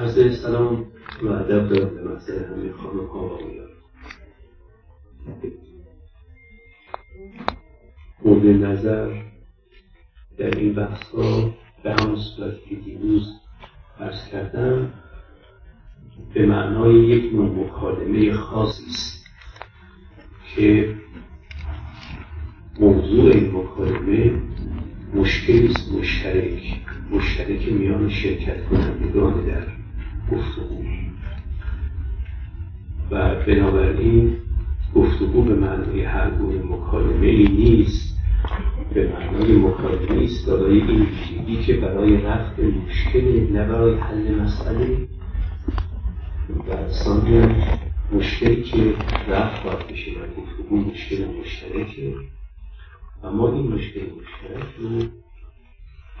[0.00, 0.86] عرض سلام
[1.22, 3.68] و ادب دارم به محضر همه خانم ها و آقایان
[8.24, 9.22] مورد نظر
[10.38, 13.32] در این بحث ها به همون صورت که دیروز
[14.00, 14.92] عرض کردم
[16.34, 19.26] به معنای یک نوع مکالمه خاصی است
[20.56, 20.94] که
[22.80, 24.42] موضوع این مکالمه
[25.14, 26.80] مشکلی است مشترک
[27.10, 29.79] مشترک میان شرکت کنندگان در
[30.30, 30.84] گفتگو
[33.10, 34.36] و بنابراین
[34.94, 38.20] گفتگو به معنای هر گونه مکالمه ای نیست.
[38.94, 45.08] به معنای مکالمه است دارای این ویژگی که برای رفع مشکل نه برای حل مسئله.
[46.68, 47.48] و ثانیا
[48.12, 48.94] مشکلی که
[49.28, 52.14] رفع باید بشه و گفتگو مشکل مشترکه.
[53.22, 54.88] و ما این مشکل مشترک رو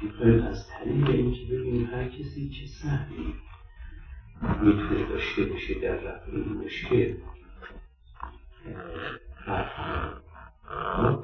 [0.02, 3.34] می‌خوایم از طریق اینکه ببینیم هر کسی چه سهمی
[4.42, 7.14] می‌تونه داشته باشه در این مشکل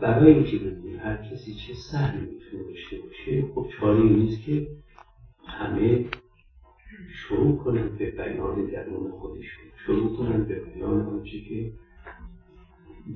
[0.00, 4.69] برای اینکه ببینیم هر کسی چه سهمی می‌تونه داشته باشه خب چاره نیست که
[5.47, 6.05] همه
[7.14, 9.64] شروع کنن به بیان درون خودشون.
[9.87, 11.72] شروع کنن به بیان آنچه که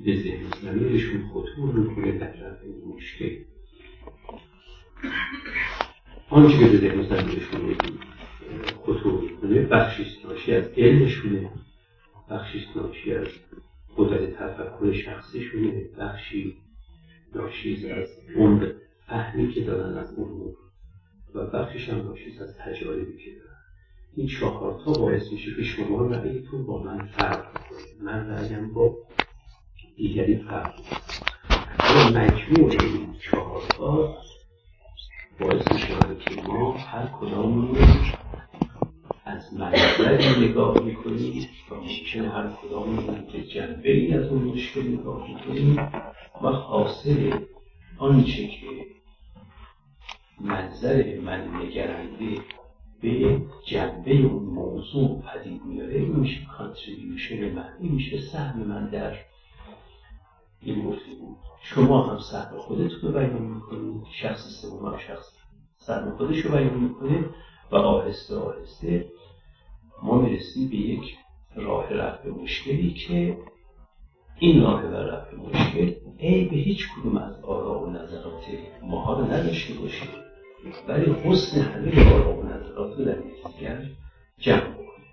[0.05, 3.35] به ذهن زمینشون خطور می‌کنه در رفع این مشکل.
[6.29, 7.75] آنچه که به ذهن زمینشون
[8.85, 9.21] خطور
[9.71, 11.49] بخشیست ناشی از علمشونه.
[12.29, 13.27] بخشیست ناشی از
[13.97, 16.57] قدرت تفکر شخصیشونه بخشی
[17.35, 18.71] ناشی از عمر
[19.07, 20.55] فهمی که دارن از امور
[21.35, 23.51] و بخشش هم ناشی از تجاربی که دارن.
[24.15, 28.97] این چهار تا باعث میشه که شما رأیتون با من فرق کنه من رأیم با
[29.97, 34.17] دیگری فرق کنه مجموع این چهار تا
[35.39, 35.87] باعث میشه
[36.19, 37.77] که ما هر کدام
[39.25, 45.27] از منظری نگاه می‌کنیم و ممکن هر کدام که جنبه ای از اون مشکل نگاه
[45.27, 45.75] می‌کنیم
[46.41, 47.39] و حاصل
[47.97, 48.67] آنچه که
[50.39, 52.41] منظر من نگرنده
[53.01, 59.15] به جنبه اون موضوع پدید میاره این میشه کانتریبیوشن من این میشه سهم من در
[60.61, 61.35] این گفتگو.
[61.61, 65.37] شما هم سهم خودتون رو بیان می‌کنید شخص سوم هم شخص
[65.77, 67.25] سهم خودش رو بیان می‌کنه
[67.71, 69.05] و آهسته آهسته
[70.03, 71.17] ما می‌رسیم به یک
[71.55, 73.37] راه رفع مشکلی که
[74.39, 78.41] این راه رفع مشکل ای به هیچ کدوم از آرا و نظرات
[78.81, 80.05] ماها رو نداشته باشه
[80.87, 83.85] ولی حسن همه آرا و نظرات رو در دیگر
[84.39, 85.05] جمع بکنه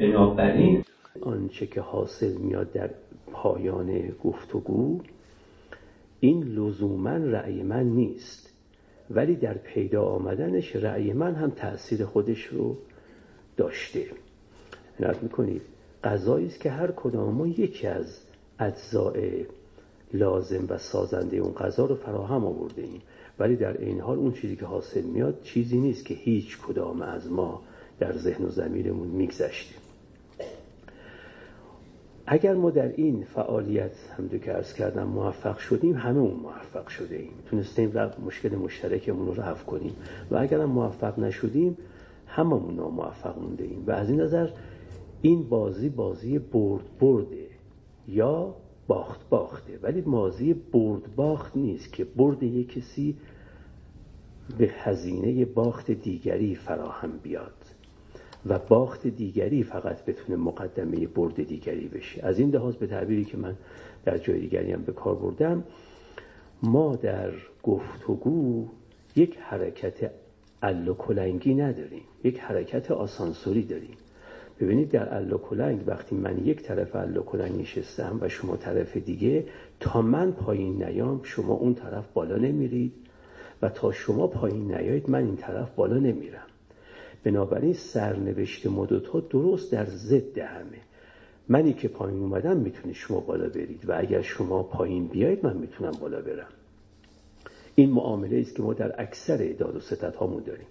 [0.00, 0.84] بنابراین
[1.22, 2.90] آنچه که حاصل میاد در
[3.32, 5.00] پایان گفتگو
[6.20, 8.50] این لزوما رأی من نیست.
[9.10, 12.76] ولی در پیدا آمدنش رأی من هم تأثیر خودش رو
[13.56, 14.06] داشته.
[15.00, 15.62] نرد می‌کنید.
[16.04, 18.18] غذایی است که هر کدام ما یکی از
[18.58, 19.46] اجزای
[20.12, 23.02] لازم و سازنده اون غذا رو فراهم آورده ایم.
[23.38, 27.32] ولی در این حال اون چیزی که حاصل میاد چیزی نیست که هیچ کدام از
[27.32, 27.62] ما
[27.98, 29.78] در ذهن و زمیرمون میگذشتیم
[32.26, 36.88] اگر ما در این فعالیت هم دو که ارز کردم موفق شدیم همه اون موفق
[36.88, 37.32] شده ایم.
[37.50, 37.92] تونستیم
[38.26, 39.96] مشکل مشترکمون رو رفع کنیم.
[40.30, 41.76] و اگر هم موفق نشدیم
[42.26, 43.84] هممون ناموفق مونده ایم.
[43.86, 44.48] و از این نظر
[45.22, 47.46] این بازی بازی برد برده
[48.08, 48.54] یا
[48.86, 49.78] باخت باخته.
[49.82, 53.16] ولی بازی برد باخت نیست که برد یک کسی
[54.58, 57.54] به هزینه باخت دیگری فراهم بیاد.
[58.46, 62.26] و باخت دیگری فقط بتونه مقدمه برد دیگری بشه.
[62.26, 63.56] از این لحاظ به تعبیری که من
[64.04, 65.64] در جای دیگری هم به کار بردم
[66.62, 67.32] ما در
[67.62, 68.68] گفتگو
[69.16, 70.10] یک حرکت
[70.98, 72.02] کلنگی نداریم.
[72.24, 73.96] یک حرکت آسانسوری داریم.
[74.60, 79.44] ببینید در کلنگ وقتی من یک طرف کلنگ نشستم و شما طرف دیگه
[79.80, 82.92] تا من پایین نیام شما اون طرف بالا نمیرید
[83.62, 86.46] و تا شما پایین نیایید من این طرف بالا نمیرم.
[87.24, 90.78] بنابراین سرنوشت ما دوتا درست در ضد همه.
[91.48, 95.92] منی که پایین اومدم می‌تونید شما بالا برید و اگر شما پایین بیایید من می‌تونم
[96.00, 96.48] بالا برم.
[97.74, 100.66] این معامله است که ما در اکثر داد و ستت هامون داریم.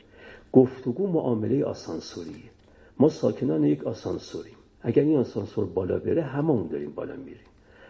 [0.54, 2.59] گفتگو معامله آسانسوریه.
[3.00, 4.56] ما ساکنان یک آسانسوریم.
[4.82, 7.48] اگر این آسانسور بالا بره هممون داریم بالا میریم.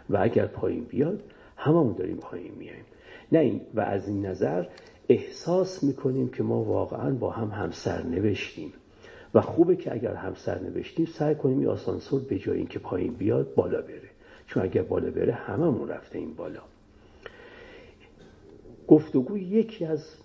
[0.10, 1.24] و اگر پایین بیاد
[1.58, 2.86] هممون داریم پایین میایم
[3.32, 4.66] نه این و از این نظر
[5.10, 8.74] احساس می‌کنیم که ما واقعا با هم همسر نوشتیم
[9.34, 13.54] و خوبه که اگر همسر نوشتیم سعی کنیم این آسانسور به جای اینکه پایین بیاد
[13.54, 14.10] بالا بره.
[14.48, 16.62] چون اگر بالا بره هممون رفته این بالا.
[18.88, 20.16] گفتگو یکی از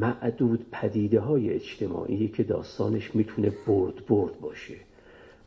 [0.00, 4.74] معدود پدیده های اجتماعی که داستانش می‌تونه برد برد باشه.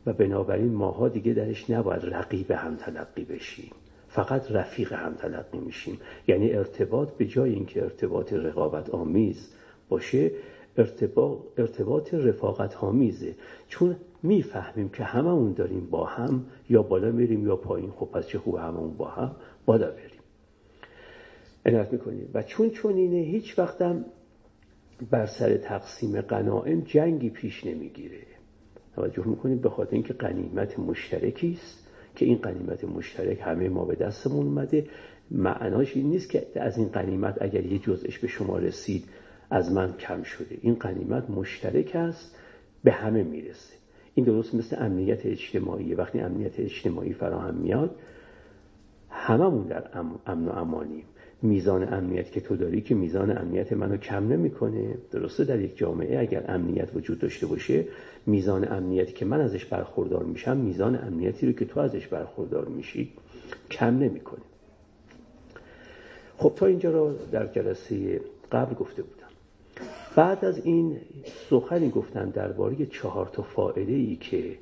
[0.06, 3.70] و بنابراین ماها دیگه درش نباید رقیب هم تلقی بشیم.
[4.08, 6.00] فقط رفیق هم تلقی میشیم.
[6.28, 9.50] یعنی ارتباط به جای اینکه ارتباط رقابت آمیز
[9.88, 10.30] باشه
[10.76, 13.34] ارتباط, ارتباط رفاقت آمیزه
[13.68, 17.90] چون می‌فهمیم که هممون داریم با هم یا بالا میریم یا پایین.
[17.90, 19.30] خب پس چه خوب هممون با هم
[19.66, 20.13] بالا بریم.
[21.66, 22.30] عنایت می‌کنیم.
[22.34, 24.04] و چون اینه هیچ وقتم
[25.10, 28.18] بر سر تقسیم قنائم جنگی پیش نمی‌گیره.
[28.94, 33.94] توجه می‌کنیم به خاطر اینکه قنیمت مشترکی است که این قنیمت مشترک همه ما به
[33.94, 34.86] دستمون اومده.
[35.30, 39.04] معناش این نیست که از این قنیمت اگر یه جزش به شما رسید
[39.50, 40.58] از من کم شده.
[40.60, 42.36] این قنیمت مشترک است
[42.84, 43.74] به همه می‌رسه.
[44.14, 45.94] این درست مثل امنیت اجتماعی.
[45.94, 47.96] وقتی امنیت اجتماعی فراهم میاد
[49.10, 49.88] هممون در
[50.26, 51.04] امن و امانیم
[51.44, 54.94] میزان امنیت که تو داری که میزان امنیت منو کم نمی‌کنه.
[55.10, 57.84] درسته در یک جامعه اگر امنیت وجود داشته باشه
[58.26, 63.12] میزان امنیتی که من ازش برخوردار میشم میزان امنیتی رو که تو ازش برخوردار میشی
[63.70, 64.42] کم نمی‌کنه.
[66.36, 68.20] خب تا اینجا رو در جلسه
[68.52, 69.24] قبل گفته بودم.
[70.16, 70.96] بعد از این
[71.50, 74.58] سخنی گفتم درباره چهار تا فائده ای که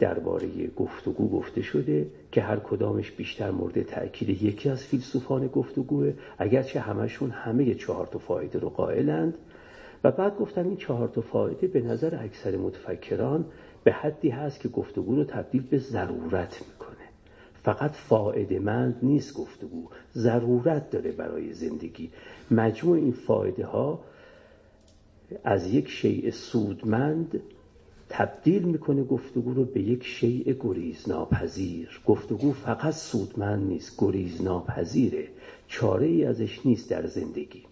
[0.00, 6.80] درباره گفتگو گفته شده که هر کدامش بیشتر مورد تأکید یکی از فیلسوفان گفتگوه اگرچه
[6.80, 9.34] همشون همه چهار تا فایده رو قائلند.
[10.04, 13.44] و بعد گفتم این چهار تا فایده به نظر اکثر متفکران
[13.84, 16.96] به حدی هست که گفتگو رو تبدیل به ضرورت می‌کنه.
[17.62, 22.10] فقط فایده مند نیست گفتگو ضرورت داره برای زندگی.
[22.50, 24.00] مجموع این فایده ها
[25.44, 27.40] از یک شیء سودمند
[28.10, 35.28] تبدیل می‌کنه گفتگو رو به یک شیء گریز ناپذیر گفتگو فقط سودمند نیست گریز ناپذیره
[35.68, 37.62] چاره ای ازش نیست در زندگی.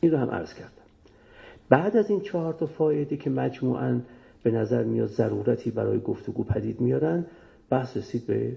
[0.00, 0.72] این رو هم عرض کردم.
[1.68, 4.00] بعد از این چهار تا فایده که مجموعا
[4.42, 7.26] به نظر میاد ضرورتی برای گفتگو پدید میارن
[7.70, 8.56] بحث رسید به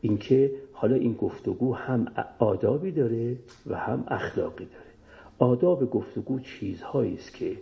[0.00, 2.06] اینکه حالا این گفتگو هم
[2.38, 3.36] آدابی داره
[3.66, 4.90] و هم اخلاقی داره.
[5.38, 7.56] آداب گفتگو چیزهایی است که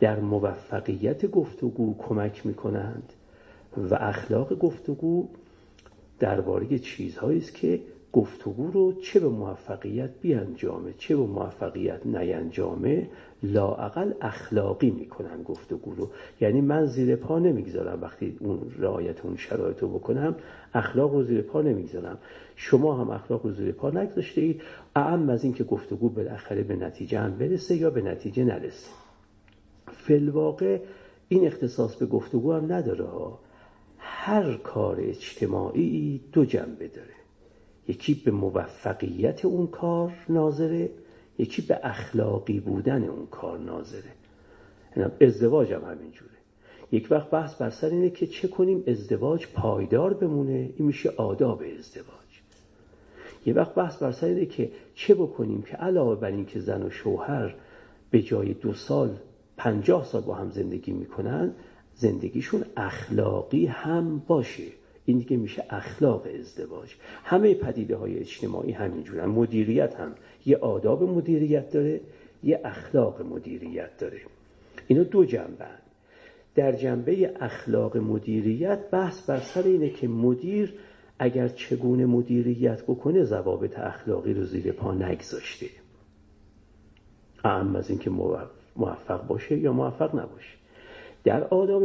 [0.00, 3.12] در موفقیت گفتگو کمک می‌کنند
[3.90, 5.28] و اخلاق گفتگو
[6.18, 7.80] درباره چیزهایی است که
[8.12, 13.08] گفتگو رو چه به موفقیت بیانجامه چه به موفقیت نینجامه
[13.42, 16.10] لاعقل اخلاقی می‌کنن گفتگو رو.
[16.40, 20.34] یعنی من زیر پا نمی‌گذارم وقتی اون رعایت اون شرایط رو بکنم
[20.74, 22.18] اخلاق رو زیر پا نمی‌گذارم.
[22.56, 24.62] شما هم اخلاق رو زیر پا نگذاشته اید
[24.94, 29.05] اعم از اینکه گفتگو بالاخره به نتیجه هم برسه یا به نتیجه نرسه.
[30.06, 30.80] فلواقع
[31.28, 33.38] این اختصاص به گفتگو هم نداره ها.
[33.98, 37.16] هر کار اجتماعی دو جنبه داره.
[37.88, 40.90] یکی به موفقیت اون کار ناظره
[41.38, 44.12] یکی به اخلاقی بودن اون کار ناظره.
[45.20, 46.30] ازدواج هم همینجوره
[46.92, 51.62] یک وقت بحث بر سر اینه که چه کنیم ازدواج پایدار بمونه این میشه آداب
[51.78, 52.16] ازدواج.
[53.46, 56.82] یه وقت بحث بر سر اینه که چه بکنیم که علاوه بر این که زن
[56.82, 57.54] و شوهر
[58.10, 59.16] به جای دو سال
[59.56, 61.54] پنجاه سال با هم زندگی می‌کنن
[61.94, 64.66] زندگیشون اخلاقی هم باشه.
[65.04, 66.94] این دیگه میشه اخلاق ازدواج.
[67.24, 70.14] همه پدیده های اجتماعی همینجورن مدیریت هم
[70.46, 72.00] یه آداب مدیریت داره
[72.42, 74.20] یه اخلاق مدیریت داره.
[74.86, 75.66] اینا دو جنبه.
[76.54, 80.74] در جنبه اخلاق مدیریت بحث بر سر اینه که مدیر
[81.18, 85.66] اگر چگونه مدیریت بکنه ضوابط اخلاقی رو زیر پا نگذاشته.
[87.44, 88.10] اهم از اینکه
[88.78, 90.54] موفق باشه یا موفق نباشه.
[91.24, 91.82] در آداب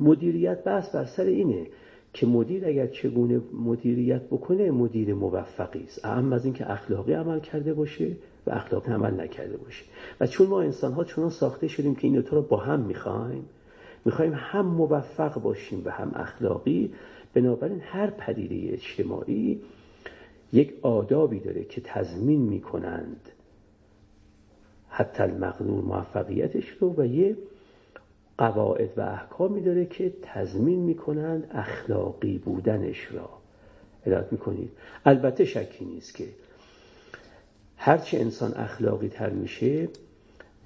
[0.00, 1.66] مدیریت بحث بر سر اینه
[2.12, 6.04] که مدیر اگر چگونه مدیریت بکنه مدیر موفقی است.
[6.04, 9.84] اهم از اینکه اخلاقی عمل کرده باشه و اخلاقی عمل نکرده باشه.
[10.20, 13.44] و چون ما انسان ها چون ساخته شدیم که این دوتا رو با هم می‌خوایم
[14.04, 16.92] می‌خوایم هم موفق باشیم و هم اخلاقی
[17.34, 19.60] بنابراین هر پدیده اجتماعی
[20.52, 23.20] یک آدابی داره که تضمین می‌کنند
[24.98, 27.36] حتی المقدور موفقیتش رو و یه
[28.38, 33.28] قواعد و احکامی داره که تضمین می‌کنند اخلاقی بودنش را.
[34.06, 34.70] ادایت می‌کنید.
[35.04, 36.24] البته شکی نیست که
[37.76, 39.88] هرچه انسان اخلاقی تر میشه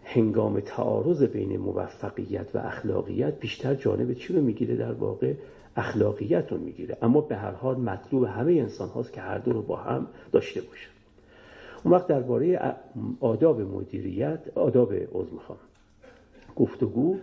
[0.04, 5.34] هنگام تعارض بین موفقیت و اخلاقیت بیشتر جانب چی رو می‌گیره؟ در واقع
[5.76, 6.96] اخلاقیت رو می‌گیره.
[7.02, 10.60] اما به هر حال مطلوب همه انسان هاست که هر دو رو با هم داشته
[10.60, 10.99] باشن.
[11.84, 12.74] اون وقت درباره
[13.20, 15.58] آداب مدیریت آداب عضو می‌خوام
[16.56, 17.16] گفتگو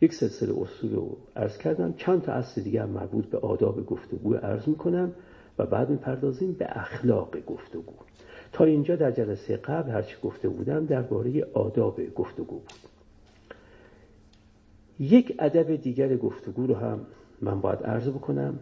[0.00, 1.94] یک سلسله اصول رو عرض کردم.
[1.96, 5.12] چند تا اصل دیگر مربوط به آداب گفتگو عرض می‌کنم
[5.58, 7.92] و بعد می‌پردازیم به اخلاق گفتگو.
[8.52, 12.72] تا اینجا در جلسه قبل هرچی گفته بودم درباره آداب گفتگو بود.
[15.00, 17.06] یک ادب دیگر گفتگو رو هم
[17.40, 18.58] من باید عرض بکنم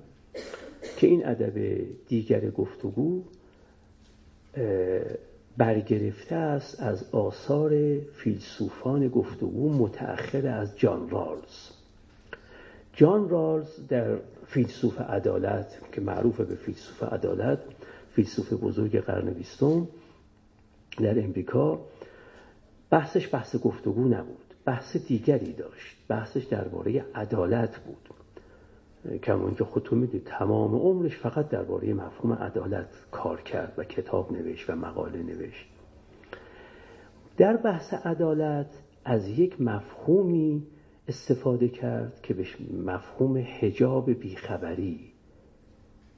[0.96, 3.22] که این ادب دیگر گفتگو
[5.56, 11.70] برگرفته است از آثار فیلسوفان گفتگو متأخر از جان رالز
[12.92, 14.16] جان رالز در
[14.46, 17.58] فیلسوف عدالت که معروف به فیلسوف عدالت
[18.14, 19.88] فیلسوف بزرگ قرن بیستم
[20.98, 21.80] در امریکا
[22.90, 28.21] بحثش بحث گفتگو نبود بحث دیگری داشت بحثش درباره عدالت بود.
[29.22, 34.70] کما که خودتون می‌دونید تمام عمرش فقط درباره مفهوم عدالت کار کرد و کتاب نوشت
[34.70, 35.66] و مقاله نوشت.
[37.36, 40.66] در بحث عدالت از یک مفهومی
[41.08, 42.46] استفاده کرد که به
[42.84, 45.12] مفهوم حجاب بیخبری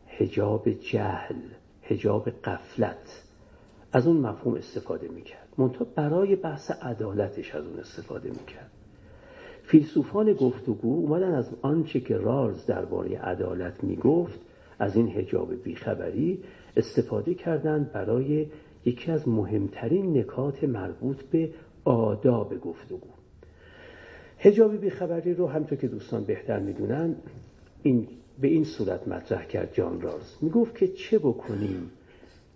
[0.06, 1.40] حجاب جهل
[1.82, 3.22] حجاب قفلت
[3.92, 5.48] از اون مفهوم استفاده می‌کرد.
[5.58, 8.70] منتها برای بحث عدالتش از اون استفاده می‌کرد.
[9.66, 14.40] فیلسوفان گفتگو اومدن از آنچه که رالز درباره عدالت می‌گفت
[14.78, 16.38] از این حجاب بیخبری
[16.76, 18.46] استفاده کردند برای
[18.84, 21.50] یکی از مهمترین نکات مربوط به
[21.84, 23.08] آداب گفتگو.
[24.38, 27.16] حجاب بیخبری رو همطور که دوستان بهتر می‌دونن
[27.82, 28.08] این
[28.40, 31.90] به این صورت مطرح کرد جان رالز می‌گفت که چه بکنیم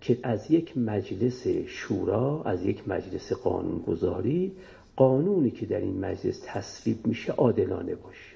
[0.01, 4.51] که از یک مجلس شورا از یک مجلس قانونگذاری
[4.99, 8.35] قانونی که در این مجلس تصویب میشه عادلانه باشه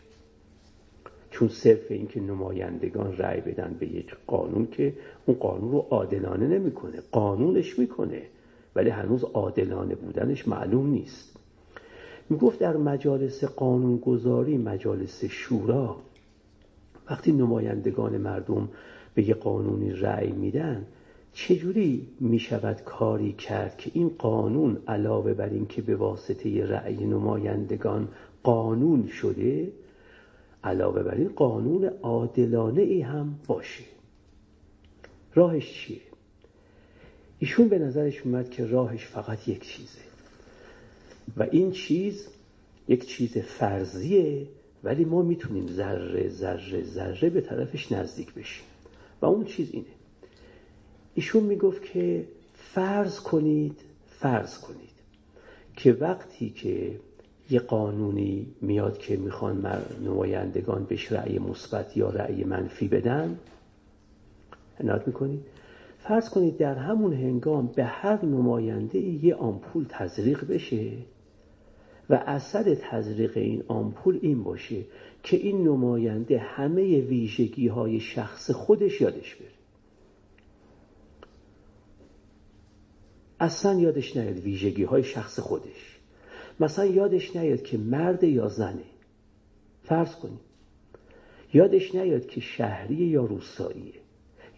[1.32, 4.94] چون صرف اینکه نمایندگان رأی بدن به یک قانون که
[5.26, 8.22] اون قانون رو عادلانه نمی‌کنه قانونش می‌کنه
[8.76, 11.38] ولی هنوز عادلانه بودنش معلوم نیست.
[12.30, 15.96] می‌گفت در مجالس قانونگذاری مجالس شورا
[17.10, 18.70] وقتی نمایندگان مردم
[19.14, 20.86] به یه قانونی رأی میدن
[21.34, 27.06] چجوری می شود کاری کرد که این قانون علاوه بر این که به واسطه رأی
[27.06, 28.08] نمایندگان
[28.44, 29.72] قانون شده
[30.64, 33.84] علاوه بر این قانون عادلانه ای هم باشه؟
[35.34, 36.02] راهش چیه؟
[37.40, 40.00] ایشون به نظرش اومد که راهش فقط یک چیزه.
[41.38, 42.28] و این چیز
[42.88, 44.48] یک چیز فرضیه
[44.84, 48.66] ولی ما می‌تونیم ذره ذره ذره به طرفش نزدیک بشیم.
[49.22, 49.86] و اون چیز اینه.
[51.16, 54.94] ایشون می‌گفت که فرض کنید فرض کنید
[55.76, 57.00] که وقتی که
[57.50, 59.68] یه قانونی میاد که می‌خوان
[60.06, 63.40] نمایندگان بهش رأی مثبت یا رأی منفی بدن
[64.80, 65.42] عنایت می‌کنید
[66.00, 70.92] فرض کنید در همون هنگام به هر نماینده یه آمپول تزریق بشه
[72.10, 74.82] و اثر تزریق این آمپول این باشه
[75.24, 79.63] که این نماینده همه ویژگی های شخص خودش یادش بره.
[83.44, 86.00] اصلا یادش نیاد ویژگی های شخص خودش.
[86.60, 88.84] مثلا یادش نیاد که مرد یا زنه.
[89.84, 90.40] فرض کنیم.
[91.54, 93.94] یادش نیاد که شهری یا روستاییه.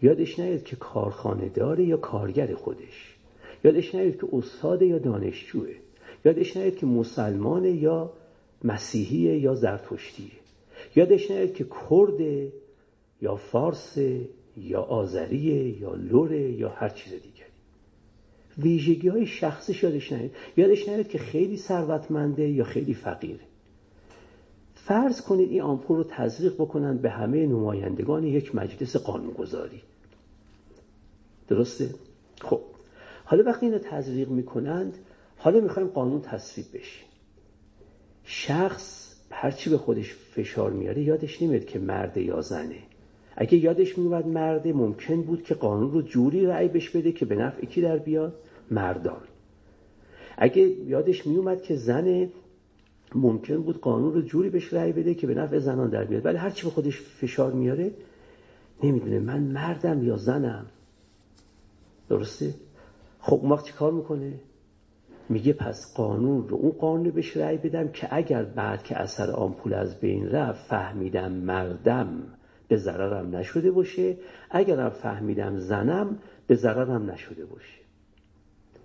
[0.02, 3.16] یادش نیاد که کارخانه داره یا کارگر خودش.
[3.64, 5.74] یادش نیاد که استاد یا دانشجوه.
[6.24, 8.12] یادش نیاد که مسلمانه یا
[8.64, 10.30] مسیحیه یا زرتشتیه.
[10.96, 12.52] یادش نیاد که کرده
[13.22, 17.35] یا فارسه یا آذریه یا لوره یا هر چیز دیگری
[18.58, 20.30] ویژگی های شخصش یادش نیاد.
[20.56, 23.40] یادش نیاد که خیلی ثروتمنده یا خیلی فقیره
[24.74, 29.82] فرض کنید این آمپول رو تزریق بکنن به همه نمایندگان یک مجلس قانونگذاری.
[31.48, 31.90] درسته؟
[32.40, 32.60] خب.
[33.24, 34.94] حالا وقتی اینو تزریق می‌کنند
[35.36, 37.04] حالا می‌خوایم قانون تصویب بشه.
[38.24, 42.78] شخص هرچی به خودش فشار میاره یادش نمیاد که مرد یا زنه.
[43.36, 47.36] اگه یادش میومد مرده ممکن بود که قانون رو جوری رأی بش بده که به
[47.36, 48.34] نفع کی در بیاد؟
[48.70, 49.22] مردان.
[50.36, 52.28] اگه یادش میومد که زن
[53.14, 56.26] ممکن بود قانون رو جوری بهش رأی بده که به نفع زنان در بیاد.
[56.26, 57.90] ولی هرچی به خودش فشار میاره
[58.82, 60.66] نمی‌دونه من مردم یا زنم.
[62.08, 62.54] درسته؟
[63.20, 64.32] خب اون وقت چی کار می‌کنه؟
[65.28, 69.74] میگه پس قانون رو اون قانون بهش رأی بدم که اگر بعد که اثر آمپول
[69.74, 72.08] از بین رفت فهمیدم مردم
[72.68, 74.16] به ضررم نشده باشه.
[74.50, 77.85] اگرم فهمیدم زنم به ضررم نشده باشه.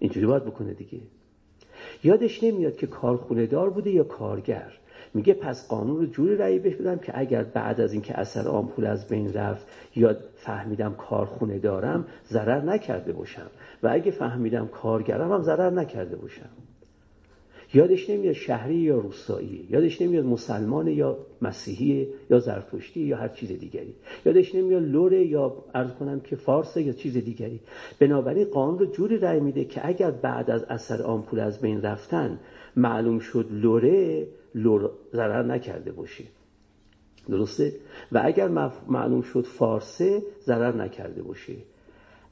[0.01, 1.00] اینجوری باید بکنه دیگه.
[2.03, 4.74] یادش نمیاد که کارخونه دار بوده یا کارگر.
[5.13, 8.86] میگه پس قانون رو جوری رأی بهش بدم که اگر بعد از اینکه اثر آمپول
[8.86, 13.48] از بین رفت یا فهمیدم کارخونه دارم ضرر نکرده باشم.
[13.84, 16.50] و اگه فهمیدم کارگرم هم ضرر نکرده باشم.
[17.74, 23.51] یادش نمیاد شهری یا روستایی یادش نمیاد مسلمان یا مسیحی یا زرتشتی یا هر چیز
[23.51, 23.94] دیگری.
[24.25, 27.60] یادش نمیاد لوره یا عرض کنم که فارس یا چیز دیگری.
[28.00, 32.40] بنابراین قانون رو جوری رأی میده که اگر بعد از اثر آمپول از بین رفتن
[32.75, 36.24] معلوم شد لوره لور ضرر نکرده باشه.
[37.30, 37.74] درسته؟
[38.12, 38.48] و اگر
[38.88, 41.54] معلوم شد فارسه ضرر نکرده باشه.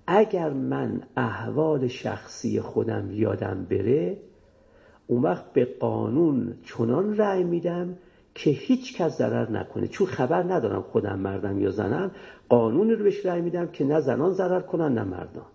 [0.07, 4.17] اگر من احوال شخصی خودم یادم بره
[5.09, 7.97] اون وقت به قانون چنان رأی میدم
[8.35, 9.87] که هیچ کس ضرر نکنه.
[9.87, 12.11] چون خبر ندارم خودم مردم یا زنم
[12.49, 15.45] قانون رو بهش رأی میدم که نه زنان ضرر کنن نه مردان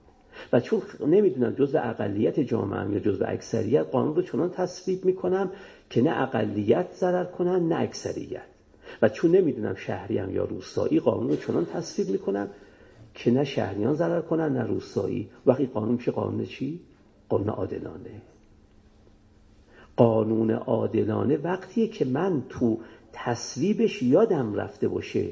[0.52, 5.50] و چون نمی‌دونم جزء اقلیت جامعه یا جزء اکثریت قانون رو چنان تصویب می‌کنم
[5.90, 8.42] که نه اقلیت ضرر کنن نه اکثریت.
[9.02, 12.48] و چون نمی‌دونم شهریم یا روستایی قانون رو چنان تصویب می‌کنم
[13.14, 15.28] که نه شهریان ضرر کنن نه روستایی.
[15.46, 16.80] وقتی قانون چه قانون چی؟
[17.28, 18.22] قانون عادلانه.
[19.96, 22.78] قانون عادلانه وقتیه که من تو
[23.12, 25.30] تصویبش یادم رفته باشه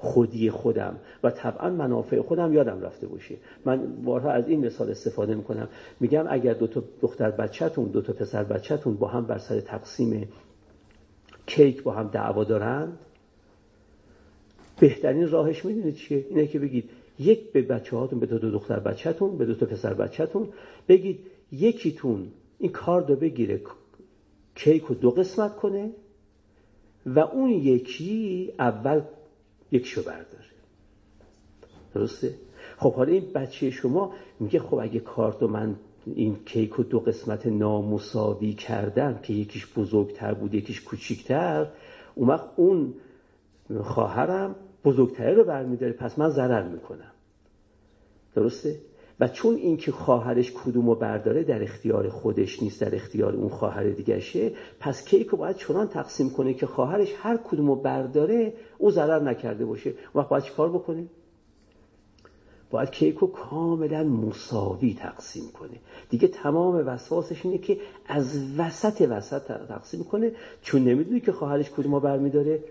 [0.00, 3.34] خودی خودم و طبعا منافع خودم یادم رفته باشه.
[3.64, 5.68] من بارها از این مثال استفاده می‌کنم.
[6.00, 10.28] میگم اگر دو تا دختر بچهتون دو تا پسر بچهتون با هم بر سر تقسیم
[11.46, 12.98] کیک با هم دعوا دارند
[14.80, 18.80] بهترین راهش می‌دونید چیه؟ اینه که بگید یک به بچه هاتون به دو, دو دختر
[18.80, 20.48] بچهتون به دو تا پسر بچهتون
[20.88, 21.18] بگید
[21.52, 22.28] یکیتون
[22.60, 23.60] این کارد رو بگیره
[24.54, 25.90] کیک رو دو قسمت کنه
[27.06, 29.02] و اون یکی اول
[29.72, 30.44] یکشو برداره
[31.94, 32.34] درسته؟
[32.76, 35.76] خب حالا این بچه شما میگه خب اگه کارت من
[36.06, 41.66] این کیک رو دو قسمت نامساوی کردم که یکیش بزرگتر بود یکیش کوچیکتر
[42.14, 42.94] اون وقت اون
[43.82, 47.12] خواهرم بزرگتره رو برمیداره پس من ضرر می‌کنم
[48.34, 48.80] درسته؟
[49.20, 53.84] و چون اینکه خواهرش کدوم رو برداره در اختیار خودش نیست در اختیار اون خواهر
[53.84, 58.90] دیگرشه پس کیک رو باید چنان تقسیم کنه که خواهرش هر کدوم رو برداره او
[58.90, 59.94] ضرر نکرده باشه.
[60.14, 61.06] وقت باید چی کار بکنه؟
[62.70, 65.80] باید کیک رو کاملا مساوی تقسیم کنه.
[66.10, 70.32] دیگه تمام وسواسش اینه که از وسط وسط تقسیم کنه.
[70.62, 72.64] چون نمی‌دونی که خواهرش کدوم رو برمیداره.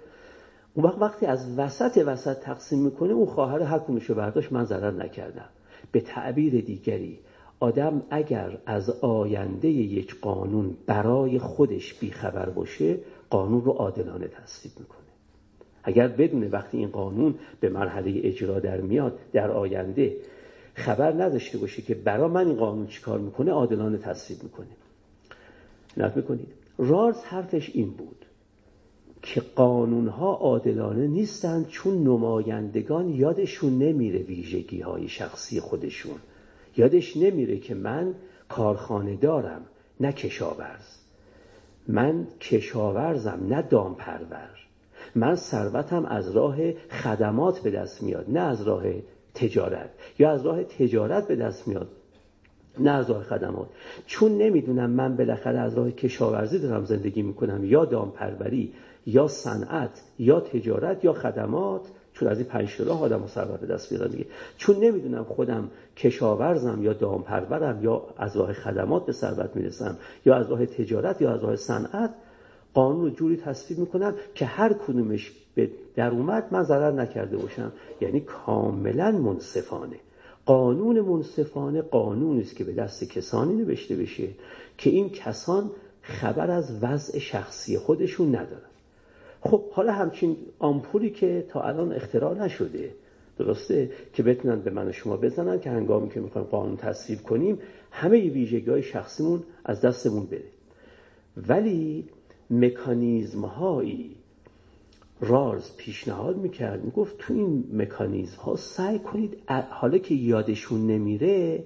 [0.74, 4.52] اون وقت وقتی از وسط وسط تقسیم می‌کنه اون خواهر هر کدومش رو برداشت.
[4.52, 5.50] من ضرر نکردم.
[5.92, 7.20] به تعبیر دیگری
[7.60, 12.98] آدم اگر از آینده یک قانون برای خودش بیخبر باشه
[13.30, 15.00] قانون رو عادلانه تصویب می‌کنه.
[15.84, 20.16] اگر بدونه وقتی این قانون به مرحله اجرا در میاد در آینده
[20.74, 24.68] خبر نداشته باشه که برای من این قانون چیکار می‌کنه عادلانه تصویب می‌کنه.
[25.98, 26.48] نت می‌کنید.
[26.78, 28.19] رارز حرفش این بود.
[29.22, 36.16] که قانونها عادلانه نیستند چون نمایندگان یادشون نمیره ویژگی های شخصی خودشون.
[36.78, 38.14] یادش نمیره که من
[38.50, 39.62] کارخانه دارم
[40.00, 40.98] نه کشاورز.
[41.88, 44.50] من کشاورزم نه دامپرور.
[45.16, 48.84] من ثروتم از راه خدمات به دست میاد نه از راه
[49.34, 49.90] تجارت.
[50.20, 51.88] یا از راه تجارت به دست میاد
[52.80, 53.68] نه از راه خدمات.
[54.06, 58.74] چون نمی‌دونم من بالاخره از راه کشاورزی دارم زندگی می‌کنم یا دامپروری
[59.10, 61.82] یا صنعت یا تجارت یا خدمات
[62.14, 64.26] چون از این پنج راه آدم ثروت به دست بیارن دیگه.
[64.58, 70.50] چون نمی‌دونم خودم کشاورزم یا دامپرورم یا از راه خدمات به ثروت می‌رسم یا از
[70.50, 72.14] راه تجارت یا از راه صنعت
[72.74, 77.72] قانون رو جوری تصویب می‌کنم که هر کدومش به در اومد من ضرر نکرده باشم.
[78.02, 79.96] یعنی کاملا منصفانه.
[80.46, 84.28] قانون منصفانه قانونی است که به دست کسانی نوشته بشه
[84.78, 88.69] که این کسان خبر از وضع شخصی خودشون ندارن.
[89.42, 92.94] خب حالا همچین آمپولی که تا الان اختراع نشده
[93.38, 97.60] درسته؟ که بتونن به من و شما بزنن که هنگامی که می‌خوایم قانون تصویب کنیم
[97.92, 100.44] همه ویژگی های شخصیمون از دستمون بره.
[101.48, 102.06] ولی
[102.50, 104.16] مکانیزم هایی
[105.22, 109.38] رارز پیشنهاد می‌کرد می‌گفت تو این مکانیزم ها سعی کنید
[109.70, 111.64] حالا که یادشون نمیره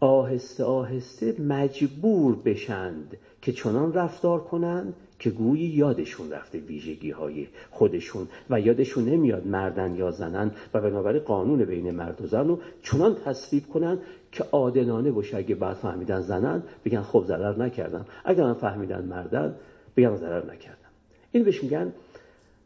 [0.00, 8.28] آهسته آهسته مجبور بشند که چنان رفتار کنند که گویی یادشون رفته ویژگی های خودشون
[8.50, 13.16] و یادشون نمیاد مردن یا زنن و بنابراین قانون بین مرد و زن رو چنان
[13.24, 13.98] تصویب کنن
[14.32, 15.36] که عادلانه باشه.
[15.36, 18.06] اگه بعد فهمیدن زنن بگن خب ضرر نکردم.
[18.24, 19.54] اگر من فهمیدن مردن
[19.96, 20.90] بگم ضرر نکردم.
[21.32, 21.92] این بهش میگن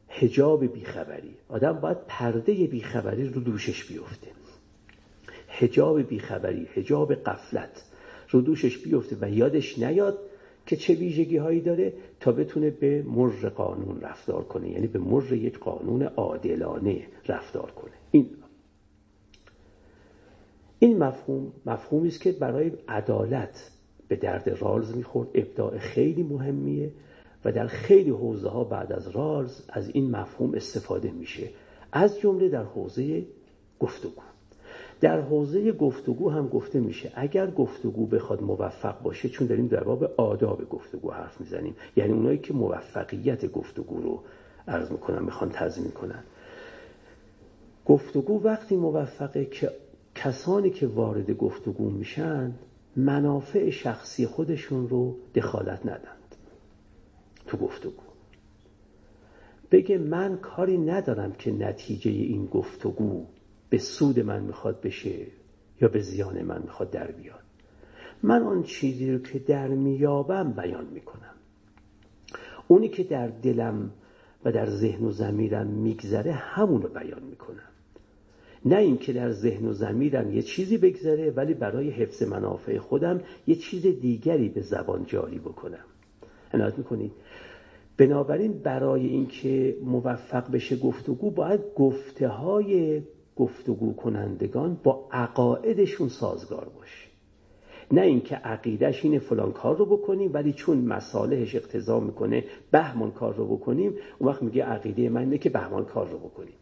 [0.08, 1.34] هجاب بیخبری.
[1.48, 4.28] آدم باید پرده بیخبری رو دوشش بیفته.
[5.48, 7.84] هجاب بیخبری هجاب قفلت
[8.30, 10.18] رو دوشش بیفته و یادش نیاد
[10.68, 15.32] که چه ویژگی هایی داره تا بتونه به مر قانون رفتار کنه یعنی به مر
[15.32, 17.92] یک قانون عادلانه رفتار کنه.
[18.10, 18.30] این
[20.78, 23.70] این مفهوم مفهومی است که برای عدالت
[24.08, 25.28] به درد رالز می‌خورد.
[25.34, 26.92] ابداع خیلی مهمیه
[27.44, 31.48] و در خیلی حوزه ها بعد از رالز از این مفهوم استفاده میشه.
[31.92, 33.26] از جمله در حوزه
[33.80, 34.22] گفتگو
[35.00, 37.12] در حوزه گفتگو هم گفته میشه.
[37.14, 41.74] اگر گفتگو بخواد موفق باشه چون داریم در باب آداب گفتگو حرف می‌زنیم.
[41.96, 44.22] یعنی اونایی که موفقیت گفتگو رو
[44.68, 46.24] عرض می‌کنن می‌خوان تضمین کنن.
[47.86, 49.70] گفتگو وقتی موفقه که
[50.14, 52.52] کسانی که وارد گفتگو میشن
[52.96, 56.34] منافع شخصی خودشون رو دخالت ندند
[57.46, 58.02] تو گفتگو.
[59.70, 63.26] بگه من کاری ندارم که نتیجه این گفتگو
[63.70, 65.26] به سود من می‌خواد بشه
[65.80, 67.42] یا به زیان من می‌خواد در بیاد.
[68.22, 71.34] من آن چیزی رو که در میابم بیان می‌کنم.
[72.68, 73.90] اونی که در دلم
[74.44, 77.68] و در ذهن و زمیرم میگذره همون رو بیان می‌کنم.
[78.64, 83.54] نه اینکه در ذهن و زمیرم یه چیزی بگذره ولی برای حفظ منافع خودم یه
[83.54, 85.84] چیز دیگری به زبان جاری بکنم.
[86.54, 87.12] عنایت می‌کنید؟
[87.96, 93.02] بنابراین برای اینکه موفق بشه گفتگو باید گفته های
[93.38, 97.08] گفتگو کنندگان با عقاعدشون سازگار باشه
[97.92, 103.34] نه اینکه عقیدش اینه فلان کار رو بکنیم ولی چون مصالحش اقتضا می‌کنه بهمان کار
[103.34, 106.54] رو بکنیم اون وقت میگه عقیده من اینه که بهمان کار رو بکنیم.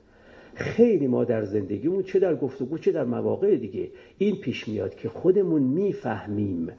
[0.54, 5.08] خیلی ما در زندگیمون چه در گفتگو چه در مواقع دیگه این پیش میاد که
[5.08, 6.72] خودمون می‌فهمیم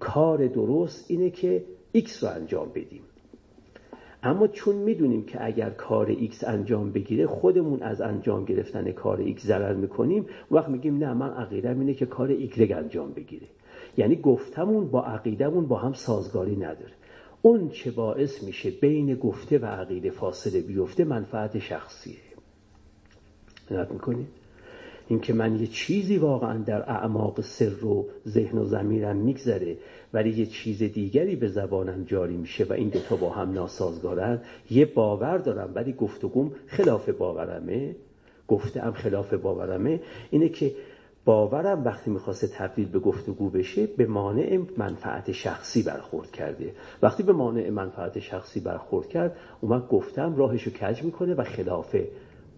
[0.00, 3.02] کار درست اینه که ایکس رو انجام بدیم.
[4.22, 9.46] اما چون می‌دونیم که اگر کار ایکس انجام بگیره خودمون از انجام گرفتن کار ایکس
[9.46, 13.46] ضرر می‌کنیم وقت میگیم نه من عقیدم اینه که کار ایگرگ انجام بگیره.
[13.96, 16.92] یعنی گفتمون با عقیدمون با هم سازگاری نداره.
[17.42, 22.16] اون چه باعث میشه بین گفته و عقیده فاصله بیفته منفعت شخصیه.
[23.70, 24.28] نت می‌کنید؟
[25.08, 29.76] اینکه من یه چیزی واقعا در اعماق سر و ذهن و زمیرم میگذره
[30.12, 34.40] ولی یه چیز دیگری به زبانم جاری میشه و این دوتا با هم ناسازگارن.
[34.70, 37.96] یه باور دارم ولی گفتگوم خلاف باورمه.
[38.48, 40.00] گفته هم خلاف باورمه.
[40.30, 40.74] اینه که
[41.24, 46.72] باورم وقتی می‌خواسته تبدیل به گفتگو بشه به مانع منفعت شخصی برخورد کرده.
[47.02, 51.96] وقتی به مانع منفعت شخصی برخورد کرد اومد گفتم راهشو کج می‌کنه و خلاف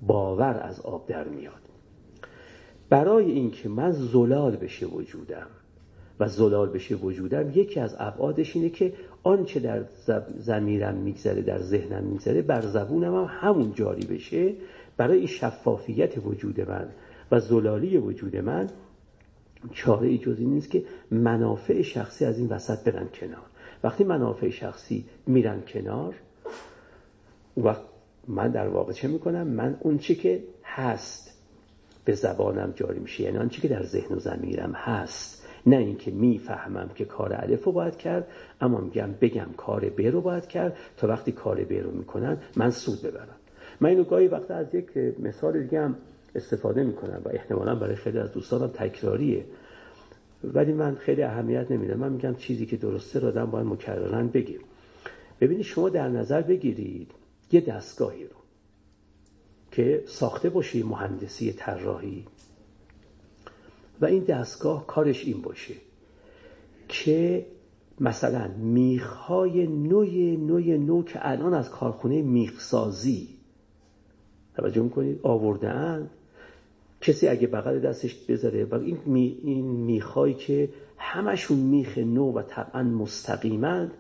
[0.03, 1.61] باور از آب در میاد.
[2.91, 5.47] برای اینکه من زلال بشه وجودم
[6.21, 9.85] و زلال بشه وجودم یکی از ابعادش اینه که آنچه در
[10.39, 14.53] زمیرم میگذره در ذهنم میگذره بر زبونم هم همون جاری بشه
[14.97, 16.89] برای شفافیت وجود من
[17.31, 18.69] و زلالی وجود من.
[19.73, 23.47] چاره ای جز این نیست که منافع شخصی از این وسط برن کنار.
[23.85, 26.15] وقتی منافع شخصی میرن کنار
[27.57, 27.83] وقت
[28.29, 31.31] من در واقع چه می‌کنم؟ من اون چی که هست
[32.05, 35.40] به زبانم جاری میشه یعنی آنچه که در ذهن و زمیرم هست.
[35.67, 38.29] نه اینکه می‌فهمم که کار الف رو باید کرد
[38.61, 42.71] اما میگم بگم کار ب رو باید کرد تا وقتی کار ب رو می‌کنن من
[42.71, 43.37] سود ببرم.
[43.81, 45.97] من اینو گاهی وقتا از یک مثال دیگه هم
[46.35, 49.45] استفاده می‌کنم و احتمالا برای خیلی از دوستانم تکراریه.
[50.45, 51.99] ولی من خیلی اهمیت نمیدم.
[51.99, 54.61] من میگم چیزی که درسته رو آدم باید مکررن بگیر
[55.41, 57.11] ببینید شما در نظر بگیرید
[57.53, 58.37] یه دستگاهی رو
[59.71, 62.25] که ساخته باشی مهندسی طراحی.
[64.01, 65.75] و این دستگاه کارش این باشه
[66.89, 67.47] که
[68.01, 73.29] مثلا میخهای نوع نوع نو که الان از کارخونه میخسازی.
[74.57, 75.69] توجه می‌کنید؟ آورده
[77.01, 82.43] کسی اگه بغل دستش بذاره و این, می، این میخهایی که همشون میخ نو و
[82.43, 83.91] طبعا مستقیمند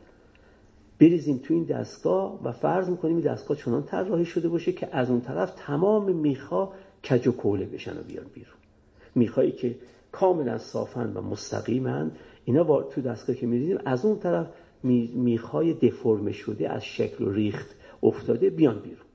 [1.00, 5.10] بریزیم تو این دستگاه و فرض می‌کنیم این دستگاه چنان طراحی شده باشه که از
[5.10, 6.68] اون طرف تمام میخا
[7.10, 8.59] کج و کوله بشن و بیان بیرون.
[9.14, 9.76] میخایی که
[10.12, 12.10] کاملا صافن و مستقیمن
[12.44, 14.46] اینا تو دستگاه که میریزیم از اون طرف
[14.82, 19.06] میخای دفرم شده از شکل و ریخت افتاده بیان بیرون.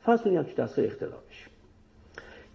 [0.00, 1.46] فرض کنیم تو دستگاه اختراع بشه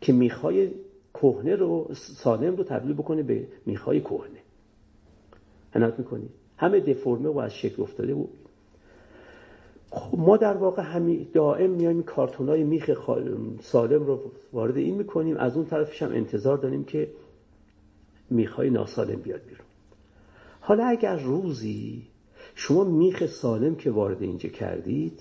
[0.02, 0.72] که میخای
[1.14, 4.40] کهنه رو سالم رو تبدیل بکنه به میخای کهنه.
[5.76, 6.30] عنایت می‌کنی.
[6.58, 8.30] همه دفرمه و از شکل افتاده بود
[9.94, 12.92] خب ما در واقع همی دائم میایم کارتون های میخ
[13.62, 15.38] سالم رو وارد این می‌کنیم.
[15.38, 17.10] از اون طرفش هم انتظار داریم که
[18.30, 19.66] میخای ناسالم بیاد بیرون.
[20.62, 22.08] حالا اگر روزی
[22.56, 25.20] شما میخ سالم که وارد اینجا کردید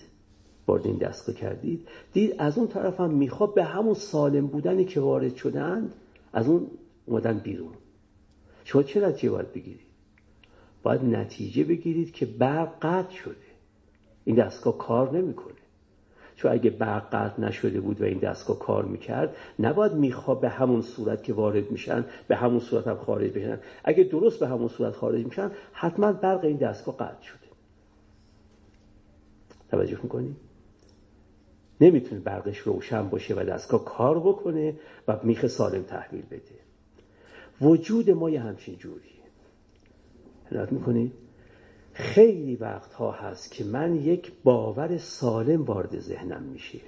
[0.66, 5.00] وارد این دستگاه کردید دید از اون طرف هم میخوا به همون سالم بودنی که
[5.00, 5.92] وارد شدند
[6.32, 6.66] از اون
[7.06, 7.72] اومدن بیرون.
[8.64, 9.80] شما چه نتیجه باید بگیرید؟
[10.82, 13.51] باید نتیجه بگیرید که برق قطع شده.
[14.24, 15.54] این دستگاه کار نمی‌کنه.
[16.36, 20.82] چون اگه برق قطع نشده بود و این دستگاه کار می‌کرد نباید میخوا به همون
[20.82, 23.58] صورت که وارد میشن به همون صورت هم خارج بشن.
[23.84, 27.38] اگه درست به همون صورت خارج میشن حتما برق این دستگاه قطع شده.
[29.70, 30.36] توجه می‌کنی؟
[31.80, 34.74] نمی‌تونه برقش روشن باشه و دستگاه کار بکنه
[35.08, 36.62] و میخه سالم تحویل بده.
[37.60, 39.22] وجود ما یه همچین جوریه.
[40.44, 41.12] حلت می‌کنی؟
[41.92, 46.80] خیلی وقتها هست که من یک باور سالم وارد ذهنم میشه.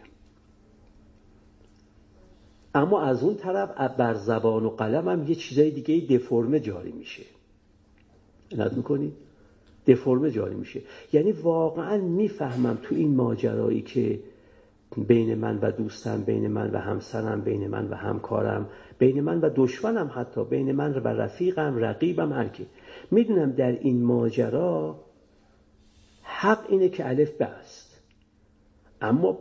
[2.75, 7.23] اما از اون طرف بر زبان و قلمم یه چیزای دیگه دفرمه جاری میشه.
[8.57, 9.13] نت می‌کنی؟
[9.87, 10.83] دفرمه جاری میشه.
[11.13, 14.21] یعنی واقعا می‌فهمم تو این ماجرایی که
[14.97, 19.51] بین من و دوستم بین من و همسرم بین من و همکارم بین من و
[19.57, 22.67] دشمنم حتی بین من و رفیقم رقیبم هر کی.
[23.11, 25.05] می‌دونم در این ماجرا
[26.23, 28.01] حق اینه که الف به است.
[29.01, 29.39] اما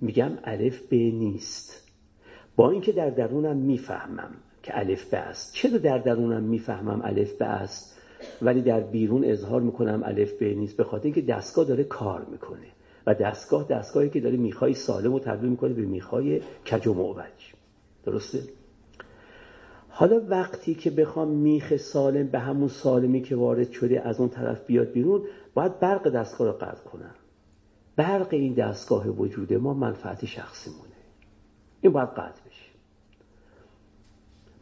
[0.00, 1.90] میگم الف به نیست.
[2.56, 4.30] با اینکه در درونم می‌فهمم
[4.62, 5.54] که الف به است.
[5.54, 8.00] چرا در درونم می‌فهمم الف به است؟
[8.42, 12.66] ولی در بیرون اظهار می‌کنم الف به نیست به خاطر اینکه دستگاه داره کار می‌کنه.
[13.06, 17.54] و دستگاه دستگاهی که داره می‌خوای سالم و تبدیل می‌کنه به می‌خوای کج و معوج.
[18.04, 18.42] درسته؟
[19.88, 24.66] حالا وقتی که بخوام میخ سالم به همون سالمی که وارد شده از اون طرف
[24.66, 25.22] بیاد بیرون
[25.54, 27.14] باید برق دستگاه رو قطع کنم.
[27.96, 30.92] برق این دستگاه وجود ما منفعت شخصی مونه.
[31.80, 32.70] این باید قطع بشه.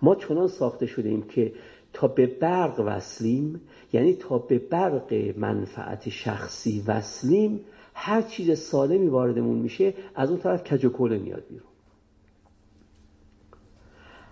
[0.03, 1.53] ما چنان ساخته شده ایم که
[1.92, 3.61] تا به برق وصلیم
[3.92, 7.61] یعنی تا به برق منفعت شخصی وصلیم
[8.00, 11.68] هر چیز سالمی واردمون میشه از اون طرف کج و میاد بیرون.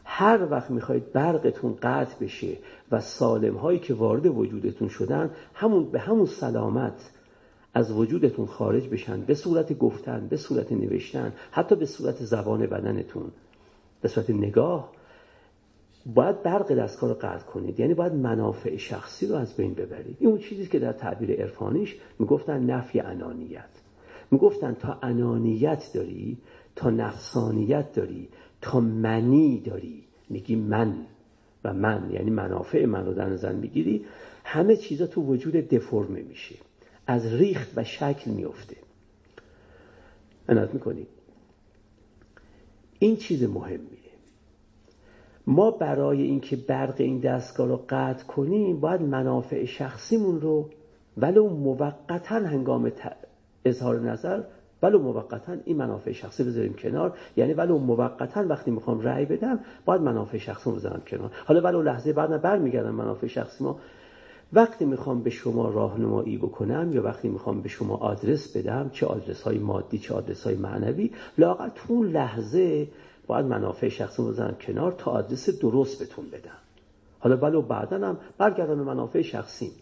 [0.04, 2.56] هر وقت می‌خواید برقتون قطع بشه
[2.90, 7.10] و سالم هایی که وارد وجودتون شدن همون به همون سلامت
[7.74, 13.30] از وجودتون خارج بشن به صورت گفتن به صورت نوشتن حتی به صورت زبان بدنتون
[14.00, 14.92] به صورت نگاه
[16.14, 17.80] باید برق دستگاه رو قطع کنید.
[17.80, 20.16] یعنی باید منافع شخصی رو از بین ببرید.
[20.20, 23.68] این اون چیزی که در تعبیر عرفانیش می‌گفتن نفی انانیت.
[24.30, 26.38] می‌گفتن تا انانیت داری
[26.76, 28.28] تا نفسانیت داری
[28.60, 30.94] تا منی داری میگی من
[31.64, 32.10] و من.
[32.12, 34.04] یعنی منافع من رو در نظر می‌گیری.
[34.44, 36.54] همه چیزا تو وجود دفرمه میشه.
[37.06, 38.76] از ریخت و شکل میفته
[40.48, 41.06] انات می‌کنی.
[42.98, 44.05] این چیز مهمیه.
[45.46, 50.70] ما برای اینکه برق این دستگاه رو قطع کنیم باید منافع شخصیمون رو
[51.16, 52.92] ولو موقتا هنگام
[53.64, 54.42] اظهار نظر
[54.82, 57.18] ولو موقتا این منافع شخصی بذاریم کنار.
[57.36, 61.30] یعنی ولو موقتا وقتی می‌خوام رأی بدم باید منافع شخصی رو بذارم کنار.
[61.44, 63.78] حالا ولو لحظه بعد برمیگردم منافع شخصی ما.
[64.52, 69.42] وقتی می‌خوام به شما راهنمایی بکنم یا وقتی می‌خوام به شما آدرس بدم چه آدرس
[69.42, 72.88] های مادی چه آدرس های معنوی لاقل تو اون لحظه
[73.26, 76.58] باید منافع شخصی بذارم کنار تا آدرس درست بتون بدم.
[77.18, 79.72] حالا ولو بعدا هم برگردم به منافع شخصی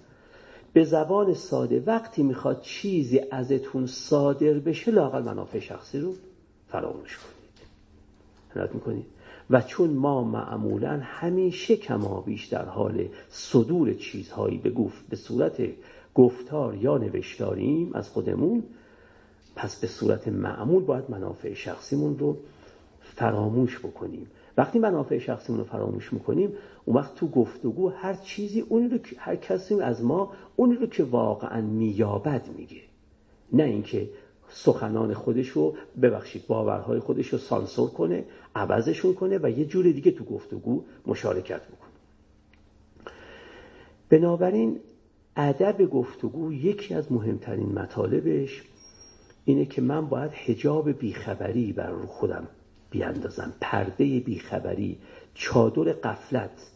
[0.73, 6.15] به زبان ساده وقتی می‌خواد چیزی ازتون صادر بشه لاقل منافع شخصی رو
[6.69, 8.75] فراموش کنید.
[8.75, 9.07] می‌کنید.
[9.51, 14.73] و چون ما معمولا همیشه کما بیش در حال صدور چیزهایی به,
[15.09, 15.63] به صورت
[16.15, 18.63] گفتار یا نوشتاریم از خودمون
[19.57, 22.37] پس به صورت معمول باید منافع شخصیمون رو
[23.17, 24.27] فراموش بکنیم.
[24.57, 26.53] وقتی منافع شخصیمون رو فراموش می‌کنیم
[26.85, 31.05] اون وقت تو گفتگو هر چیزی اونی رو هر کسی از ما اونی رو که
[31.05, 32.81] واقعا میابد میگه.
[33.53, 34.09] نه اینکه
[34.49, 38.25] سخنان خودش رو ببخشید باورهای خودش رو سانسور کنه
[38.55, 41.91] عوضشون کنه و یه جور دیگه تو گفتگو مشارکت بکنه.
[44.09, 44.81] بنابراین
[45.37, 48.63] ادب گفتگو یکی از مهمترین مطالبش
[49.45, 52.49] اینه که من باید حجاب بیخبری بر رو خودم
[52.95, 53.53] بیاندازم.
[53.61, 54.99] پرده بیخبری
[55.35, 56.71] چادر قفلت.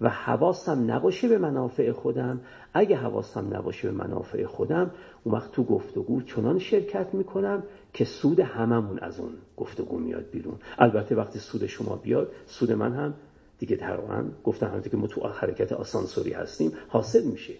[0.00, 2.40] و حواسم نباشه به منافع خودم.
[2.74, 4.90] اگه حواسم نباشه به منافع خودم
[5.24, 10.54] اون وقت تو گفتگو چنان شرکت می‌کنم که سود هممون از اون گفتگو میاد بیرون.
[10.78, 13.14] البته وقتی سود شما بیاد سود من هم
[13.58, 17.54] دیگه تقریبا گفتم همونطور که ما تو حرکت آسانسوری هستیم حاصل میشه.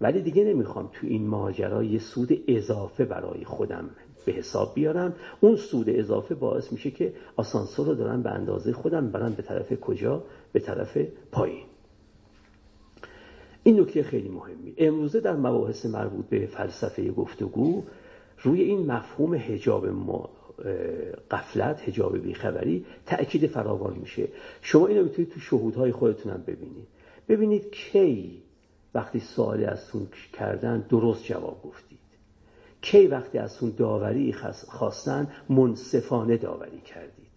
[0.00, 3.90] ولی دیگه نمی‌خوام تو این ماجرا یه سود اضافه برای خودم
[4.24, 5.14] به حساب بیارم.
[5.40, 9.80] اون سود اضافه باعث میشه که آسانسور رو دارن به اندازه خودم برن به طرف
[9.80, 10.98] کجا؟ به طرف
[11.32, 11.64] پایین.
[13.62, 14.74] این نکته خیلی مهمی.
[14.78, 17.82] امروزه در مباحث مربوط به فلسفه گفتگو
[18.42, 20.30] روی این مفهوم حجاب ما
[21.30, 24.28] قفلت حجاب بیخبری تأکید فراوان میشه.
[24.62, 26.86] شما اینو می‌تونید تو شهودهای خودتونم ببینید.
[27.28, 28.42] ببینید کی
[28.94, 29.78] وقتی سوالی از
[30.32, 31.89] کردن درست جواب گفتید
[32.82, 34.32] کی وقتی از اون داوری
[34.68, 37.30] خواستن منصفانه داوری کردید؟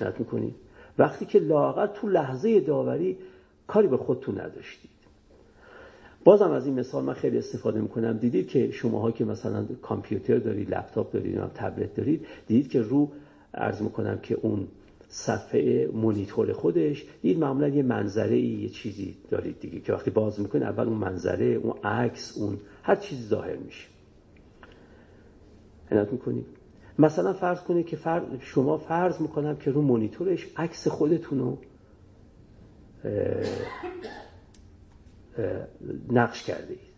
[0.00, 0.54] نت می‌کنید
[0.98, 3.18] وقتی که لاغر تو لحظه داوری
[3.66, 4.90] کاری به خودتون نداشتید.
[6.24, 8.18] بازم از این مثال من خیلی استفاده می‌کنم.
[8.18, 13.12] دیدید که شماها که مثلا کامپیوتر دارید لپتاپ دارید تبلت دارید دیدید که رو
[13.54, 14.68] عرض می‌کنم که اون
[15.08, 20.64] صفحه مونیتور خودش دید معمولا یه منظره یه چیزی دارید دیگه که وقتی باز می‌کنید
[20.64, 23.95] اول اون منظره اون عکس اون هر چیزی ظاهر میشه.
[25.90, 26.46] عنایت می‌کنید
[26.98, 27.98] مثلا فرض کنید که
[28.40, 31.58] شما فرض می‌کنم که رو مونیتورش عکس خودتون رو
[36.12, 36.96] نقش کرده اید.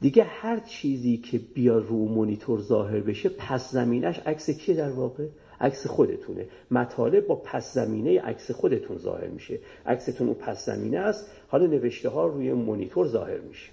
[0.00, 5.26] دیگه هر چیزی که بیا رو مونیتور ظاهر بشه پس زمینش عکس کی در واقع؟
[5.60, 6.46] عکس خودتونه.
[6.70, 9.58] مطالب با پس زمینه عکس خودتون ظاهر میشه.
[9.86, 13.70] عکستون اون پس زمینه است حالا نوشته ها روی مونیتور ظاهر میشه.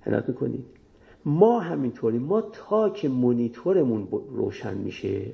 [0.00, 0.64] حنات می‌کنید
[1.24, 5.32] ما همینطوری ما تا که مونیتورمون روشن میشه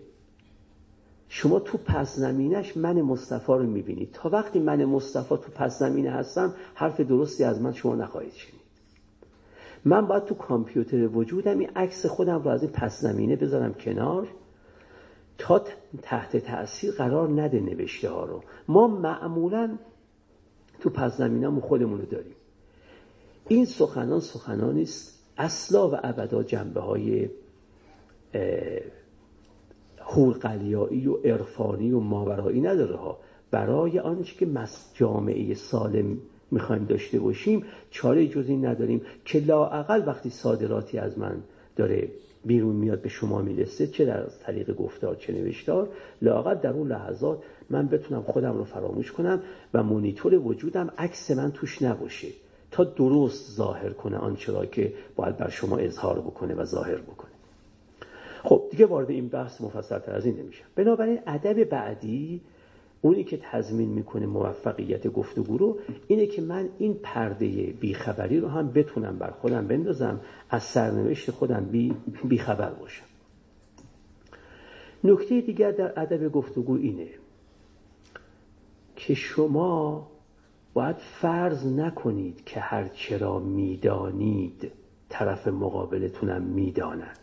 [1.29, 6.11] شما تو پس زمینش من مصطفی رو می‌بینید تا وقتی من مصطفی تو پس زمینه
[6.11, 8.61] هستم حرف درستی از من شما نخواهید شنید.
[9.85, 14.29] من باید تو کامپیوتر وجودم این عکس خودم رو از این پس زمینه بذارم کنار
[15.39, 15.65] تا
[16.03, 18.43] تحت تاثیر قرار نده نوشته ها رو.
[18.69, 19.79] ما معمولا
[20.81, 22.35] تو پس زمینه خودمون رو داریم.
[23.49, 25.20] این سخنان سخنانی است.
[25.41, 27.29] اصلا و ابدا جنبه های
[29.99, 33.19] خورقلیایی و عرفانی و ماورایی نداره ها.
[33.51, 34.49] برای آنچه که
[34.95, 36.19] جامعه سالم
[36.51, 41.43] می‌خوایم داشته باشیم چاره جز این نداریم که لاعقل وقتی صادراتی از من
[41.77, 42.09] داره
[42.45, 45.89] بیرون میاد به شما می‌رسه چه در طریق گفتار چه نوشتار
[46.23, 49.43] لاقل در اون لحظات من بتونم خودم رو فراموش کنم
[49.75, 52.29] و مونیتور وجودم عکس من توش نباشه.
[52.71, 57.31] تا درست ظاهر کنه آنچه را که باید بر شما اظهار بکنه و ظاهر بکنه.
[58.45, 60.65] خب دیگه وارد این بحث مفصلتر از این نمیشم.
[60.75, 62.41] بنابراین ادب بعدی
[63.03, 67.49] اونی که تضمین می‌کنه موفقیت گفتگو رو اینه که من این پرده
[67.81, 73.05] بیخبری رو هم بتونم بر خودم بندازم از سرنوشت خودم بی بیخبر باشم.
[75.05, 77.09] نکته دیگر در ادب گفتگو اینه
[78.97, 80.10] که شما
[80.75, 84.73] باید فرض نکنید که هر چرا می‌دانید
[85.09, 87.19] طرف مقابلتونم می‌داند.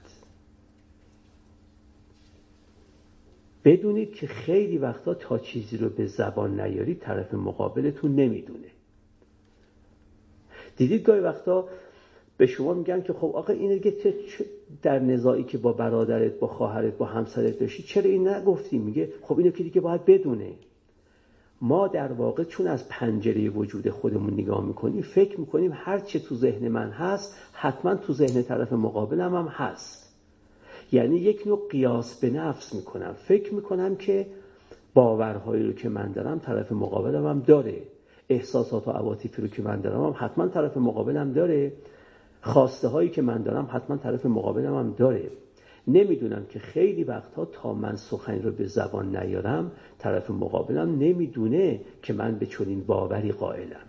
[3.66, 8.68] بدونید که خیلی وقتا تا چیزی رو به زبان نیارید طرف مقابلتون نمی‌دونه.
[10.78, 11.68] دیدید گاهی وقتا
[12.38, 14.16] به شما میگن که خب آقا اینه که
[14.82, 19.38] در نزاعی که با برادرت با خواهرت با همسرت داشتی چرا این نگفتی؟ میگه خب
[19.38, 20.54] اینو که دیگه باید بدونه.
[21.62, 26.36] ما در واقع چون از پنجره وجود خودمون نگاه می‌کنیم فکر می‌کنیم هر چه تو
[26.36, 30.14] ذهن من هست حتما تو ذهن طرف مقابلم هم هست.
[30.92, 33.14] یعنی یک نوع قیاس به نفس می‌کنم.
[33.14, 34.28] فکر می‌کنم که
[34.94, 37.82] باورهایی رو که من دارم طرف مقابلم هم داره.
[38.30, 41.74] احساسات و عواطفی رو که من دارم هم حتما طرف مقابلم داره.
[42.42, 45.32] خواسته هایی که من دارم حتما طرف مقابلم هم داره.
[45.88, 52.14] نمی‌دونم که خیلی وقتها تا من سخنی رو به زبان نیارم طرف مقابلم نمی‌دونه که
[52.14, 53.86] من به چنین باوری قائلم.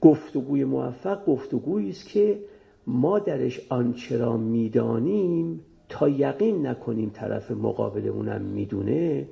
[0.00, 2.38] گفتگوی موفق گفتگویی است که
[2.86, 9.28] ما درش آنچه را می‌دانیم تا یقین نکنیم طرف مقابلمونم می‌دونه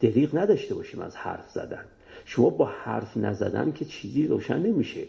[0.00, 1.84] دریغ نداشته باشیم از حرف زدن.
[2.24, 5.04] شما با حرف نزدن که چیزی روشن نمیشه.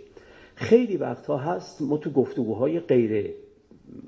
[0.56, 3.34] خیلی وقتها هست ما تو گفتگوهای غیر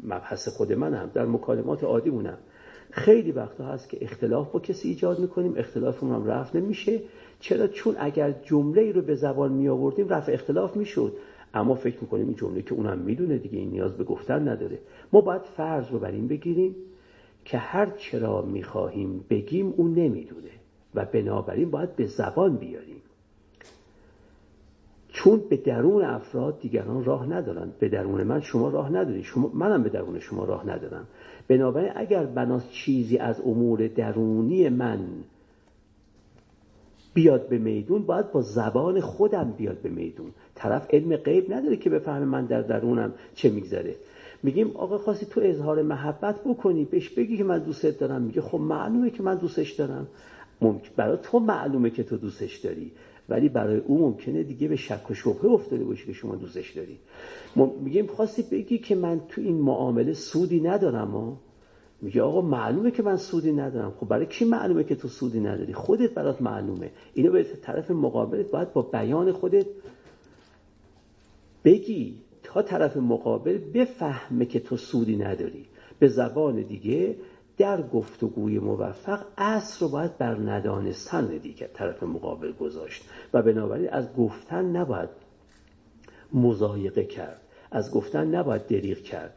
[0.04, 2.38] مبحث خود منم در مکالمات عادیمونم
[2.91, 7.00] خیلی وقتا هست که اختلاف با کسی ایجاد می‌کنیم اختلافمون هم رفت نمیشه.
[7.39, 11.13] چرا؟ چون اگر جمله ای رو به زبان می آوردیم رفع اختلاف می‌شد.
[11.54, 14.80] اما فکر می‌کنیم این جمله که اونم می‌دونه دیگه این نیاز به گفتن نداره.
[15.13, 16.76] ما باید فرض رو بر این بگیریم
[17.46, 20.50] که هر چرا می‌خواهیم بگیم اون نمی‌دونه.
[20.96, 23.02] و بنابراین باید به زبان بیاریم.
[25.24, 27.72] چون به درون افراد دیگران راه ندارن.
[27.80, 31.08] به درون من شما راه نداری شما منم به درون شما راه ندارم.
[31.48, 35.00] بنابراین اگر بناس چیزی از امور درونی من
[37.14, 40.32] بیاد به میدون باید با زبان خودم بیاد به میدون.
[40.56, 43.96] طرف علم غیب نداره که بفهمه من در درونم چه میگذره.
[44.44, 48.22] میگیم آقا خواستی تو اظهار محبت بکنی بهش بگی که من دوستت دارم.
[48.22, 50.08] میگه خب معلومه که من دوستش دارم.
[50.62, 52.91] ممکن برای تو معلومه که تو دوستش داری.
[53.30, 56.97] ولی برای او ممکنه دیگه به شک و شبهه افتاده باشی که شما دوستش داری.
[57.82, 61.38] میگیم خواستی بگی که من تو این معامله سودی ندارم ها
[62.01, 63.93] میگه آقا معلومه که من سودی ندارم.
[63.99, 66.91] خب برای کی معلومه که تو سودی نداری؟ خودت برات معلومه.
[67.13, 69.65] اینو به طرف مقابلت باید با بیان خودت
[71.63, 75.65] بگی تا طرف مقابل بفهمه که تو سودی نداری.
[75.99, 77.15] به زبان دیگه
[77.62, 84.16] در گفتگوی موفق اصل رو باید بر ندانستن دیگه طرف مقابل گذاشت و بنابراین از
[84.16, 85.09] گفتن نباید
[86.34, 87.41] مزایقه کرد
[87.72, 89.34] از گفتن نباید دریغ کرد.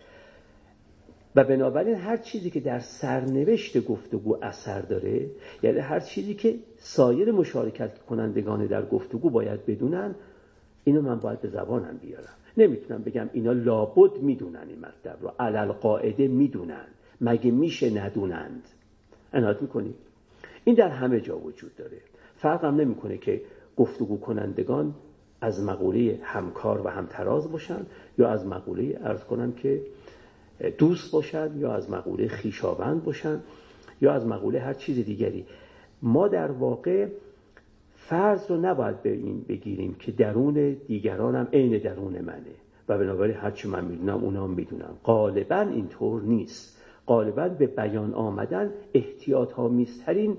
[1.36, 5.30] و بنابراین هر چیزی که در سرنوشت گفتگو اثر داره
[5.62, 10.14] یعنی هر چیزی که سایر مشارکت کنندگان در گفتگو باید بدونن
[10.84, 12.34] اینو من باید به زبانم بیارم.
[12.56, 16.86] نمی‌تونم بگم اینا لابد می‌دونن این مطلب رو علل قاعده می‌دونن.
[17.20, 18.62] مگه میشه ندونند؟
[19.32, 19.94] انات می‌کنی.
[20.64, 21.98] این در همه جا وجود داره.
[22.36, 23.40] فرق هم نمی‌کنه که
[23.76, 24.94] گفتگو کنندگان
[25.40, 27.86] از مقوله همکار و همتراز باشن
[28.18, 29.82] یا از مقوله ارز کنم که
[30.78, 33.40] دوست باشن یا از مقوله خیشاوند باشن
[34.00, 35.46] یا از مقوله هر چیز دیگری.
[36.02, 37.08] ما در واقع
[37.96, 42.54] فرض رو نباید به این بگیریم که درون دیگرانم عین درون منه.
[42.88, 44.94] و بنابراین هرچی من می‌دونم اونا می‌دونم.
[45.04, 46.80] غالبا اینطور نیست.
[47.06, 50.36] غالبا به بیان آمدن احتیاط ها میسترین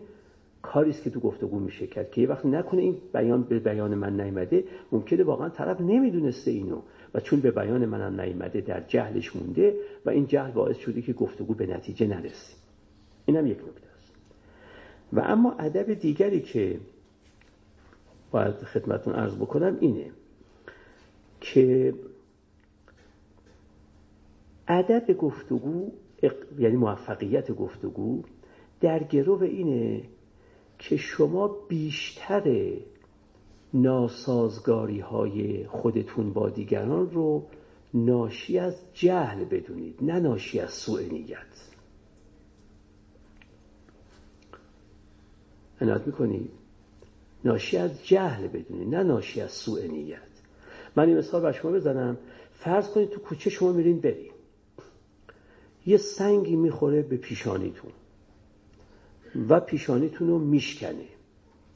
[0.62, 3.96] کاری است که تو گفتگو میشه کرد که یه وقت نکنه این بیان به بیان
[3.96, 6.82] من نیامده ممکنه واقعا طرف نمی‌دونسته اینو
[7.14, 11.14] و چون به بیان منم نیامده در جهلش مونده و این جهل باعث شده که
[11.14, 12.58] گفتگو به نتیجه نرسیم.
[13.26, 14.14] اینم یک نکته است.
[15.14, 16.80] و اما ادب دیگری که
[18.32, 20.12] باید خدمتون عرض بکنم اینه
[21.42, 21.94] که
[24.68, 25.92] ادب گفتگو
[26.58, 28.24] یعنی موفقیت گفتگو
[28.82, 30.04] در گرو اینه
[30.80, 32.74] که شما بیشتر
[33.74, 37.46] ناسازگاری های خودتون با دیگران رو
[37.94, 41.38] ناشی از جهل بدونید نه ناشی از سوء نیت.
[45.82, 46.52] عنایت می‌کنید
[47.46, 50.20] ناشی از جهل بدونید نه ناشی از سوء نیت.
[50.96, 52.18] من این مثال بر شما بزنم.
[52.54, 54.35] فرض کنید تو کوچه شما میرین برید
[55.86, 57.92] یه سنگی می‌خوره به پیشانیتون
[59.50, 61.06] و پیشانیتون رو میشکنه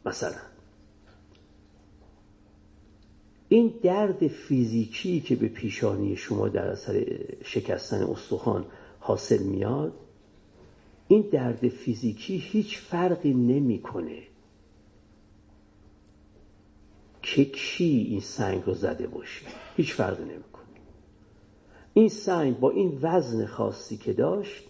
[0.05, 0.41] مثلا.
[3.49, 7.05] این درد فیزیکی که به پیشانی شما در اثر
[7.43, 8.66] شکستن استخوان
[8.99, 9.93] حاصل میاد
[11.07, 14.24] این درد فیزیکی هیچ فرقی نمی‌کنه
[17.22, 19.45] که کی این سنگ رو زده باشه.
[19.78, 20.68] هیچ فرقی نمی‌کنه.
[22.00, 24.64] این سنگ با این وزن خاصی که داشت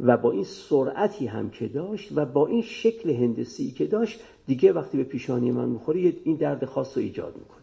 [0.00, 4.72] و با این سرعتی هم که داشت و با این شکل هندسی که داشت دیگه
[4.72, 7.62] وقتی به پیشانی من می‌خوره این درد خاص رو ایجاد می‌کنه.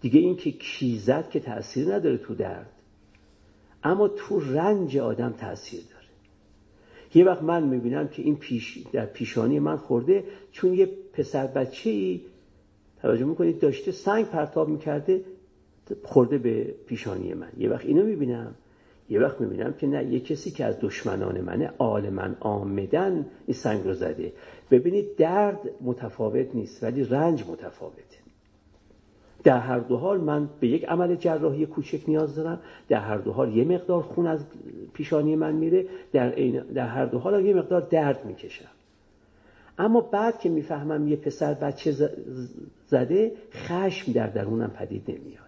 [0.00, 2.72] دیگه این که کیزد که تاثیر نداره تو درد
[3.82, 6.06] اما تو رنج آدم تاثیر داره.
[7.14, 11.90] یه وقت من می‌بینم که این پیش در پیشانی من خورده چون یه پسر بچه
[11.90, 12.20] ای
[13.02, 15.24] توجه می‌کنید داشته سنگ پرتاب می‌کرده
[16.04, 17.52] خورده به پیشانی من.
[17.58, 18.54] یه وقت اینو می‌بینم
[19.08, 23.54] یه وقت می‌بینم که نه یه کسی که از دشمنان منه آل من آمدن این
[23.54, 24.32] سنگ رو زده.
[24.70, 28.16] ببینید درد متفاوت نیست ولی رنج متفاوته.
[29.44, 32.60] در هر دو حال من به یک عمل جراحی کوچک نیاز دارم.
[32.88, 34.44] در هر دو حال یه مقدار خون از
[34.92, 35.86] پیشانی من میره.
[36.12, 36.30] در,
[36.74, 38.68] در هر دو حال یه مقدار درد می‌کشم.
[39.78, 41.92] اما بعد که می‌فهمم یه پسر بچه
[42.86, 45.45] زده خشم در درونم پدید نمیاد.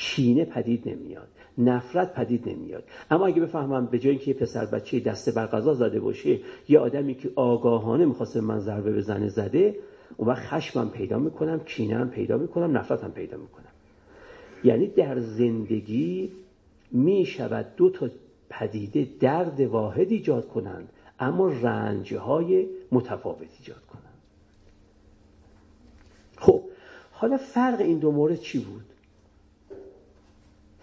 [0.00, 1.28] کینه پدید نمیاد
[1.58, 2.84] نفرت پدید نمیاد.
[3.10, 6.38] اما اگه بفهمم به جای اینکه یه پسر بچه دسته بر غذا زده باشه
[6.68, 9.76] یه آدمی که آگاهانه می‌خواسته من ضربه بزنه زده
[10.16, 13.64] اون وقت خشمم پیدا می‌کنم کینم پیدا می‌کنم نفرتم پیدا می‌کنم.
[14.64, 16.30] یعنی در زندگی
[16.90, 18.08] می‌شود دو تا
[18.50, 20.88] پدیده درد واحد ایجاد کنند
[21.18, 24.04] اما رنجهای متفاوت ایجاد کنند.
[26.36, 26.62] خب
[27.12, 28.89] حالا فرق این دو مورد چی بود؟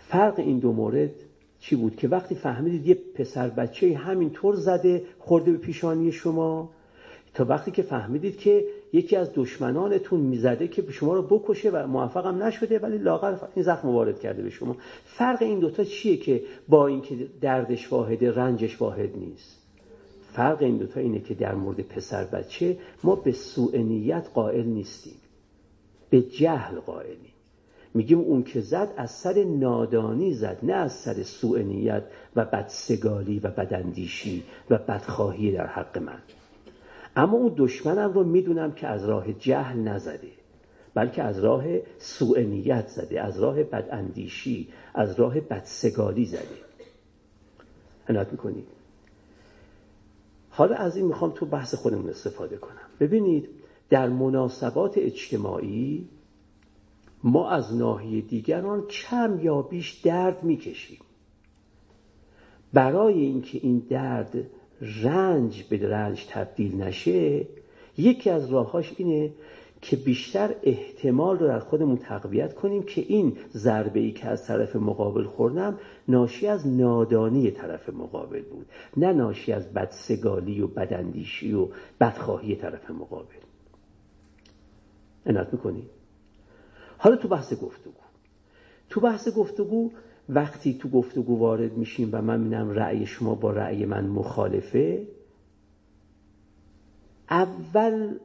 [0.09, 1.11] فرق این دو مورد
[1.59, 6.69] چی بود؟ که وقتی فهمیدید یه پسر بچه همینطور زده خورده به پیشانی شما
[7.33, 12.43] تا وقتی که فهمیدید که یکی از دشمنانتون می‌زده که شما رو بکشه و موفقم
[12.43, 14.75] نشده ولی لاغر این زخم وارد کرده به شما.
[15.05, 19.57] فرق این دوتا چیه که با اینکه دردش واحده رنجش واحد نیست؟
[20.33, 25.15] فرق این دوتا اینه که در مورد پسر بچه ما به سوء نیت قائل نیستیم.
[26.09, 27.33] به جهل قائلیم.
[27.93, 32.03] میگیم اون که زد از سر نادانی زد نه از سر سوء نیت
[32.35, 36.19] و بدسگالی و بداندیشی و بدخواهی در حق من.
[37.15, 40.31] اما اون دشمنم رو می‌دونم که از راه جهل نزده
[40.93, 41.63] بلکه از راه
[41.97, 46.57] سوء نیت زده از راه بداندیشی از راه بدسگالی زده.
[48.09, 48.67] عنایت می‌کنید؟
[50.49, 52.87] حالا از این می‌خوام تو بحث خودمون استفاده کنم.
[52.99, 53.49] ببینید
[53.89, 56.07] در مناسبات اجتماعی
[57.27, 60.99] ما از ناحیه دیگران کم یا بیش درد می‌کشیم.
[62.73, 64.35] برای اینکه این درد
[65.03, 67.47] رنج به رنج تبدیل نشه
[67.97, 69.33] یکی از راهاش اینه
[69.81, 74.75] که بیشتر احتمال رو در خودمون تقویت کنیم که این ضربه ای که از طرف
[74.75, 78.65] مقابل خوردم ناشی از نادانی طرف مقابل بود
[78.97, 81.67] نه ناشی از بدسگالی و بداندیشی و
[81.99, 83.35] بدخواهی طرف مقابل.
[85.25, 85.83] انات می‌کنی؟
[86.97, 87.93] حالا تو بحث گفتگو.
[88.89, 89.91] تو بحث گفتگو
[90.29, 95.07] وقتی تو گفتگو وارد میشیم و من می‌بینم رأی شما با رأی من مخالفه
[97.29, 98.17] اول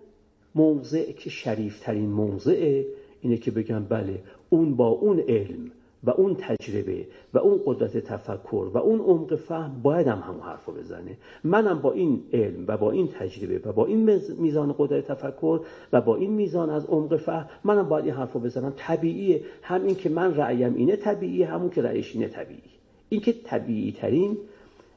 [0.55, 2.87] موضع که شریفترین موضعه
[3.21, 5.71] اینه که بگم بله اون با اون علم
[6.05, 10.65] و اون تجربه و اون قدرت تفکر و اون عمق فهم باید هم همون حرف
[10.65, 11.19] رو بزنه.
[11.45, 15.61] منم با این علم و با این تجربه و با این میزان قدرت تفکر
[15.93, 18.73] و با این میزان از عمق فهم منم باید این حرف رو بزنم.
[18.77, 19.43] طبیعیه.
[19.63, 22.71] همین که من رأیم اینه طبیعیه همون که رأیش اینه طبیعی.
[23.09, 24.39] این که طبیعی ترین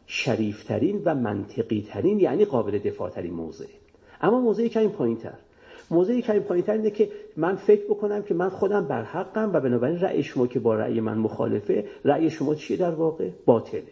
[0.06, 3.70] شریفترین و منطقی ترین یعنی قابل دفاع ترین موضعه.
[4.22, 5.38] اما موضعی کمی پایین تر
[5.92, 9.60] موضعی کمی پایین تر اینه که من فکر بکنم که من خودم بر حقم و
[9.60, 13.84] بنابراین رأی شما که با رأی من مخالفه رأی شما چیه در واقع؟ باطله.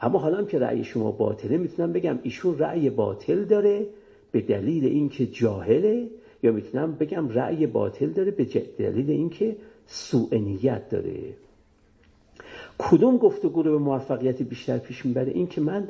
[0.00, 3.86] اما حالا هم که رأی شما باطله می‌تونم بگم ایشون رأی باطل داره
[4.32, 6.08] به دلیل اینکه جاهله
[6.42, 8.44] یا می‌تونم بگم رأی باطل داره به
[8.78, 9.56] دلیل اینکه
[9.86, 11.34] سوء نیت داره.
[12.78, 15.88] کدوم گفتگو رو به موفقیت بیشتر پیش می‌بره؟ این که من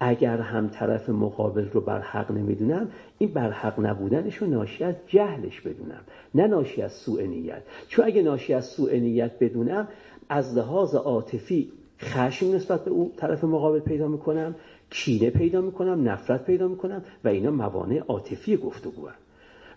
[0.00, 4.94] اگر هم طرف مقابل رو بر حق نمی‌دونم این بر حق نبودنش رو ناشی از
[5.06, 6.00] جهلش بدونم
[6.34, 7.62] نه ناشی از سوء نیت.
[7.88, 9.88] چون اگه ناشی از سوء نیت بدونم
[10.28, 14.54] از لحاظ عاطفی خشم نسبت به او طرف مقابل پیدا می‌کنم
[14.90, 19.08] کینه پیدا می‌کنم نفرت پیدا می‌کنم و اینا موانع عاطفی گفتگو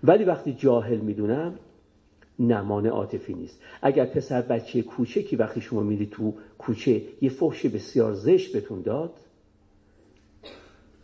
[0.04, 1.54] ولی وقتی جاهل می‌دونم
[2.40, 3.62] نمانه عاطفی نیست.
[3.82, 9.14] اگر پسر بچه کوچکی وقتی شما میری تو کوچه یه فحش بسیار زشت بهتون داد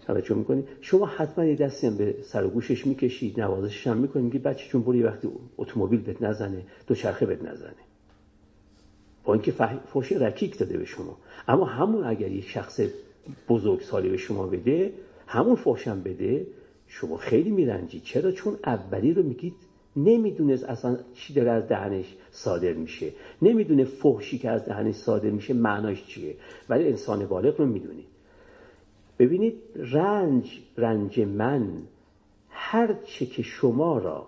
[0.07, 4.25] توجه می‌کنی؟ شما حتما یه دستی هم به سر و گوشش می‌کشید نوازشش هم می‌کنید
[4.25, 7.75] میگی بچه چون بری وقتی اتومبیل بهت نزنه دو چرخه بهت نزنه.
[9.23, 9.51] با اینکه
[9.87, 11.17] فوش رکیک داده به شما.
[11.47, 12.81] اما همون اگر یک شخص
[13.49, 14.93] بزرگ سالی به شما بده
[15.27, 16.47] همون فوشم بده
[16.87, 19.53] شما خیلی میرنجید چرا؟ چون اولی رو میگید
[19.95, 23.11] نمی‌دونست اصلا چی داره از دهنش صادر میشه.
[23.41, 26.35] نمی‌دونه فحشی که از دهنش صادر میشه معناش چیه.
[26.69, 28.16] ولی انسان بالغ رو می‌دونید
[29.19, 31.67] ببینید رنج رنج من
[32.49, 34.27] هر چه که شما را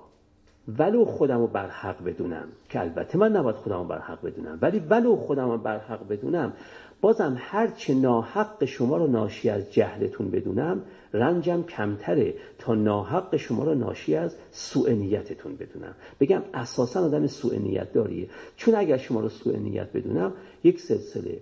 [0.78, 4.60] ولو خودم رو بر حق بدونم که البته من نباید خودم رو بر حق بدونم
[4.62, 6.54] ولی ولو خودم رو بر حق بدونم
[7.02, 10.82] بازم هر چه ناحق شما رو ناشی از جهلتون بدونم
[11.14, 15.96] رنجم کمتره تا ناحق شما رو ناشی از سوء نیتتون بدونم.
[16.20, 18.28] بگم اساسا آدم سوء نیت داریه.
[18.56, 20.34] چون اگر شما رو سوء نیت بدونم
[20.64, 21.40] یک سلسله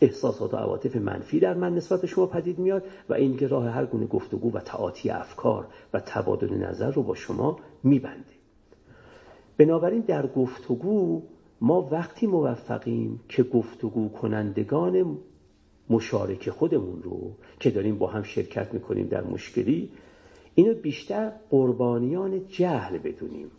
[0.00, 3.86] احساسات و عواطف منفی در من نسبت شما پدید میاد و این که راه هر
[3.86, 8.34] گونه گفتگو و تعاطی افکار و تبادل نظر رو با شما میبنده
[9.56, 11.22] بنابراین در گفتگو
[11.60, 15.18] ما وقتی موفقیم که گفتگو کنندگان
[15.90, 19.90] مشارک خودمون رو که داریم با هم شرکت می‌کنیم در مشکلی
[20.54, 23.50] اینو بیشتر قربانیان جهل بدونیم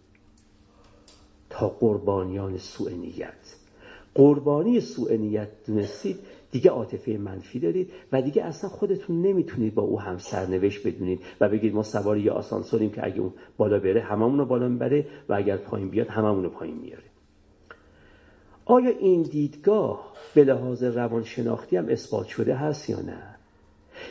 [1.50, 3.56] تا قربانیان سوء نیت.
[4.16, 6.20] قربانی سوء نیت دونستید
[6.52, 11.50] دیگه عاطفه منفی دارید و دیگه اصلا خودتون نمی‌تونید با او هم سرنوشت بدونید و
[11.50, 15.34] بگید ما سوار یه آسانسوریم که اگه اون بالا بره هممون رو بالا می‌بره و
[15.34, 17.04] اگر پایین بیاد هممون رو پایین میاره.
[18.66, 23.35] آیا این دیدگاه به لحاظ روانشناختی هم اثبات شده هست یا نه؟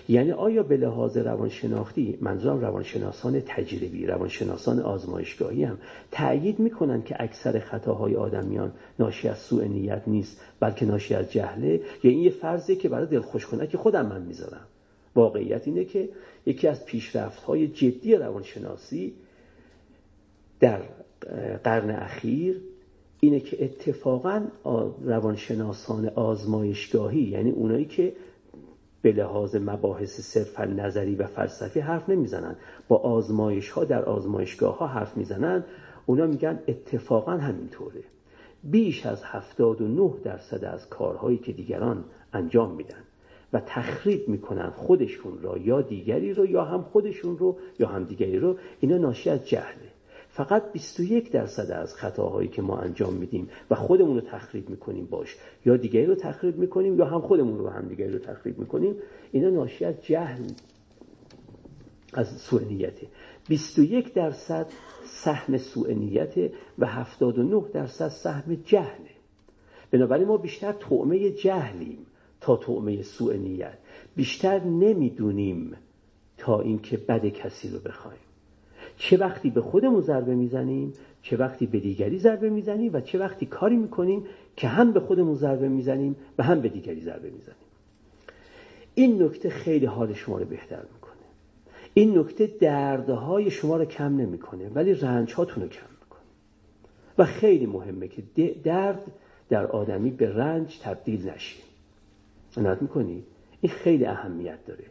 [0.09, 5.79] یعنی آیا به لحاظ روانشناختی منظورم روانشناسان تجربی روانشناسان آزمایشگاهی هم
[6.11, 11.81] تأیید می‌کنن که اکثر خطاهای آدمیان ناشی از سوء نیت نیست بلکه ناشی از جهله؟
[12.03, 14.67] یا این یه فرضیه که برای دلخوش که خودم من می‌ذارم.
[15.15, 16.09] واقعیت اینه که
[16.47, 19.13] یکی از پیشرفت های جدی روانشناسی
[20.61, 20.81] در
[21.65, 22.61] قرن اخیر
[23.21, 24.47] اینه که اتفاقا
[25.05, 28.13] روانشناسان آزمایشگاهی یعنی اونایی که
[29.05, 32.57] به لحاظ مباحث صرفا نظری و فلسفی حرف نمی‌زنن.
[32.89, 35.65] با آزمایش ها در آزمایشگاه ها حرف می‌زنن.
[36.07, 38.01] اونا میگن اتفاقا همینطوره.
[38.63, 43.05] بیش از 79 درصد از کارهایی که دیگران انجام میدن
[43.53, 48.39] و تخریب می‌کنن خودشون را یا دیگری رو یا هم خودشون رو یا هم دیگری
[48.39, 49.84] رو اینا ناشی از جهله
[50.35, 55.37] فقط 21 درصد از خطاهایی که ما انجام میدیم و خودمون رو تخریب می‌کنیم باش.
[55.67, 58.97] یا دیگری رو تخریب می‌کنیم یا هم خودمون رو هم دیگری رو تخریب می‌کنیم.
[59.33, 60.43] اینا ناشی از جهل
[62.13, 63.07] از سوء نیته
[63.49, 64.67] 21 درصد
[65.05, 66.35] سهم سوء نیت
[66.79, 69.11] و 79 درصد سهم جهله
[69.91, 71.99] بنابراین ما بیشتر طعمه جهلیم
[72.41, 73.79] تا طعمه سوء نیت.
[74.17, 75.77] بیشتر نمی‌دونیم
[76.39, 78.24] تا اینکه بد کسی رو بخوایم.
[78.97, 80.93] چه وقتی به خودمون ضربه می‌زنیم
[81.23, 84.25] چه وقتی به دیگری ضربه می‌زنیم و چه وقتی کاری می‌کنیم
[84.57, 87.57] که هم به خودمون ضربه می‌زنیم و هم به دیگری ضربه می‌زنیم.
[88.95, 91.13] این نکته خیلی حال شما رو بهتر می‌کنه.
[91.95, 96.23] این نکته دردهای شما رو کم نمی‌کنه ولی رنج رو کم می‌کنه.
[97.19, 98.23] و خیلی مهمه که
[98.65, 99.13] درد
[99.49, 101.57] در آدمی به رنج تبدیل نشه.
[102.57, 103.23] عنایت می‌کنی
[103.61, 104.85] این خیلی اهمیت داره.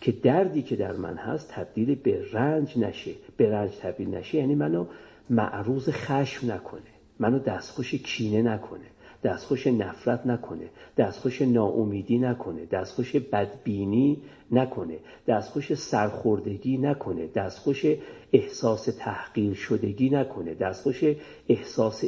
[0.00, 3.10] که دردی که در من هست تبدیل به رنج نشه.
[3.36, 4.86] به رنج تبدیل نشه یعنی منو
[5.30, 6.80] معروض خشم نکنه.
[7.18, 8.84] منو دستخوش کینه نکنه.
[9.24, 10.68] دستخوش نفرت نکنه.
[10.96, 12.64] دستخوش ناامیدی نکنه.
[12.64, 14.22] دستخوش بدبینی
[14.52, 14.98] نکنه.
[15.26, 17.26] دستخوش سرخوردگی نکنه.
[17.26, 17.86] دستخوش
[18.32, 20.54] احساس تحقیر شدگی نکنه.
[20.54, 21.04] دستخوش
[21.48, 22.04] احساس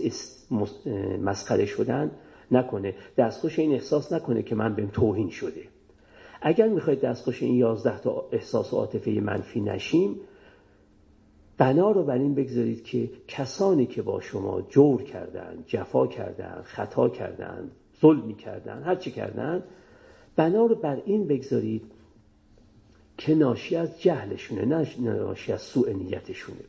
[1.22, 2.10] مسخره شدن
[2.50, 2.94] نکنه.
[3.16, 5.62] دستخوش این احساس نکنه که من بهم توهین شده.
[6.40, 10.20] اگر می‌خواید دستخوش این یازده تا احساس و عاطفه منفی نشیم
[11.58, 17.08] بنا رو بر این بگذارید که کسانی که با شما جور کردن جفا کردن خطا
[17.08, 17.70] کردن
[18.00, 19.64] ظلمی کردن هر چی کردن
[20.36, 21.82] بنا رو بر این بگذارید
[23.18, 26.60] که ناشی از جهلشونه نه ناشی از سوء نیتشونه.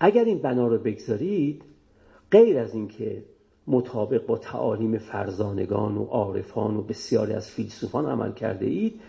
[0.00, 1.62] اگر این بنا رو بگذارید
[2.30, 3.22] غیر از اینکه
[3.68, 9.00] مطابق با تعالیم فرزانگان و عارفان و بسیاری از فیلسوفان عمل کرده اید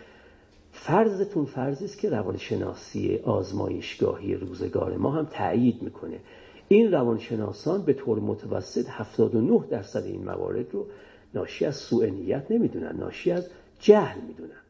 [0.71, 6.19] فرضتون فرضی است که روانشناسی آزمایشگاهی روزگار ما هم تأیید می‌کنه.
[6.67, 10.85] این روانشناسان به طور متوسط 79 درصد این موارد رو
[11.33, 13.47] ناشی از سوء نیت نمی‌دونن ناشی از
[13.79, 14.61] جهل می‌دونن.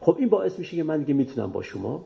[0.00, 2.04] خب این باعث میشه که من دیگه می‌تونم با شما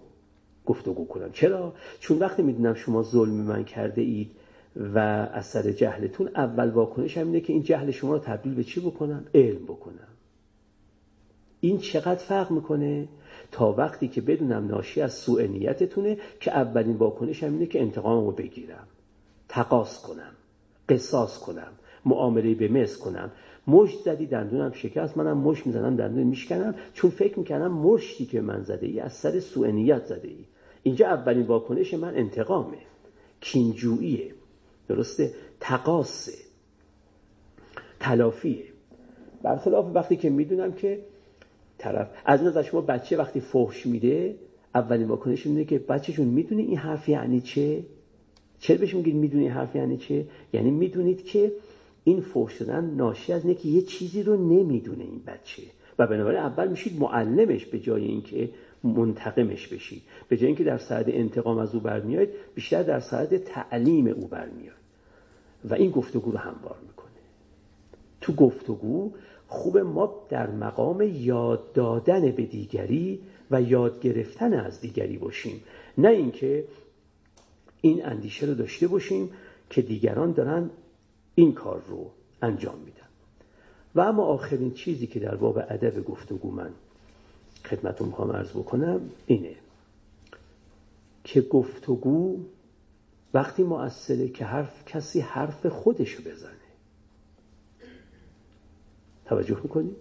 [0.66, 1.32] گفتگو کنم.
[1.32, 4.30] چرا؟ چون وقتی می‌دونم شما ظلم من کرده اید
[4.76, 4.98] و
[5.32, 9.24] اثر جهلتون اول واکنش هم اینه که این جهل شما رو تبدیل به چی بکنم؟
[9.34, 10.08] علم بکنم.
[11.60, 13.08] این چقدر فرق می‌کنه؟
[13.52, 18.24] تا وقتی که بدونم ناشی از سوء نیتتونه که اولین واکنش هم اینه که انتقام
[18.26, 18.86] رو بگیرم.
[19.48, 20.32] تقاس کنم.
[20.88, 21.72] قصاص کنم.
[22.04, 23.30] معامله به مس کنم.
[23.66, 25.16] مشت زدی دندونم شکست.
[25.16, 26.74] منم مشت می‌زنم دندون میشکنم.
[26.94, 30.44] چون فکر می‌کنم مشتی که من زده ای از سر سوء نیت زده ای
[30.82, 32.78] اینجا اولین واکنش من انتقامه.
[33.40, 34.34] کینجوییه.
[34.88, 36.32] درسته؟ تقاسه
[38.00, 38.64] تلافیه.
[39.42, 41.00] برخلاف وقتی که می‌دونم که
[41.78, 44.36] طرف از نظر شما بچه وقتی فحش میده
[44.74, 47.82] اولین واکنش اینه که بچهشون می‌دونی این حرف یعنی چه؟
[48.58, 51.52] چرا بهش میگید می‌دونی این حرف یعنی چه؟ یعنی می‌دونید که
[52.04, 55.62] این فحش شدن ناشی از اینه یه چیزی رو نمی‌دونه این بچه.
[55.98, 58.50] و بنابراین اول میشید معلمش به جای اینکه
[58.84, 60.02] منتقمش بشید.
[60.28, 64.77] به جای اینکه در ساعت انتقام از او برمیاید بیشتر در ساعت تعلیم او برمیاد
[65.64, 67.08] و این گفتگو رو هموار می‌کنه.
[68.20, 69.12] تو گفتگو
[69.46, 75.62] خوب ما در مقام یاد دادن به دیگری و یاد گرفتن از دیگری باشیم.
[75.98, 76.64] نه اینکه
[77.80, 79.30] این اندیشه رو داشته باشیم
[79.70, 80.70] که دیگران دارن
[81.34, 82.10] این کار رو
[82.42, 83.08] انجام میدن.
[83.94, 86.70] و اما آخرین چیزی که در باب ادب گفتگو من
[87.64, 89.54] خدمتون می‌خوام عرض بکنم اینه
[91.24, 92.38] که گفتگو
[93.34, 96.52] وقتی مؤثره که حرف کسی حرف خودشو بزنه.
[99.24, 99.96] توجه می‌کنی؟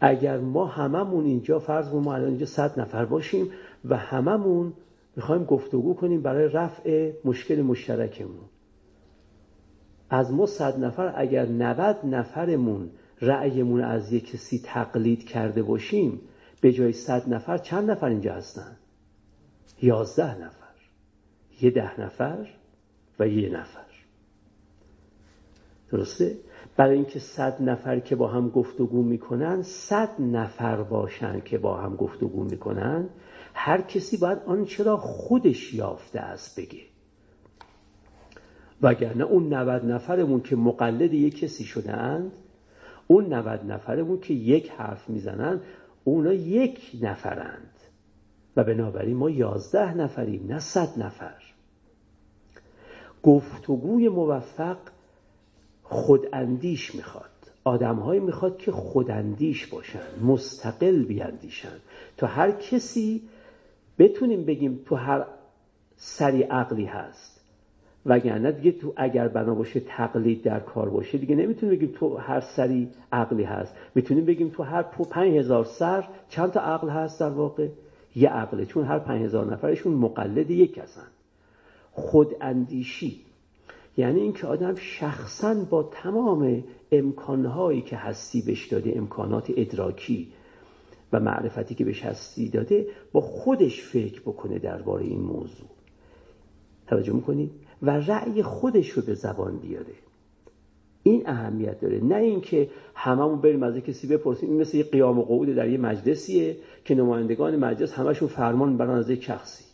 [0.00, 3.50] اگر ما هممون اینجا فرض ما الان اینجا صد نفر باشیم
[3.84, 4.72] و هممون
[5.16, 8.44] می‌خوایم گفتگو کنیم برای رفع مشکل مشترکمون.
[10.10, 12.90] از ما صد نفر اگر 90 نفرمون
[13.20, 16.20] رأیمون از یک کسی تقلید کرده باشیم
[16.60, 18.76] به جای صد نفر چند نفر اینجا هستن؟
[19.82, 20.61] یازده نفر.
[21.60, 22.46] یه ده نفر
[23.18, 23.86] و یه نفر.
[25.90, 26.36] درسته؟
[26.76, 31.96] برای اینکه صد نفر که با هم گفتگو می‌کنن صد نفر باشن که با هم
[31.96, 33.08] گفتگو می‌کنن
[33.54, 36.82] هر کسی باید آنچه را خودش یافته است بگه.
[38.82, 42.32] وگرنه اون 90 نفرمون که مقلد یک کسی شدند
[43.06, 45.60] اون 90 نفرمون که یک حرف می‌زنن
[46.04, 47.70] اونا یک نفرند.
[48.56, 51.41] و بنابراین ما یازده نفریم نه صد نفر.
[53.22, 54.76] گفتگوی موفق
[55.82, 57.24] خوداندیش می‌خواد.
[57.64, 61.76] آدمهایی می‌خواد که خوداندیش باشن مستقل بیاندیشن.
[62.16, 63.22] تا هر کسی
[63.98, 65.24] بتونیم بگیم تو هر
[65.96, 67.40] سری عقلی هست.
[68.06, 72.40] وگرنه دیگه تو اگر بنا باشه تقلید در کار باشه دیگه نمی‌تونیم بگیم تو هر
[72.40, 73.74] سری عقلی هست.
[73.94, 77.68] می‌تونیم بگیم تو هر پنج هزار سر چند تا عقل هست در واقع؟
[78.16, 78.66] یه عقله.
[78.66, 81.06] چون هر پنج هزار نفرشون مقلد یک کسن
[81.92, 83.20] خود اندیشی
[83.96, 90.28] یعنی اینکه آدم شخصا با تمام امکانهایی که هستی بهش داده امکانات ادراکی
[91.12, 95.68] و معرفتی که بهش هستی داده با خودش فکر بکنه درباره این موضوع.
[96.86, 97.50] توجه می‌کنید
[97.82, 99.94] و رأی خودش رو به زبان بیاره.
[101.02, 102.04] این اهمیت داره.
[102.04, 105.78] نه اینکه هممون بریم از کسی بپرسیم این مثل یه قیام و قعود در یه
[105.78, 109.64] مجلسیه که نمایندگان مجلس همشون فرمان برن از یک شخصی.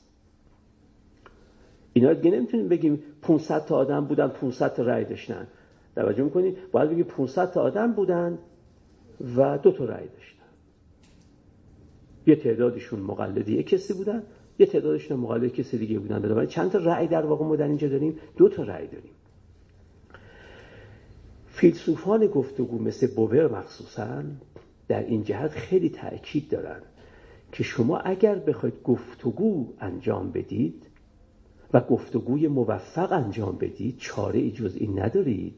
[1.98, 5.46] اینا دیگه نمی‌تونیم بگیم 500 تا آدم بودن 500 تا رأی داشتن.
[5.96, 8.38] توجه می‌کنید باید بگیم 500 تا آدم بودن
[9.36, 10.44] و دو تا رأی داشتن.
[12.26, 14.22] یه تعدادشون مقلدی یک کسی بودن
[14.58, 16.22] یه تعدادشون مقلد کسی دیگه بودن.
[16.22, 19.12] بنابراین چند تا رأی در واقع ما در اینجا داریم؟ دو تا رأی داریم.
[21.46, 24.22] فیلسوفان گفتگو مثل بوور مخصوصا
[24.88, 26.80] در این جهت خیلی تأکید دارن
[27.52, 30.87] که شما اگر بخواید گفتگو انجام بدید
[31.72, 35.54] و گفتگوی موفق انجام بدید چاره ای جز این ندارید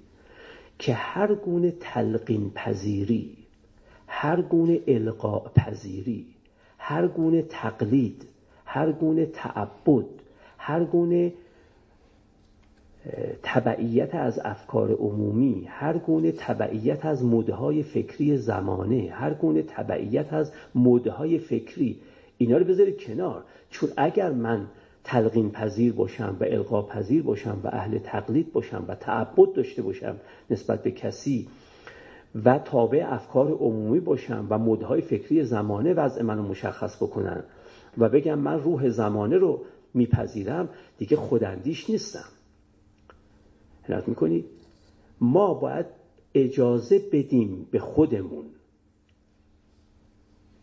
[0.79, 3.37] که هر گونه تلقین پذیری
[4.07, 6.27] هر گونه القاء پذیری
[6.79, 8.27] هر گونه تقلید
[8.65, 10.07] هر گونه تعبد
[10.59, 11.33] هر گونه
[13.43, 20.53] تبعیت از افکار عمومی هر گونه تبعیت از مدهای فکری زمانه هر گونه تبعیت از
[20.75, 22.01] مدهای فکری
[22.39, 23.45] اینا رو بذارید کنار.
[23.71, 24.67] چون اگر من
[25.05, 30.17] تلقین پذیر باشم و القا پذیر باشم و اهل تقلید باشم و تعبد داشته باشم
[30.51, 31.49] نسبت به کسی
[32.45, 37.45] و تابع افکار عمومی باشم و مدهای فکری زمانه وضع منو مشخص بکنن
[37.99, 42.29] و بگم من روح زمانه رو میپذیرم دیگه خوداندیش نیستم.
[43.83, 44.45] حنات می‌کنید
[45.21, 45.87] ما باید
[46.35, 48.45] اجازه بدیم به خودمون.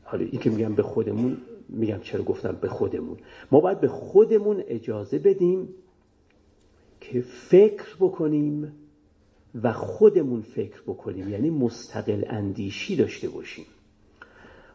[0.03, 1.37] حالا این که میگم به خودمون
[1.69, 3.17] میگم چرا گفتم به خودمون.
[3.51, 5.69] ما باید به خودمون اجازه بدیم
[7.01, 8.71] که فکر بکنیم
[9.63, 11.29] و خودمون فکر بکنیم.
[11.29, 13.65] یعنی مستقل اندیشی داشته باشیم.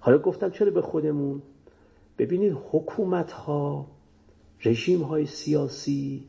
[0.00, 1.42] حالا گفتم چرا به خودمون؟
[2.18, 3.86] ببینید حکومت ها
[4.64, 6.24] رژیم های سیاسی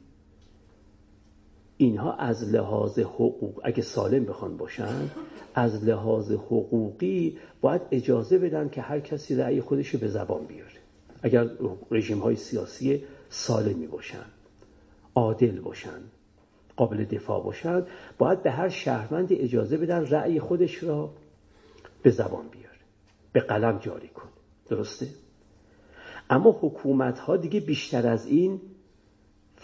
[1.84, 5.10] اینها از لحاظ حقوق اگه سالم بخوان باشن
[5.56, 10.72] از لحاظ حقوقی باید اجازه بدن که هر کسی رأی خودش رو به زبان بیاره.
[11.22, 11.50] اگر
[11.92, 14.26] رژیم های سیاسی سالمی باشن
[15.16, 16.02] عادل باشن
[16.76, 17.86] قابل دفاع باشن
[18.18, 21.14] باید به هر شهروند اجازه بدن رأی خودش را
[22.04, 22.80] به زبان بیاره.
[23.34, 24.30] به قلم جاری کن
[24.70, 25.08] درسته؟
[26.30, 28.62] اما حکومت ها دیگه بیشتر از این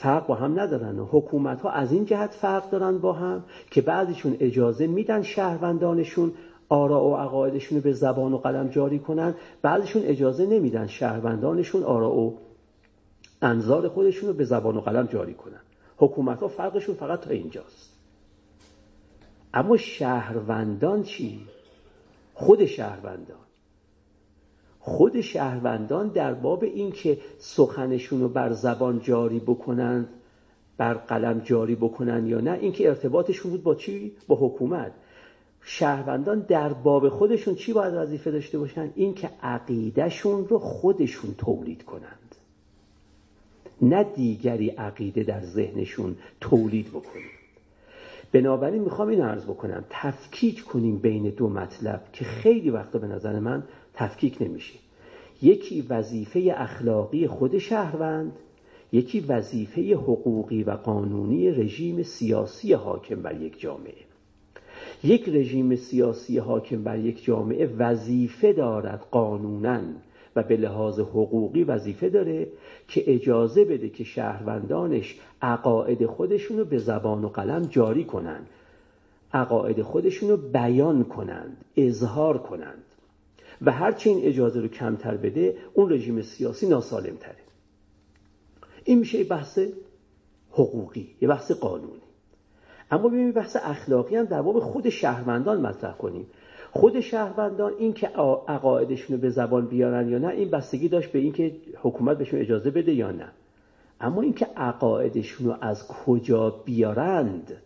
[0.01, 0.99] فرق با هم ندارن.
[0.99, 6.33] و حکومت ها از این جهت فرق دارن با هم که بعضیشون اجازه میدن شهروندانشون
[6.69, 9.35] آرا و عقایدشون رو به زبان و قلم جاری کنن.
[9.61, 12.37] بعضیشون اجازه نمیدن شهروندانشون آرا و
[13.41, 15.61] انظار خودشون رو به زبان و قلم جاری کنن.
[15.97, 17.93] حکومت ها فرقشون فقط تا اینجاست.
[19.53, 21.41] اما شهروندان چی؟
[22.33, 23.48] خود شهروندان.
[24.79, 30.09] خود شهروندان در باب اینکه سخنشون رو بر زبان جاری بکنند
[30.77, 34.91] بر قلم جاری بکنن یا نه اینکه ارتباطشون بود با چی؟ با حکومت.
[35.61, 42.35] شهروندان در باب خودشون چی باید وظیفه داشته باشن؟ اینکه عقیدهشون رو خودشون تولید کنند.
[43.81, 47.39] نه دیگری عقیده در ذهنشون تولید بکنند
[48.31, 49.85] بنابراین می‌خوام این عرض بکنم.
[49.89, 53.63] تفکیک کنیم بین دو مطلب که خیلی وقتا به نظر من
[53.99, 54.79] تفکیک نمیشه.
[55.41, 58.31] یکی وظیفه اخلاقی خود شهروند
[58.91, 63.93] یکی وظیفه حقوقی و قانونی رژیم سیاسی حاکم بر یک جامعه.
[65.03, 69.81] یک رژیم سیاسی حاکم بر یک جامعه وظیفه دارد قانونا
[70.35, 72.47] و به لحاظ حقوقی وظیفه داره
[72.87, 78.47] که اجازه بده که شهروندانش عقاعد خودشونو به زبان و قلم جاری کنند
[79.33, 82.83] عقاعد خودشونو بیان کنند اظهار کنند.
[83.61, 87.35] و هرچی این اجازه رو کمتر بده اون رژیم سیاسی ناسالم تره
[88.83, 89.59] این میشه بحث
[90.51, 92.01] حقوقی یه بحث قانونی.
[92.91, 96.27] اما ببینیم بحث اخلاقی هم در باب خود شهروندان مطرح کنیم.
[96.71, 98.07] خود شهروندان این که
[98.47, 102.71] عقایدشون رو به زبان بیارن یا نه این بستگی داشت به اینکه حکومت بهشون اجازه
[102.71, 103.31] بده یا نه.
[104.01, 107.61] اما اینکه عقایدشون رو از کجا بیارند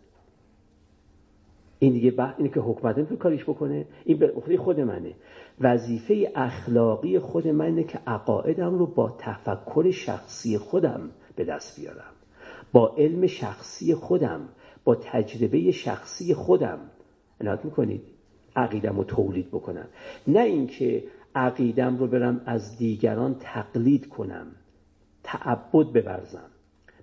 [1.78, 3.86] این دیگه بعد اینه که حکومت نمی‌تونه کاریش بکنه.
[4.04, 5.14] این به خود منه.
[5.60, 12.12] وظیفه اخلاقی خود منه که عقایدم رو با تفکر شخصی خودم به دست بیارم.
[12.72, 14.48] با علم شخصی خودم
[14.84, 16.78] با تجربه شخصی خودم.
[17.40, 18.02] عنایت می‌کنید؟
[18.56, 19.86] عقیدم رو تولید بکنم.
[20.26, 21.04] نه اینکه
[21.34, 24.46] عقیدم رو برم از دیگران تقلید کنم.
[25.22, 26.50] تعبد ببرزم.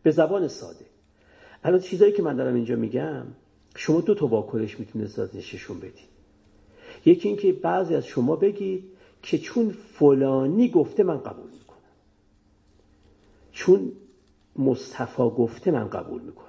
[0.04, 0.86] به زبان ساده.
[1.64, 3.24] الان چیزایی که من دارم اینجا میگم
[3.76, 6.12] شما دو تا واکنش می‌تونه نشون بدید.
[7.06, 8.84] یکی اینکه بعضی از شما بگید
[9.24, 11.78] که چون فلانی گفته من قبول می‌کنم.
[13.52, 13.92] چون
[14.56, 16.48] مصطفی گفته من قبول می‌کنم.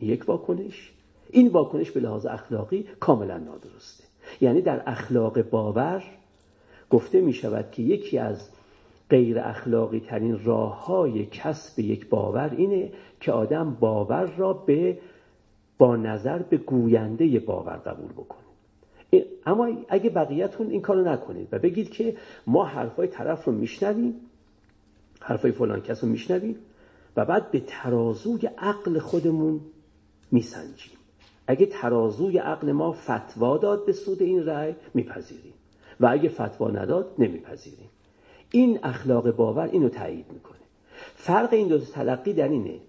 [0.00, 0.92] یک واکنش.
[1.30, 4.04] این واکنش به لحاظ اخلاقی کاملا نادرسته.
[4.40, 6.04] یعنی در اخلاق باور
[6.90, 8.48] گفته می شود که یکی از
[9.10, 14.98] غیر اخلاقی ترین راه های کسب یک باور اینه که آدم باور را به
[15.82, 18.42] با نظر به گوینده باور قبول بکنه.
[19.46, 22.16] اما اگه بقیهتون این کارو نکنید و بگید که
[22.46, 24.14] ما حرفای طرف رو میشنویم
[25.20, 26.56] حرفای فلان کس رو میشنویم
[27.16, 29.60] و بعد به ترازوی عقل خودمون
[30.30, 30.96] میسنجیم.
[31.46, 35.54] اگه ترازوی عقل ما فتوا داد به سود این رأی میپذیریم.
[36.00, 37.90] و اگه فتوا نداد نمیپذیریم.
[38.50, 40.58] این اخلاق باور اینو تایید می‌کنه.
[41.14, 42.80] فرق این دو تلقی در اینه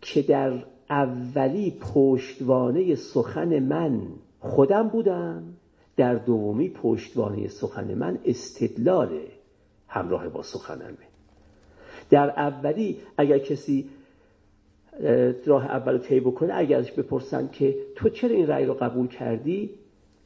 [0.00, 0.52] که در
[0.90, 4.02] اولی پشتوانه سخن من
[4.40, 5.42] خودم بودم
[5.96, 9.18] در دومی پشتوانه سخن من استدلال
[9.88, 11.06] همراه با سخنمه.
[12.10, 13.90] در اولی اگر کسی
[15.46, 19.70] راه اول طی بکنه ازش بپرسن که تو چرا این رأی رو قبول کردی؟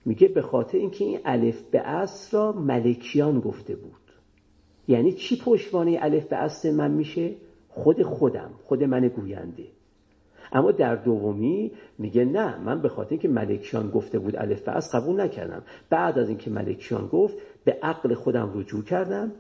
[0.05, 3.93] میگه به خاطر اینکه این الف به اصل را ملکیان گفته بود.
[4.89, 7.35] یعنی چی پشتوانه الف به اصل من میشه؟
[7.69, 9.65] خود خودم خود من گوینده.
[10.53, 14.99] اما در دومی میگه نه من به خاطر اینکه ملکیان گفته بود الف به اصل
[14.99, 15.63] قبول نکردم.
[15.91, 17.35] بعد از اینکه ملکیان گفت
[17.65, 19.33] به عقل خودم رجوع کردم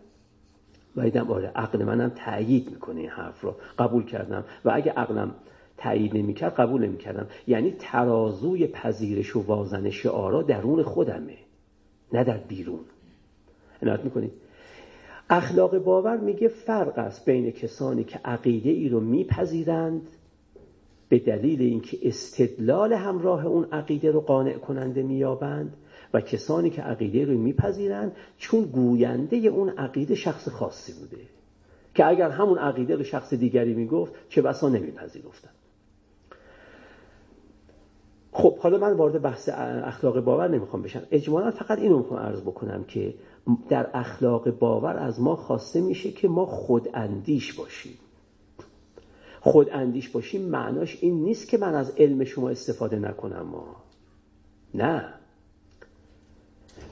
[0.96, 3.54] و دیدم آره عقل منم تأیید می‌کنه این حرف رو.
[3.78, 4.44] قبول کردم.
[4.64, 5.34] و اگه عقلم
[5.76, 7.26] تأیید نمی‌کرد قبول نمی‌کردم.
[7.46, 11.36] یعنی ترازوی پذیرش و وازنش آرا درون خودمه
[12.12, 12.80] نه در بیرون.
[13.82, 14.32] عنایت می‌کنید؟
[15.30, 20.02] اخلاق باور میگه فرق است بین کسانی که عقیده ای رو میپذیرند
[21.10, 25.76] به دلیل اینکه استدلال همراه اون عقیده رو قانع کننده میابند
[26.14, 31.22] و کسانی که عقیده رو میپذیرند چون گوینده اون عقیده شخص خاصی بوده.
[31.94, 35.50] که اگر همون عقیده رو شخص دیگری می‌گفت چه بسا نمیپذیرفتن.
[38.32, 39.48] خب حالا من وارد بحث
[39.84, 41.02] اخلاق باور نمی‌خوام بشم.
[41.10, 43.14] اجمالا فقط اینو می‌خوام عرض بکنم که
[43.68, 47.92] در اخلاق باور از ما خواسته میشه که ما خود اندیش باشیم.
[49.40, 53.42] خود اندیش باشیم معناش این نیست که من از علم شما استفاده نکنم.
[53.42, 53.76] ما
[54.74, 55.14] نه.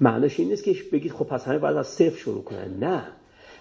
[0.00, 2.78] معناش این نیست که بگید خب پس همه باید از صفر شروع کنن.
[2.80, 3.02] نه.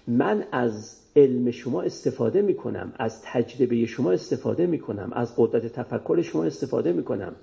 [0.07, 6.43] من از علم شما استفاده می‌کنم از تجربه شما استفاده می‌کنم از قدرت تفکر شما
[6.43, 7.35] استفاده می‌کنم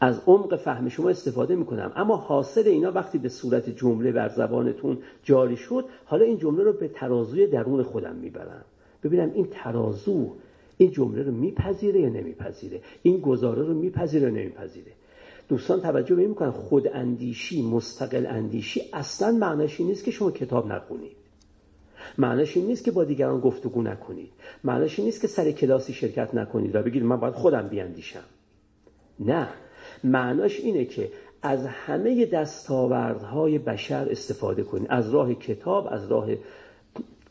[0.00, 1.92] از عمق فهم شما استفاده می‌کنم.
[1.96, 6.72] اما حاصل اینا وقتی به صورت جمله بر زبانتون جاری شد حالا این جمله رو
[6.72, 8.64] به ترازوی درون خودم می‌برم.
[9.04, 10.32] ببینم این ترازو
[10.76, 14.92] این جمله رو میپذیره یا نمیپذیره؟ این گزاره رو میپذیره یا نمیپذیره؟
[15.48, 20.72] دوستان توجه به می‌کنن خود اندیشی مستقل اندیشی اصلا معناش این نیست که شما کتاب
[20.72, 21.16] نخونید.
[22.18, 24.30] معناش این نیست که با دیگران گفتگو نکنید.
[24.64, 28.24] معناش این نیست که سر کلاسی شرکت نکنید و بگید من باید خودم بیاندیشم.
[29.20, 29.48] نه.
[30.04, 31.10] معناش اینه که
[31.42, 34.86] از همه دستاوردهای بشر استفاده کنید.
[34.90, 36.28] از راه کتاب از راه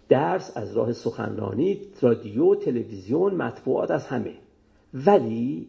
[0.09, 4.33] درس از راه سخنرانی رادیو تلویزیون مطبوعات از همه.
[4.93, 5.67] ولی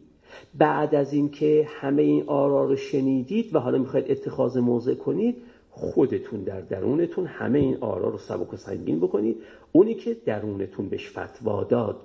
[0.55, 5.35] بعد از اینکه همه این آرا رو شنیدید و حالا می‌خواید اتخاذ موضع کنید
[5.69, 9.37] خودتون در درونتون همه این آرا رو سبک و سنگین بکنید.
[9.71, 12.01] اونی که درونتون بهش فتوا داد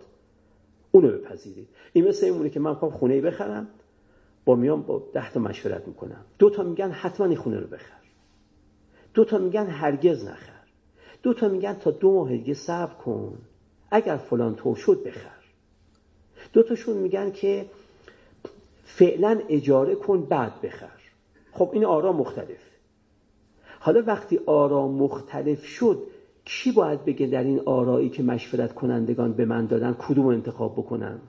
[0.93, 1.69] اونو بپذیرید.
[1.93, 3.69] این مثل این که من می‌خوام خونه بخرم
[4.45, 6.25] با میام با ده تا مشورت می‌کنم.
[6.39, 8.01] دو تا میگن حتما این خونه رو بخر.
[9.15, 10.60] دو تا میگن هرگز نخر.
[11.23, 13.39] دو تا میگن تا دو ماه دیگه صبر کن.
[13.91, 15.41] اگر فلان طور شد بخر.
[16.53, 17.67] دو تاشون میگن که
[18.85, 21.01] فعلا اجاره کن بعد بخر.
[21.53, 22.71] خب این آرا مختلف.
[23.81, 26.03] حالا وقتی آرا مختلف شد
[26.45, 31.21] کی باید بگه در این آرایی که مشورت کنندگان به من دادن کدوم انتخاب بکنم؟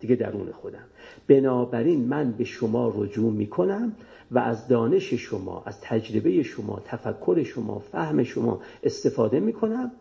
[0.00, 0.84] دیگه درون خودم.
[1.28, 3.92] بنابراین من به شما رجوع می‌کنم
[4.30, 9.92] و از دانش شما از تجربه شما تفکر شما فهم شما استفاده می‌کنم.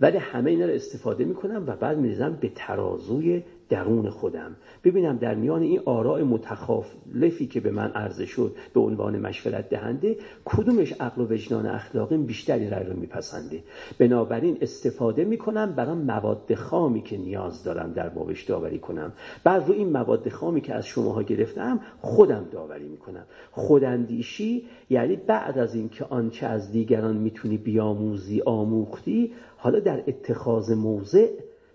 [0.00, 3.42] ولی همه اینا رو استفاده می‌کنم و بعد میریزم به ترازوی
[3.74, 4.56] درون خودم.
[4.84, 10.16] ببینم در میان این آراء متخالفی که به من عرضه شد به عنوان مشورت دهنده
[10.44, 13.62] کدومش عقل و وجدان اخلاقی بیشتری رای رو میپسنده؟
[13.98, 19.12] بنابراین استفاده می‌کنم برای مواد خامی که نیاز دارم در بابش داوری کنم.
[19.44, 23.24] بعد رو این مواد خامی که از شماها گرفتم خودم داوری می‌کنم.
[23.50, 31.28] خوداندیشی یعنی بعد از اینکه آنچه از دیگران می‌تونی بیاموزی آموختی حالا در اتخاذ موضع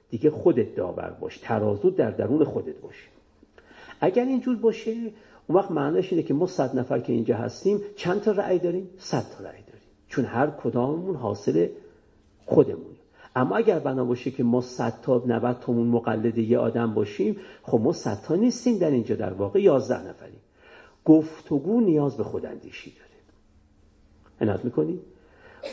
[0.10, 1.38] دیگه خودت داور باش.
[1.38, 3.10] ترازو در درون خودت باش.
[4.02, 4.92] اگر اینجور باشه
[5.48, 8.90] اون وقت معنیش اینه که ما صد نفر که اینجا هستیم چند تا رأی داریم؟
[8.98, 9.88] صد تا رأی داریم.
[10.08, 11.68] چون هر کداممون حاصل
[12.46, 12.96] خودمون
[13.36, 17.80] اما اگر بنا باشه که ما صد تا 90 تامون مقلد یه آدم باشیم خب
[17.80, 20.40] ما صد تا نیستیم در اینجا در واقع 11 نفریم.
[21.06, 23.10] گفتگو نیاز به خوداندیشی داره.
[24.42, 25.00] عنایت می‌کنی؟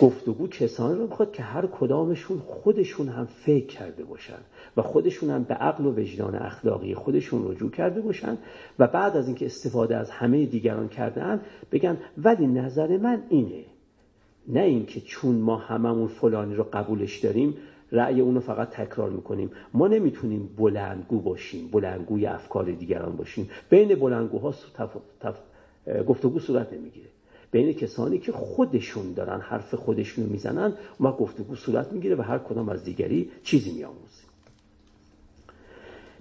[0.03, 4.39] گفتگو کسانی رو می‌خواد که هر کدامشون خودشون هم فکر کرده باشن
[4.77, 8.39] و خودشون هم به عقل و وجدان اخلاقی خودشون رجوع کرده باشن
[8.79, 11.41] و بعد از اینکه استفاده از همه دیگران کردن
[11.73, 13.65] بگن ولی نظر من اینه.
[14.49, 17.57] نه اینکه چون ما هممون فلانی رو قبولش داریم
[17.93, 19.51] رأی اونو فقط تکرار می‌کنیم.
[19.75, 23.51] ما نمی‌تونیم بلندگو باشیم بلندگوی افکار دیگران باشیم.
[23.71, 24.55] بین بلندگوها
[26.09, 27.09] گفتگو صورت نمی‌گیره.
[27.57, 32.39] بین کسانی که خودشون دارن حرف خودشون رو می‌زنن ما گفتگو صورت می‌گیره و هر
[32.39, 34.27] کدام از دیگری چیزی میآموزیم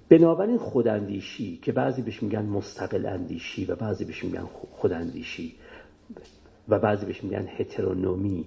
[0.10, 5.56] بنابراین خوداندیشی که بعضی بهش میگن مستقل اندیشی و بعضی بهش میگن خوداندیشی
[6.70, 8.46] و بعضی بهش میگن هترونومی.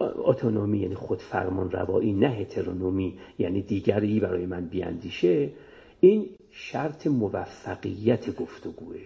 [0.00, 5.50] اتونومی یعنی خودفرمان روایی نه هترونومی یعنی دیگری برای من بیاندیشه.
[6.00, 8.96] این شرط موفقیت گفتگوه.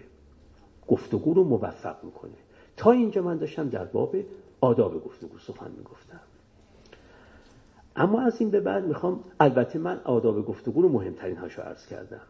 [0.87, 2.44] گفتگو رو موفق می‌کنه.
[2.77, 4.15] تا اینجا من داشتم در باب
[4.61, 6.19] آداب گفتگو سخن می‌گفتم.
[7.95, 12.21] اما از این به بعد می‌خوام البته من آداب گفتگو رو مهمترین هاشو عرض کردم.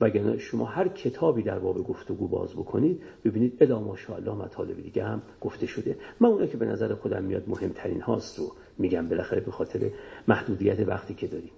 [0.00, 5.22] وگرنه شما هر کتابی در باب گفتگو باز بکنید ببینید الا ماشاءالله مطالب دیگه هم
[5.40, 5.98] گفته شده.
[6.20, 9.90] من اونه که به نظر خودم میاد مهمترین هاست رو میگم بالاخره به خاطر
[10.28, 11.50] محدودیت وقتی که داریم.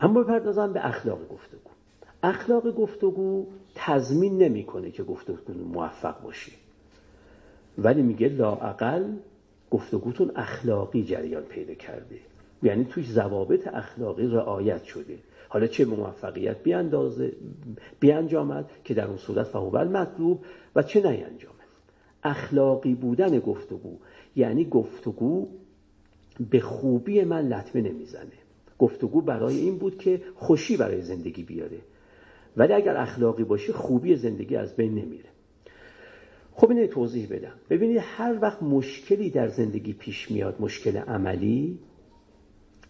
[0.00, 1.70] اما بپردازم به اخلاق گفتگو.
[2.22, 6.52] اخلاق گفتگو تضمین نمی‌کنه که گفتگو موفق باشه
[7.78, 9.04] ولی میگه لاعقل
[9.70, 12.18] گفتگوتون اخلاقی جریان پیدا کرده.
[12.62, 15.18] یعنی توش ضوابط اخلاقی رعایت شده.
[15.48, 17.32] حالا چه موفقیت بیاندازه
[18.00, 20.44] بیانجامد که در اون صورت فهوبل مطلوب
[20.76, 21.56] و چه نینجامد
[22.22, 23.98] اخلاقی بودن گفتگو
[24.36, 25.48] یعنی گفتگو
[26.50, 28.32] به خوبی من لطمه نمی‌زنه.
[28.78, 31.78] گفتگو برای این بود که خوشی برای زندگی بیاره.
[32.56, 35.28] ولی اگر اخلاقی باشه خوبی زندگی از بین نمیره.
[36.58, 37.52] خب اینه توضیح بدم.
[37.70, 41.78] ببینید هر وقت مشکلی در زندگی پیش میاد مشکل عملی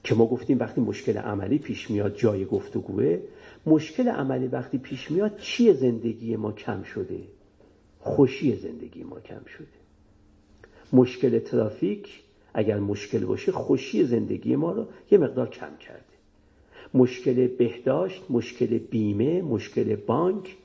[0.05, 3.21] که ما گفتیم وقتی مشکل عملی پیش میاد جای گفتگوه
[3.67, 7.21] مشکل عملی وقتی پیش میاد چیه زندگی ما کم شده؟
[8.01, 9.67] خوشی زندگی ما کم شده.
[10.93, 12.23] مشکل ترافیک
[12.55, 16.17] اگر مشکل باشه خوشی زندگی ما رو یه مقدار کم کرده.
[16.95, 20.57] مشکل بهداشت مشکل بیمه مشکل بانک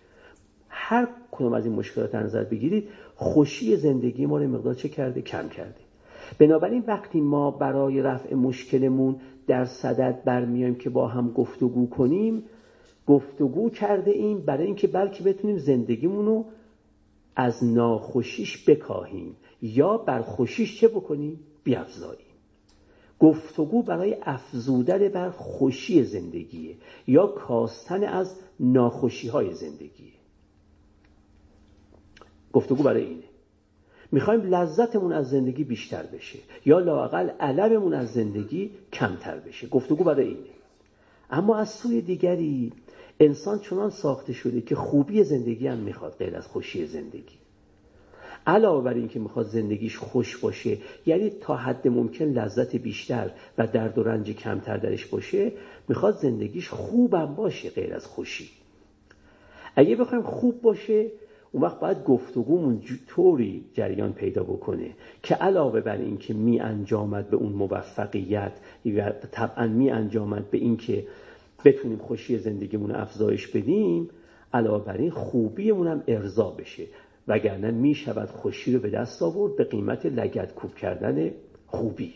[0.70, 5.50] هر کدوم از این مشکلات نظر بگیرید خوشی زندگی ما رو مقدار چه کرده؟ کم
[5.50, 5.82] کرده.
[6.40, 9.16] بنابراین وقتی ما برای رفع مشکلمون
[9.48, 12.44] در صدد برمیایم که با هم گفتگو کنیم
[13.08, 16.46] گفتگو کرده ایم برای اینکه بلکه بتونیم زندگیمون رو
[17.36, 22.26] از ناخوشیش بکاهیم یا بر خوشیش چه بکنیم؟ بیافزاییم.
[23.20, 26.76] گفتگو برای افزودن بر خوشی زندگیه
[27.08, 30.21] یا کاستن از ناخوشی های زندگیه.
[32.54, 33.24] گفتگو برای اینه.
[34.12, 39.68] می‌خوایم لذتمون از زندگی بیشتر بشه یا لاقل علممون از زندگی کمتر بشه.
[39.68, 40.50] گفتگو برای اینه.
[41.30, 42.74] اما از سوی دیگری
[43.20, 47.36] انسان چنان ساخته شده که خوبی زندگی هم می‌خواد غیر از خوشی زندگی.
[48.48, 53.98] علاوه بر اینکه می‌خواد زندگیش خوش باشه یعنی تا حد ممکن لذت بیشتر و درد
[53.98, 55.52] و رنج کمتر درش باشه
[55.88, 58.50] می‌خواد زندگیش خوبم باشه غیر از خوشی.
[59.76, 61.12] اگه بخوایم خوب باشه
[61.52, 64.90] اون وقت باید گفتگومون طوری جریان پیدا بکنه
[65.24, 68.54] که علاوه بر اینکه می انجامد به اون موفقیت
[68.86, 71.08] و طبعا می انجامد به اینکه
[71.66, 74.10] بتونیم خوشی زندگیمون افزایش بدیم
[74.54, 76.84] علاوه بر این خوبیمون هم ارضا بشه
[77.28, 81.32] وگرنه می شود خوشی رو به دست آورد به قیمت لگت کوب کردن
[81.68, 82.14] خوبی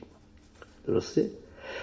[0.88, 1.30] درسته؟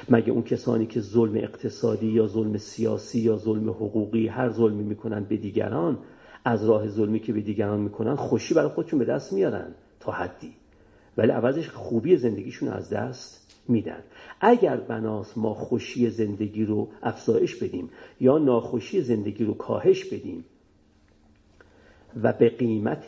[0.09, 5.25] مگه اون کسانی که ظلم اقتصادی یا ظلم سیاسی یا ظلم حقوقی هر ظلمی می‌کنن
[5.25, 5.99] به دیگران
[6.45, 10.53] از راه ظلمی که به دیگران می‌کنن خوشی برای خودشون به دست میارن تا حدی.
[11.17, 14.03] ولی عوضش خوبی زندگیشون از دست میدن.
[14.41, 17.91] اگر بناس ما خوشی زندگی رو افزایش بدیم
[18.21, 20.45] یا ناخوشی زندگی رو کاهش بدیم
[22.23, 23.07] و به قیمت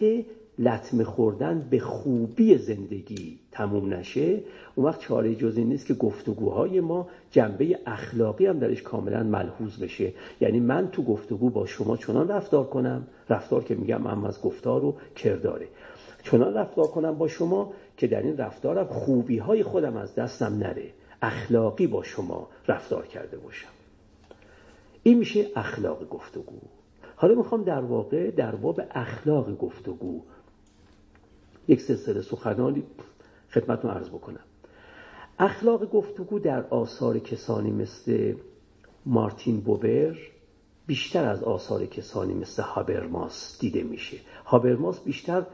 [0.58, 4.40] لطمه خوردن به خوبی زندگی تموم نشه
[4.74, 10.12] اون وقت چاره جزی نیست که گفتگوهای ما جنبه اخلاقی هم درش کاملا ملحوظ بشه.
[10.40, 14.84] یعنی من تو گفتگو با شما چنان رفتار کنم رفتار که میگم هم از گفتار
[14.84, 15.68] و کرداره.
[16.22, 20.90] چنان رفتار کنم با شما که در این رفتارم خوبی های خودم از دستم نره.
[21.22, 23.68] اخلاقی با شما رفتار کرده باشم.
[25.02, 26.58] این میشه اخلاق گفتگو.
[27.16, 30.22] حالا می‌خوام در واقع در باب اخلاق گفتگو
[31.68, 32.82] یک سلسله سخنانی
[33.50, 34.44] خدمتتون عرض بکنم.
[35.38, 38.34] اخلاق گفتگو در آثار کسانی مثل
[39.06, 40.16] مارتین بوبر
[40.86, 44.16] بیشتر از آثار کسانی مثل هابرماس دیده میشه.
[44.44, 45.46] هابرماس بیشتر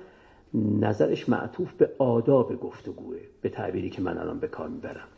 [0.55, 5.09] نظرش معطوف به آداب گفتگوه به تعبیری که من الان به کار می‌برم.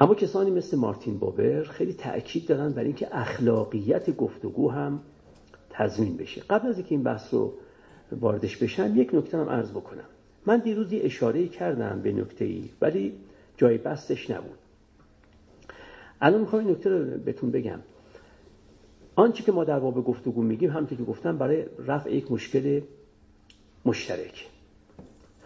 [0.00, 5.00] اما کسانی مثل مارتین بوبر خیلی تأکید دارن بر اینکه اخلاقیت گفتگو هم
[5.70, 6.40] تضمین بشه.
[6.40, 7.54] قبل از اینکه این بحث رو
[8.12, 10.04] واردش بشم یک نکته هم عرض بکنم.
[10.46, 13.12] من دیروز یه اشاره کردم به نکته ای ولی
[13.56, 14.58] جای بستش نبود.
[16.20, 17.80] الان می‌خوام این نکته رو بهتون بگم.
[19.16, 22.80] آنچه که ما در باب گفتگو میگیم همونطور که گفتم برای رفع یک مشکل
[23.84, 24.48] مشترک.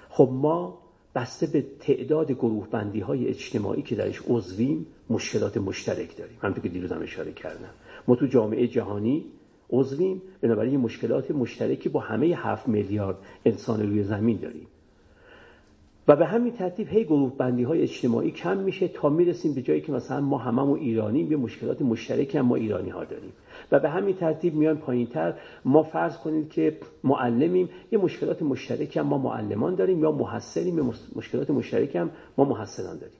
[0.09, 0.79] خب ما
[1.15, 6.39] بسته به تعداد گروه بندی های اجتماعی که درش عضویم مشکلات مشترک داریم.
[6.43, 7.71] همونطور که دیروز هم اشاره کردم.
[8.09, 9.25] ما تو جامعه جهانی
[9.71, 14.66] عضویم بنابراین مشکلات مشترکی با همه هفت میلیارد انسان روی زمین داریم.
[16.09, 19.81] و به همین ترتیب هی گروه بندی های اجتماعی کم میشه تا می‌رسیم به جایی
[19.81, 23.33] که مثلا ما هممون ایرانیم یه مشکلات مشترکی هم ما ایرانی ها داریم.
[23.73, 28.99] و به همین ترتیب میان پایین تر ما فرض کنید که معلمیم یه مشکلات مشترکی
[28.99, 30.85] هم ما معلمان داریم یا محصلیم یه
[31.16, 33.19] مشکلات مشترکی هم ما محصلان داریم.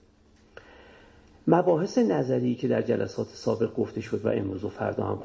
[1.51, 5.17] مباحث نظری که در جلسات سابق گفته شد و امروز و فردا هم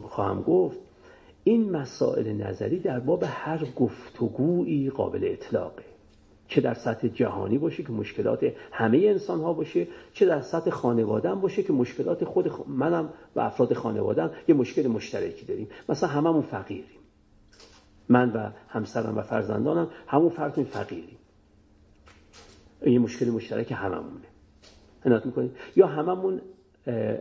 [0.00, 0.78] خواهم گفت
[1.44, 5.82] این مسائل نظری در باب هر گفتگویی قابل اطلاقه.
[6.48, 11.40] چه در سطح جهانی باشه که مشکلات همه انسان ها باشه چه در سطح خانوادم
[11.40, 15.68] باشه که مشکلات خود منم و افراد خانوادم یه مشکل مشترکی داریم.
[15.88, 16.84] مثلا هممون فقیریم.
[18.08, 21.18] من و همسرم و فرزندانم همون فرد فقیریم.
[22.86, 24.33] یه مشکل مشترک هممونه.
[25.04, 26.40] عنایت می‌کنید یا هممون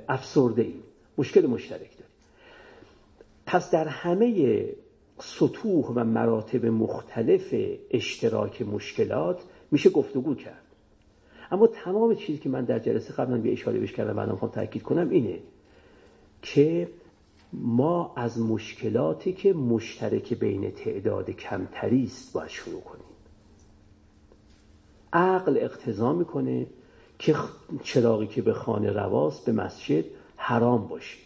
[0.07, 0.83] افسرده ایم
[1.17, 2.13] مشکل مشترک داریم.
[3.45, 4.65] پس در همه
[5.19, 7.55] سطوح و مراتب مختلف
[7.91, 10.63] اشتراک مشکلات میشه گفتگو کرد.
[11.51, 14.83] اما تمام چیزی که من در جلسه قبلا به اشاره بش کردم و می‌خوام تاکید
[14.83, 15.39] کنم اینه
[16.41, 16.89] که
[17.53, 23.05] ما از مشکلاتی که مشترک بین تعداد کمتری است باید شروع کنیم.
[25.13, 26.67] عقل اقتضا می‌کنه.
[27.23, 27.35] که
[27.83, 30.05] چراغی که به خانه رواست به مسجد
[30.37, 31.17] حرام باشه.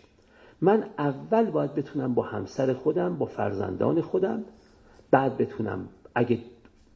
[0.62, 4.43] من اول باید بتونم با همسر خودم با فرزندان خودم
[5.12, 6.39] بعد بتونم اگه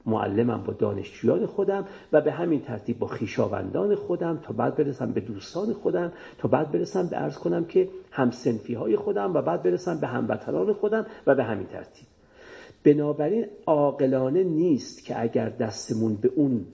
[0.06, 5.22] معلمم با دانشجویان خودم و به همین ترتیب با خیشاوندان خودم تا بعد برسم به
[5.22, 9.99] دوستان خودم تا بعد برسم به ارز کنم که همسنفی های خودم و بعد برسم
[9.99, 12.08] به هموطنان خودم و به همین ترتیب.
[12.84, 16.66] بنابراین عاقلانه نیست که اگر دستمون به اون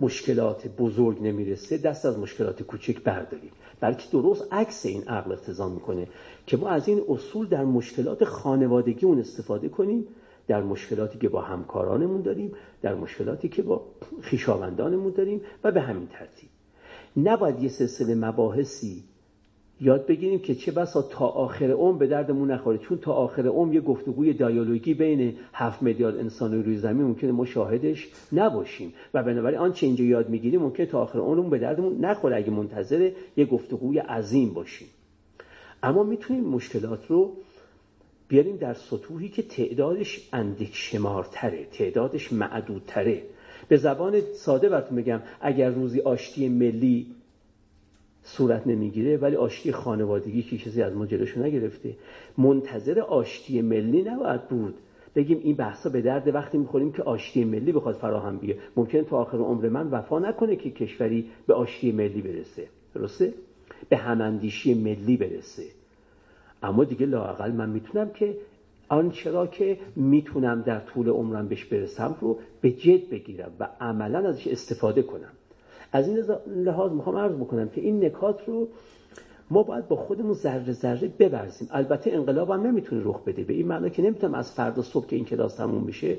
[0.00, 3.50] مشکلات بزرگ نمی‌رسه دست از مشکلات کوچک برداریم.
[3.80, 6.08] بلکه درست عکس این عقل اقتضا می‌کنه
[6.46, 10.06] که ما از این اصول در مشکلات خانوادگی اون استفاده کنیم
[10.46, 13.86] در مشکلاتی که با همکارانمون داریم در مشکلاتی که با
[14.22, 16.50] خیشاوندانمون داریم و به همین ترتیب.
[17.16, 19.04] نباید یه سلسله مباحثی
[19.80, 22.78] یاد بگیریم که چه بسا تا آخر عمر به دردمون نخوره.
[22.78, 27.44] چون تا آخر عمر یه گفتگوی دیالوگی بین هفت میلیارد انسان روی زمین ممکنه ما
[27.44, 28.94] شاهدش نباشیم.
[29.14, 33.10] و بنابراین آنچه اینجا یاد می‌گیریم ممکنه تا آخر عمرمون به دردمون نخوره اگه منتظر
[33.36, 34.88] یه گفتگوی عظیم باشیم.
[35.82, 37.32] اما می‌تونیم مشکلات رو
[38.28, 43.22] بیاریم در سطوحی که تعدادش اندک شمارتره تعدادش معدودتره.
[43.68, 47.06] به زبان ساده براتون بگم اگر روزی آشتی ملی
[48.22, 51.96] صورت نمی‌گیره ولی آشتی خانوادگی که کسی از ما جلوشو نگرفته.
[52.38, 54.74] منتظر آشتی ملی نباید بود.
[55.14, 59.18] بگیم این بحثا به درد وقتی می‌خوریم که آشتی ملی بخواد فراهم بیه ممکن تا
[59.18, 62.66] آخر عمر من وفا نکنه که کشوری به آشتی ملی برسه.
[62.94, 63.34] درسته؟
[63.88, 65.62] به هماندیشی ملی برسه.
[66.62, 68.36] اما دیگه لاقل من می‌تونم که
[68.88, 74.28] آنچه را که می‌تونم در طول عمرم بهش برسم رو به جد بگیرم و عملا
[74.28, 75.32] ازش استفاده کنم.
[75.92, 78.68] از این لحاظ می‌خوام عرض بکنم که این نکات رو
[79.50, 81.68] ما باید با خودمون ذره ذره ببرزیم.
[81.70, 83.44] البته انقلاب هم نمی‌تونه رخ بده.
[83.44, 86.16] به این معنا که نمی‌تونم از فردا صبح که این کلاس تموم بشه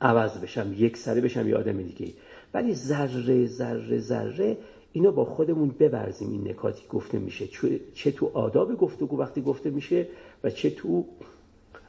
[0.00, 2.12] عوض بشم یک سره بشم یه آدم دیگه
[2.54, 4.56] ولی ذره ذره ذره
[4.92, 7.46] اینو با خودمون ببرزیم این نکاتی گفته میشه.
[7.94, 10.06] چه تو آداب گفتگو وقتی گفته میشه
[10.44, 11.04] و چه تو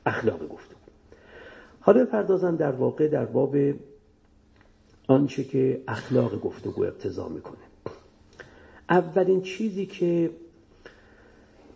[0.06, 0.80] اخلاق گفتگو.
[1.80, 3.56] حالا بپردازم در واقع در باب
[5.08, 7.58] آنچه که اخلاق گفتگو اقتضا می‌کنه.
[8.90, 10.32] اولین چیزی که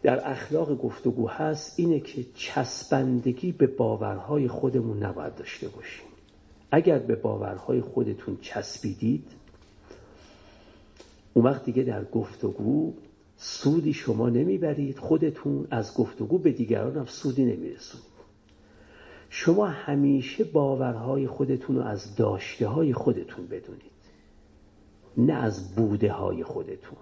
[0.04, 6.06] در اخلاق گفتگو هست اینه که چسبندگی به باورهای خودمون نباید داشته باشیم.
[6.72, 9.28] اگر به باورهای خودتون چسبیدید
[11.34, 12.94] اون وقت دیگه در گفتگو
[13.38, 15.00] سودی شما نمی‌برید.
[15.00, 18.11] خودتون از گفتگو به دیگران هم سودی نمیرسونید.
[19.34, 23.92] شما همیشه باورهای خودتون رو از داشته های خودتون بدونید.
[25.18, 26.98] نه از بوده های خودتون.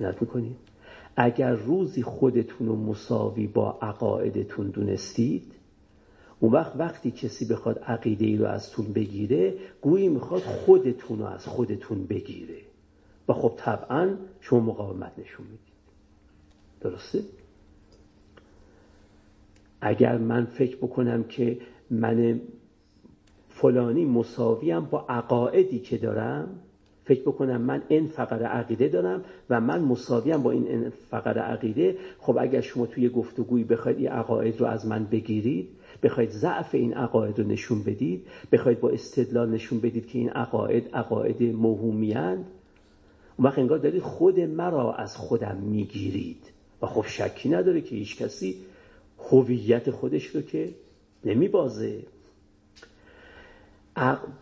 [0.00, 0.56] عنایت می‌کنید؟
[1.16, 5.52] اگر روزی خودتون رو مساوی با عقایدتون دونستید
[6.40, 11.24] اون وقت وقتی کسی بخواد عقیده ای رو از تون بگیره گویی می‌خواد خودتون رو
[11.24, 12.58] از خودتون بگیره.
[13.28, 15.60] و خب طبعا شما مقاومت نشون می‌دید.
[16.80, 17.22] درسته؟
[19.80, 21.58] اگر من فکر بکنم که
[21.90, 22.40] من
[23.48, 26.48] فلانی مساویم با عقایدی که دارم
[27.04, 32.38] فکر بکنم من این فقر عقیده دارم و من مساویم با این فقر عقیده خب
[32.40, 35.68] اگر شما توی گفتگویی بخواید این عقاید رو از من بگیرید
[36.02, 40.94] بخواید ضعف این عقاید رو نشون بدید بخواید با استدلال نشون بدید که این عقاید
[40.94, 42.44] عقاید موهومیند
[43.36, 46.50] اون وقت انگار دارید خود مرا از خودم می‌گیرید.
[46.82, 48.56] و خب شکی نداره که هیچ کسی
[49.30, 50.74] هویت خودش رو که
[51.24, 52.02] نمیبازه.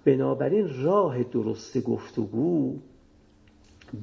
[0.05, 2.79] بنابراین راه درست گفتگو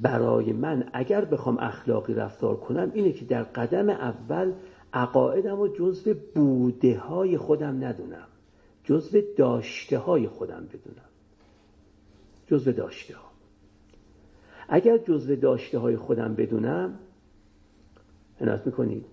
[0.02, 4.54] برای من اگر بخوام اخلاقی رفتار کنم اینه که در قدم اول
[4.94, 8.28] عقایدم و جزو بوده های خودم ندونم.
[8.84, 11.10] جزو داشته های خودم بدونم.
[12.48, 13.26] جزو داشته ها
[14.70, 17.00] اگر جزو داشته های خودم بدونم
[18.42, 19.06] عنایت می‌کنید؟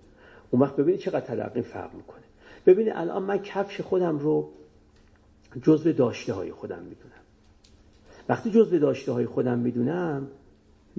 [0.53, 2.23] اون وقت ببینید چقدر تلقی فرق می‌کنه.
[2.65, 4.49] ببینید الان من کفش خودم رو
[5.61, 7.21] جزو داشته های خودم می‌دونم.
[8.29, 10.27] وقتی جزو داشته های خودم می‌دونم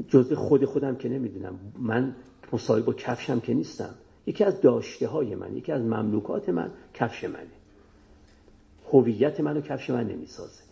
[0.09, 1.59] جزو خود خودم که نمی‌دونم.
[1.79, 2.17] من
[2.53, 3.95] مساوی با کفشم که نیستم.
[4.27, 7.47] یکی از داشته های من یکی از مملوکات من کفش منه.
[8.93, 10.63] هویت منو کفش من نمی‌سازه.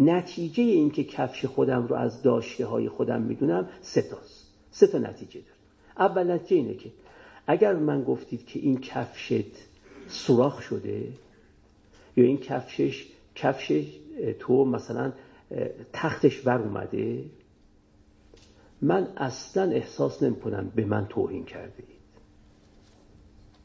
[0.00, 4.46] نتیجه این که کفش خودم رو از داشته های خودم می‌دونم سه تاست.
[4.70, 6.10] سه تا نتیجه داره.
[6.10, 6.90] اول نتیجه اینه که
[7.46, 9.56] اگر من گفتید که این کفشت
[10.06, 11.08] سوراخ شده
[12.16, 13.86] یا این کفشش کفش
[14.38, 15.12] تو مثلا
[15.92, 17.24] تختش ور اومده
[18.82, 22.02] من اصلا احساس نمی کنم به من توهین کرده اید.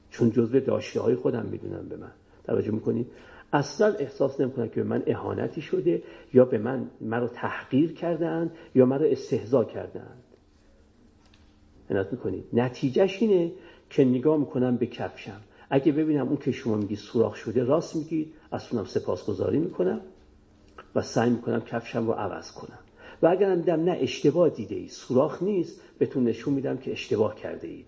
[0.09, 2.11] چون جزو داشته های خودم می‌دونم به من.
[2.43, 3.07] توجه می‌کنید؟
[3.53, 8.51] اصلا احساس نمی کنم که به من اهانتی شده یا به من مرا تحقیر کردند
[8.75, 10.23] یا مرا استهزا کردند
[11.89, 12.43] عنایت می‌کنید.
[12.53, 13.51] نتیجهش اینه
[13.89, 15.41] که نگاه می‌کنم به کفشم.
[15.69, 20.01] اگه ببینم اون که شما میگی سوراخ شده راست میگید از اونم سپاسگزاری می‌کنم
[20.95, 22.79] و سعی می‌کنم کفشم رو عوض کنم.
[23.21, 27.67] و اگر دیدم نه اشتباه دیده ای سوراخ نیست بهتون نشون میدم که اشتباه کرده
[27.67, 27.83] ای.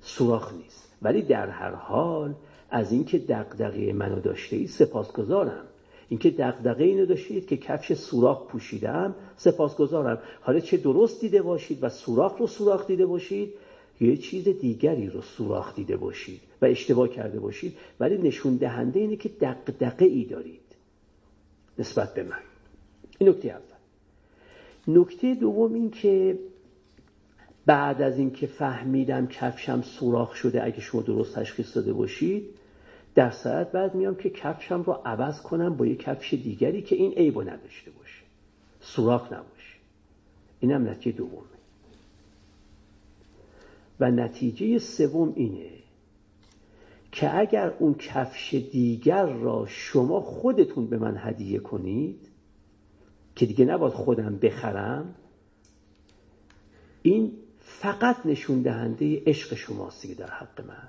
[0.00, 0.92] سوراخ نیست.
[1.02, 2.34] ولی در هر حال
[2.70, 5.64] از اینکه دغدغه منو داشته ای سپاسگزارم.
[6.08, 10.18] اینکه دغدغه اینو داشتید که کفش سوراخ پوشیدم سپاسگزارم.
[10.40, 13.54] حالا چه درست دیده باشید و سوراخ رو سوراخ دیده باشید
[14.00, 19.16] یه چیز دیگری رو سوراخ دیده باشید و اشتباه کرده باشید ولی نشون دهنده اینه
[19.16, 20.60] که دقدقه ای دارید.
[21.78, 22.42] نسبت به من.
[23.18, 24.98] این نکته اول.
[25.00, 26.38] نکته دوم این که
[27.66, 32.44] بعد از اینکه فهمیدم کفشم سوراخ شده اگه شما درست تشخیص داده باشید
[33.14, 37.12] در ساعت بعد میام که کفشم رو عوض کنم با یه کفش دیگری که این
[37.12, 38.22] عیبو نداشته باشه.
[38.80, 39.76] سوراخ نباشه.
[40.60, 41.61] اینم نتیجه دومه.
[44.02, 45.70] و نتیجه سوم اینه
[47.12, 52.28] که اگر اون کفش دیگر را شما خودتون به من هدیه کنید
[53.36, 55.14] که دیگه نباید خودم بخرم
[57.02, 60.88] این فقط نشون دهنده عشق شماست دیگه در حق من.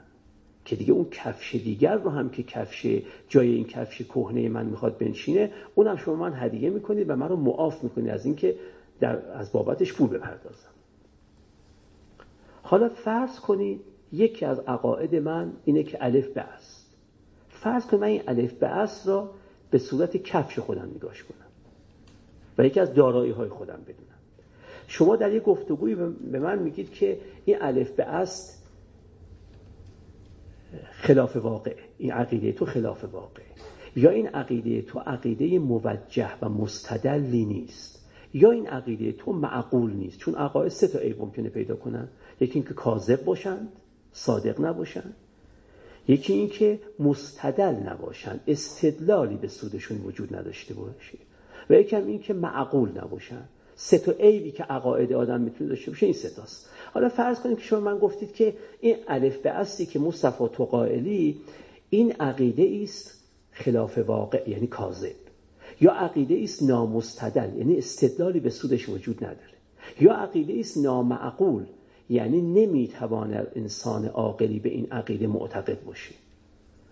[0.66, 4.98] که دیگه اون کفش دیگر رو هم که کفش جای این کفش کهنه من می‌خواد
[4.98, 8.56] بنشینه اونم شما من هدیه می‌کنید و من رو معاف می‌کنید از اینکه
[9.00, 10.73] در از بابتش پول بپردازم.
[12.74, 13.82] حالا فرض کنید
[14.12, 16.96] یکی از عقاید من اینه که الف به است
[17.50, 19.30] فرض کنید من این الف به است را
[19.72, 21.48] به صورت کفش خودم نگاش کنم
[22.58, 24.20] و یکی از دارایی های خودم بدونم.
[24.88, 25.96] شما در یک گفتگوی
[26.32, 28.64] به من میگید که این الف به است
[30.92, 33.42] خلاف واقع این عقیده تو خلاف واقع
[33.96, 37.94] یا این عقیده تو عقیده موجه و مستدلی نیست.
[38.34, 40.20] یا این عقیده تو معقول نیست.
[40.20, 42.08] چون عقاید سه تا عیب ممکنه پیدا کنن.
[42.44, 43.72] یکی اینکه کاذب باشند
[44.12, 45.16] صادق نباشند.
[46.08, 51.18] یکی اینکه مستدل نباشند استدلالی به سودشون وجود نداشته باشه.
[51.70, 53.50] و یکی هم اینکه معقول نباشند.
[53.76, 57.56] سه تا عیبی که عقاید آدم می‌تونه داشته باشه این سه تاست حالا فرض کنیم
[57.56, 61.42] که شما من گفتید که این الف به اصلی که مصطفی قائلی
[61.90, 65.16] این عقیده است خلاف واقع یعنی کاذب.
[65.82, 69.54] یا عقیده است نامستدل یعنی استدلالی به سودش وجود نداره.
[70.02, 71.66] یا عقیده است نامعقول
[72.14, 76.16] یعنی نمی‌تواند انسان عاقلی به این عقیده معتقد باشه.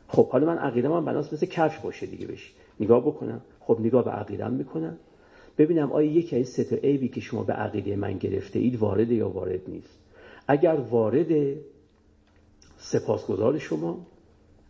[0.07, 2.49] خب حالا من عقیده من بناس مثل کفش باشه دیگه بشه
[2.79, 3.41] نگاه بکنم.
[3.59, 4.97] خب نگاه به عقیدم می‌کنم.
[5.57, 9.11] ببینم آیا یکی از سه تا عیبی که شما به عقیده من گرفته اید وارد
[9.11, 9.97] یا وارد نیست.
[10.47, 11.55] اگر وارد
[12.77, 14.05] سپاسگزار شما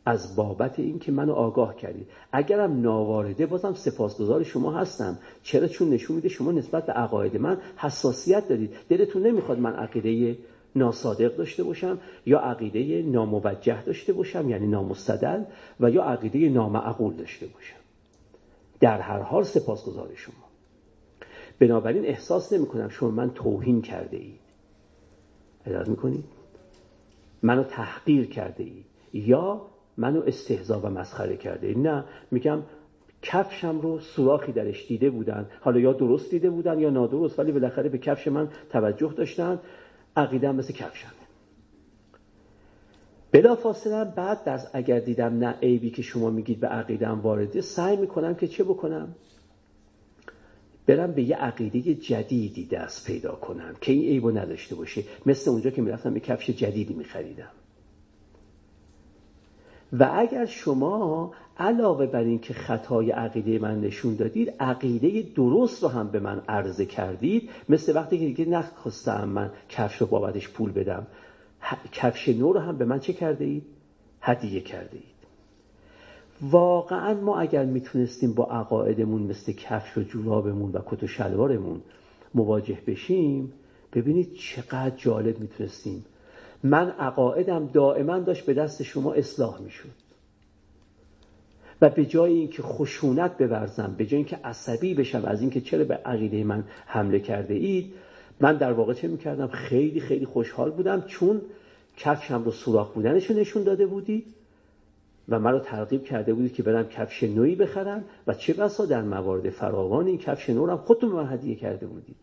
[0.06, 2.08] از بابت این که منو آگاه کردید.
[2.32, 5.18] اگرم ناوارده بازم سپاسگزار شما هستم.
[5.44, 8.74] چرا؟ چون نشون میده شما نسبت به عقاید من حساسیت دارید.
[8.90, 10.38] دلتون نمی‌خواد من عقیده
[10.76, 15.44] ناصادق داشته باشم یا عقیده ناموجه داشته باشم یعنی نامستدل
[15.80, 17.76] و یا عقیده نامعقول داشته باشم.
[18.80, 20.34] در هر حال سپاسگزار شما.
[21.60, 24.40] بنابراین احساس نمی کنم شما من توهین کرده اید
[25.66, 26.24] اداره می‌کنید
[27.44, 29.62] منو تحقیر کرده اید یا
[30.02, 31.68] منو استهزا و مسخره کرده.
[31.68, 32.60] اید نه میگم
[33.22, 35.46] کفشم رو سوراخی درش دیده بودن.
[35.62, 39.60] حالا یا درست دیده بودن یا نادرست ولی بالاخره به کفش من توجه داشتن.
[40.16, 41.12] عقیدم مثل کفشمه.
[43.32, 47.98] بلا فاصله بعد در اگر دیدم نه عیبی که شما میگید به عقیدم وارده سعی
[47.98, 49.16] می‌کنم که چه بکنم؟
[50.86, 55.04] برم به یه عقیده جدیدی دست پیدا کنم که این عیبو نداشته باشه.
[55.26, 57.52] مثل اونجا که می‌رفتم به کفش جدیدی میخریدم.
[59.94, 65.90] و اگر شما علاوه بر این که خطای عقیده من نشون دادید عقیده درست رو
[65.90, 70.72] هم به من عرضه کردید مثل وقتی که دیگه نخواستم من کفش رو بابتش پول
[70.72, 71.08] بدم
[71.92, 73.64] کفش نو رو هم به من چه کرده اید؟
[74.22, 75.12] هدیه کرده اید
[76.42, 81.82] واقعا ما اگر می‌تونستیم با عقایدمون مثل کفش و جورابمون و کت و شلوارمون
[82.34, 83.54] مواجه بشیم
[83.94, 86.06] ببینید چقدر جالب می‌تونستیم
[86.64, 89.90] من عقایدم دائما داشت به دست شما اصلاح می‌شد.
[91.82, 95.96] و به جای اینکه خشونت بورزم به جای اینکه عصبی بشم از اینکه چرا به
[95.96, 97.94] عقیده من حمله کرده اید
[98.40, 101.42] من در واقع چه می‌کردم؟ خیلی خیلی خوشحال بودم چون
[101.98, 104.26] کفشم رو سوراخ بودنش نشون داده بودید
[105.30, 109.50] و مرا ترغیب کرده بودید که برم کفش نوی بخرم و چه بسا در موارد
[109.50, 112.16] فراوان این کفش نو رو خودتون به من هدیه کرده بودید.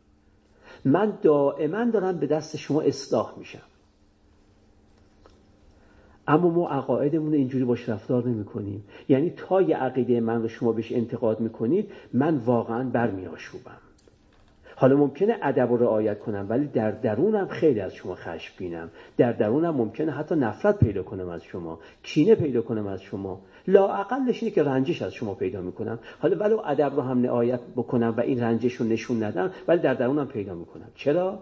[0.84, 3.62] من دائما دارم به دست شما اصلاح میشم.
[6.28, 10.72] اما ما عقایدمون اینجوری باش رفتار نمی کنیم یعنی تا یه عقیده من رو شما
[10.72, 13.78] بهش انتقاد می‌کنید من واقعا برمیآشوبم.
[14.76, 18.90] حالا ممکنه ادب رو رعایت کنم ولی در درونم خیلی از شما خشمگینم.
[19.16, 23.40] در درونم ممکنه حتی نفرت پیدا کنم از شما کینه پیدا کنم از شما.
[23.68, 25.98] لااقلش اینه که رنجش از شما پیدا می‌کنم.
[26.18, 29.94] حالا ولو ادب رو هم رعایت بکنم و این رنجش رو نشون ندم ولی در
[29.94, 30.88] درونم پیدا می‌کنم.
[30.94, 31.38] چرا؟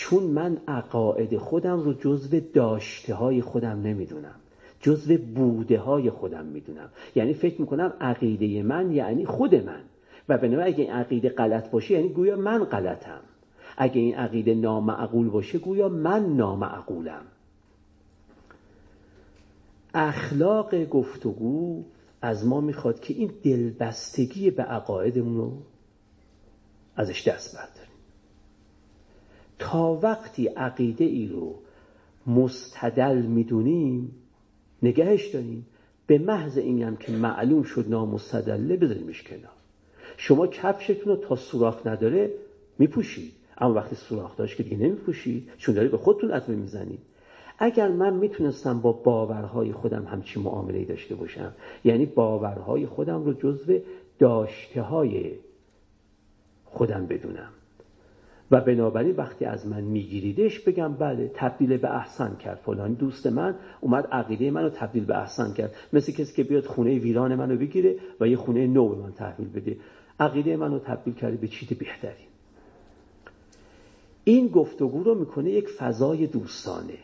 [0.00, 4.34] چون من عقاید خودم رو جزو داشته های خودم نمی‌دونم
[4.80, 6.88] جزو بوده های خودم می‌دونم.
[7.14, 9.80] یعنی فکر می‌کنم عقیده من یعنی خود من.
[10.28, 13.20] و بنابراین اگه این عقیده غلط باشه یعنی گویا من غلطم.
[13.76, 17.22] اگه این عقیده نامعقول باشه گویا من نامعقولم.
[19.94, 21.84] اخلاق گفتگو
[22.22, 25.52] از ما می‌خواد که این دلبستگی به عقایدمون رو
[26.96, 27.89] ازش دست برداریم.
[29.60, 31.54] تا وقتی عقیده ای رو
[32.26, 34.12] مستدل می‌دونیم
[34.82, 35.66] نگهش داریم.
[36.06, 39.52] به محض این که معلوم شد نامستدله بذاریمش کنار.
[40.16, 42.30] شما کفشتون رو تا سوراخ نداره
[42.78, 43.32] میپوشید.
[43.58, 47.00] اما وقتی سوراخ داشت که دیگه نمیپوشید چون داری به خودتون عطمه می‌زنید.
[47.58, 51.52] اگر من می‌تونستم با باورهای خودم همچی معامله داشته باشم
[51.84, 53.78] یعنی باورهای خودم رو جزو
[54.18, 55.32] داشته های
[56.64, 57.50] خودم بدونم.
[58.50, 62.60] و بنابراین وقتی از من میگیریدش بگم بله تبدیل به احسن کرد.
[62.64, 65.74] فلان دوست من اومد عقیده منو تبدیل به احسن کرد.
[65.92, 69.48] مثل کسی که بیاد خونه ویران منو بگیره و یه خونه نو به من تحویل
[69.48, 69.76] بده.
[70.20, 72.24] عقیده منو تبدیل کرده به چیز بهتری.
[74.24, 76.98] این گفتگو رو می‌کنه یک فضای دوستانه.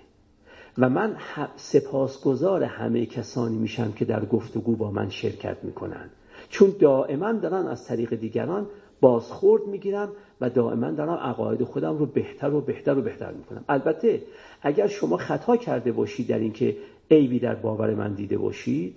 [0.78, 1.16] و من
[1.56, 6.10] سپاسگزار همه کسانی میشم که در گفتگو با من شرکت می‌کنن.
[6.48, 8.66] چون دائما دارن از طریق دیگران
[9.01, 13.64] بازخورد می‌گیرم و دائما دارم عقاید خودم رو بهتر و بهتر و بهتر می‌کنم.
[13.68, 14.23] البته
[14.62, 16.77] اگر شما خطا کرده باشید در اینکه
[17.10, 18.97] عیبی در باور من دیده باشید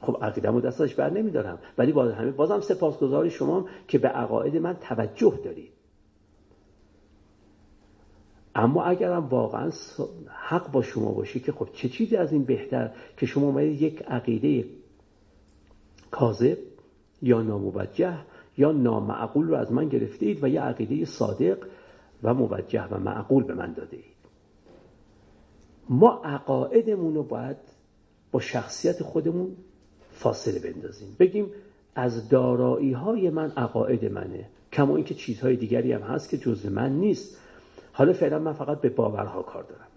[0.00, 1.58] خب عقیدم دست ازش بر نمیدارم.
[1.78, 5.72] ولی باز همه بازم سپاسگزار شما که به عقاید من توجه دارید.
[8.54, 9.70] اما اگرم واقعا
[10.28, 14.02] حق با شما باشه که خب چه چیزی از این بهتر که شما اومدید یک
[14.02, 14.68] عقیده
[16.10, 16.58] کاذب
[17.22, 18.18] یا ناموجه
[18.58, 21.58] یا نامعقول رو از من گرفته اید و یه عقیده صادق
[22.22, 24.18] و موجه و معقول به من داده اید.
[25.88, 27.56] ما عقایدمون رو باید
[28.32, 29.56] با شخصیت خودمون
[30.10, 31.16] فاصله بندازیم.
[31.18, 31.46] بگیم
[31.94, 36.92] از دارایی های من عقاید منه کما اینکه چیزهای دیگری هم هست که جزء من
[36.92, 37.40] نیست.
[37.92, 39.88] حالا فعلا من فقط به باورها کار دارم.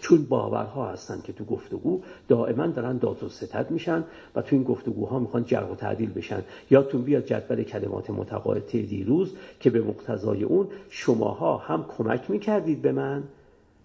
[0.00, 4.04] چون باورها هستن که تو گفتگو دائما دارن داد و ستد میشن
[4.34, 6.42] و تو این گفتگوها می‌خوان جرح و تعدیل بشن.
[6.70, 12.92] یادتون بیاد جدول کلمات متقاطع دیروز که به مقتضای اون شماها هم کمک می‌کردید به
[12.92, 13.22] من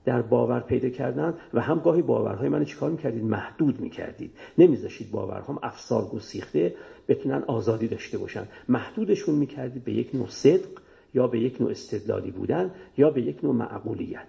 [0.05, 4.31] در باور پیدا کردن و هم گاهی باورهای من چیکار می‌کردید؟ محدود می‌کردید.
[4.57, 6.75] نمیذاشید باورهام افسار گسیخته
[7.07, 8.47] بتونن آزادی داشته باشن.
[8.69, 10.69] محدودشون می‌کردید به یک نوع صدق
[11.13, 14.27] یا به یک نوع استدلالی بودن یا به یک نوع معقولیت.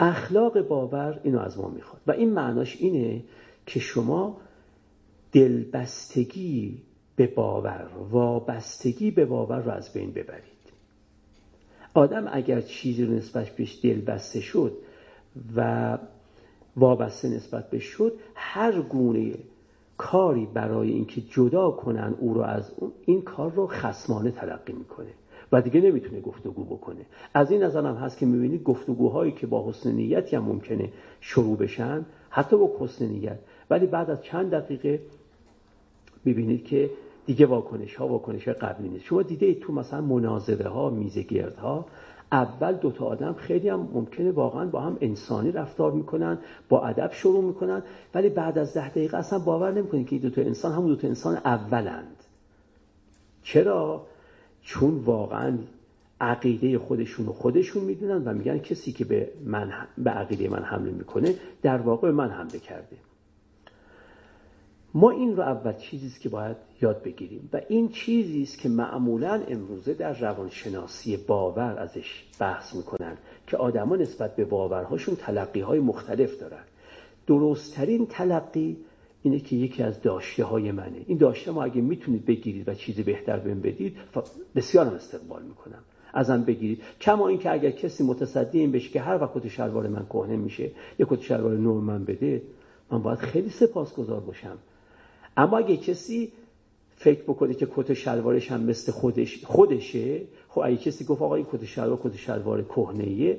[0.00, 2.00] اخلاق باور اینو از ما می‌خواد.
[2.06, 3.22] و این معناش اینه
[3.66, 4.36] که شما
[5.32, 6.78] دلبستگی
[7.16, 10.60] به باور وابستگی به باور رو از بین ببرید.
[11.94, 14.76] آدم اگر چیزی رو نسبت بهش دلبسته شد
[15.56, 15.98] و
[16.76, 19.34] وابسته نسبت به شد هر گونه
[19.96, 25.10] کاری برای اینکه جدا کنن او رو از اون این کار رو خسمانه تلقی می‌کنه.
[25.52, 27.06] و دیگه نمی‌تونه گفتگو بکنه.
[27.34, 31.56] از این نظر هم هست که می‌بینید گفتگوهایی که با حسن نیتی هم ممکنه شروع
[31.56, 33.38] بشن حتی با حسن نیت.
[33.70, 35.00] ولی بعد از چند دقیقه
[36.26, 36.90] ببینید که
[37.26, 39.04] دیگه واکنش ها واکنش های قبلی نیست.
[39.04, 41.86] شما دیده تو مثلا مناظره ها میزگرد ها
[42.32, 47.44] اول دوتا آدم خیلی هم ممکنه واقعا با هم انسانی رفتار می‌کنن با ادب شروع
[47.44, 47.82] می‌کنن
[48.14, 51.36] ولی بعد از ده دقیقه اصلا باور نمی‌کنید که این دوتا انسان همون دوتا انسان
[51.36, 52.16] اولند.
[53.42, 54.06] چرا؟
[54.62, 55.58] چون واقعا
[56.20, 60.90] عقیده خودشون رو خودشون می‌دونن و میگن کسی که به من به عقیده من حمله
[60.90, 62.96] می‌کنه در واقع من حمله کرده.
[64.94, 68.68] ما این رو اول چیزی است که باید یاد بگیریم و این چیزی است که
[68.68, 73.16] معمولا امروزه در روانشناسی باور ازش بحث می‌کنن
[73.46, 76.64] که آدما نسبت به باورهاشون تلقی های مختلف دارن.
[77.26, 78.76] درستترین تلقی
[79.22, 81.04] اینه که یکی از داشته های منه.
[81.06, 83.96] این داشته ما اگه می‌تونید بگیرید و چیزی بهتر بهم بدید
[84.54, 85.82] بسیار هم استقبال می‌کنم.
[86.12, 86.82] ازم بگیرید.
[87.00, 90.70] کما اینکه اگر کسی متصدی این بشه که هر وقت کت شلوار من کهنه میشه
[90.98, 92.42] یه کت شلوار نو من بده
[92.90, 94.58] من باید خیلی سپاسگزار باشم.
[95.36, 96.32] اما اگه کسی
[96.96, 101.46] فکر بکنه که کت شلوارش هم مثل خودش خودشه خب اگه کسی گفت آقا این
[101.52, 103.36] کت شلوار کت شلوار کهنه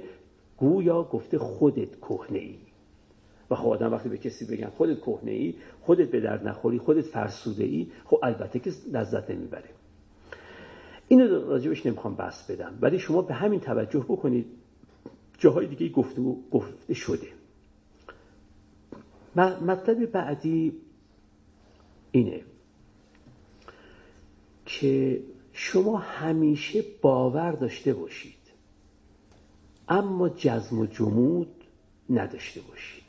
[0.58, 2.56] گویا گفته خودت کهنه ای
[3.52, 7.06] و خب آدم وقتی به کسی بگن خودت کهنه ای خودت به درد نخوری خودت
[7.06, 9.70] فرسوده ای خب البته که لذت نمی‌بره.
[11.08, 14.46] اینو راجبش نمی‌خوام بحث بدم ولی شما به همین توجه بکنید
[15.38, 16.22] جاهای دیگه گفته
[16.52, 17.28] گفته شده.
[19.36, 20.74] مطلب بعدی
[22.12, 22.42] اینه
[24.66, 25.22] که
[25.54, 28.42] شما همیشه باور داشته باشید
[29.88, 31.48] اما جزم و جمود
[32.10, 33.01] نداشته باشید.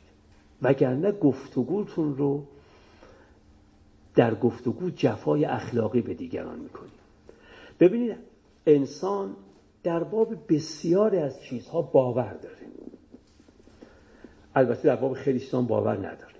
[0.63, 2.43] وگرنه گفتگوتون رو
[4.15, 6.91] در گفتگو جفای اخلاقی به دیگران می‌کنید.
[7.79, 8.15] ببینید
[8.65, 9.35] انسان
[9.83, 12.55] در باب بسیاری از چیزها باور داره.
[14.55, 16.33] البته در باب خیلی چیزان باور نداره.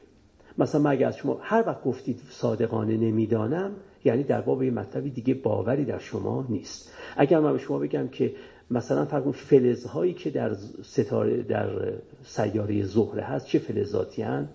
[0.57, 3.71] مثلا من اگر از شما هر وقت گفتید صادقانه نمی‌دانم
[4.05, 6.93] یعنی در باب یه مطلبی دیگه باوری در شما نیست.
[7.17, 8.35] اگر من به شما بگم که
[8.71, 10.53] مثلا فرق فلزهایی که در
[10.83, 14.49] ستاره در سیاره زهره هست چه فلزاتی هن؟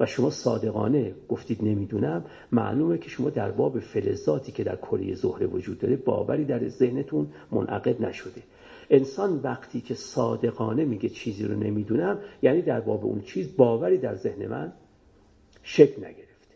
[0.00, 2.24] و شما صادقانه گفتید نمی‌دونم.
[2.52, 7.26] معلومه که شما در باب فلزاتی که در کره زهره وجود داره باوری در ذهنتون
[7.52, 8.42] منعقد نشده.
[8.90, 14.16] انسان وقتی که صادقانه میگه چیزی رو نمی‌دونم یعنی در باب اون چیز باوری در
[14.16, 14.72] ذهن من
[15.62, 16.54] شکل نگرفته.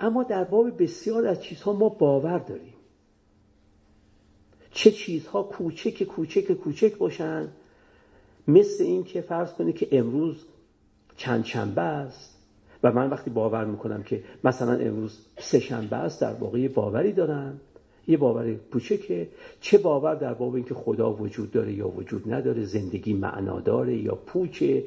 [0.00, 2.75] اما در باب بسیار از چیزها ما باور داریم.
[4.76, 7.48] چه چیزها کوچک کوچک کوچک باشن.
[8.48, 10.44] مثل این که فرض کنید که امروز
[11.16, 12.38] چند شنبه است
[12.82, 17.60] و من وقتی باور می‌کنم که مثلا امروز سه شنبه است در واقع باوری دارم.
[18.08, 19.28] یه باور کوچکه.
[19.60, 24.14] چه باور در باب اینکه خدا وجود داره یا وجود نداره زندگی معنا داره یا
[24.14, 24.84] پوچه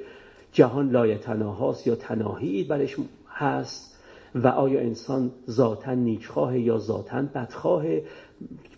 [0.52, 2.96] جهان لایتناهاست یا تناهی برش
[3.28, 4.00] هست
[4.36, 7.86] و آیا انسان ذاتا نیکخواه یا ذاتا بدخواه؟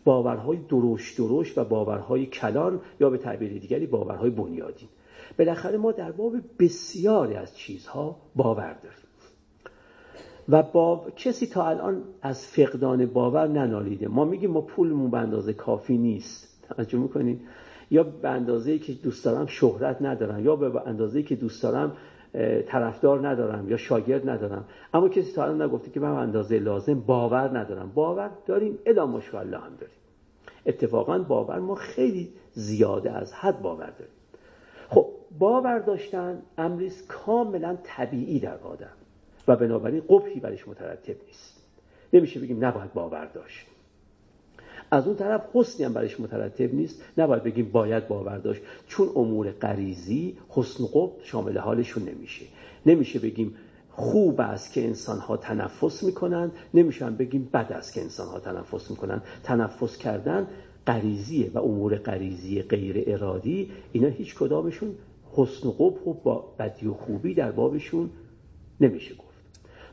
[0.03, 4.89] باورهای دروش دروش و باورهای کلان یا به تعبیر دیگری باورهای بنیادین
[5.37, 8.97] بالاخره ما در باب بسیاری از چیزها باور داریم.
[10.49, 14.07] و با کسی تا الان از فقدان باور ننالیده.
[14.07, 16.65] ما میگیم ما پولمون به اندازه کافی نیست.
[16.67, 17.41] توجه می‌کنید
[17.91, 21.97] یا به اندازه که دوست دارم شهرت ندارم یا به اندازه که دوست دارم
[22.67, 24.65] طرفدار ندارم یا شاگرد ندارم.
[24.93, 27.91] اما کسی تا الان نگفته که من اندازه لازم باور ندارم.
[27.95, 29.95] باور داریم الا مشاءالله هم داریم.
[30.65, 34.13] اتفاقا باور ما خیلی زیاده از حد باور داریم.
[34.89, 35.07] خب
[35.39, 38.93] باور داشتن امریز کاملا طبیعی در آدم
[39.47, 41.67] و بنابراین قبحی برش مترتب نیست.
[42.13, 43.67] نمیشه بگیم نباید باور داشت.
[44.91, 47.01] از اون طرف حسنی هم برش مترتب نیست.
[47.17, 48.61] نباید بگیم باید باور داشت.
[48.87, 52.45] چون امور غریزی حسن قب شامل حالشون نمیشه.
[52.85, 53.55] نمیشه بگیم
[53.89, 56.51] خوب است که انسان ها تنفس می‌کنن.
[56.73, 59.21] نمیشه بگیم بد است که انسان ها تنفس می‌کنن.
[59.43, 60.47] تنفس کردن
[60.87, 64.95] غریزیه و امور غریزی غیر ارادی اینا هیچ کدامشون
[65.33, 68.09] حسن و قبح و بدی و خوبی در بابشون
[68.81, 69.30] نمیشه گفت.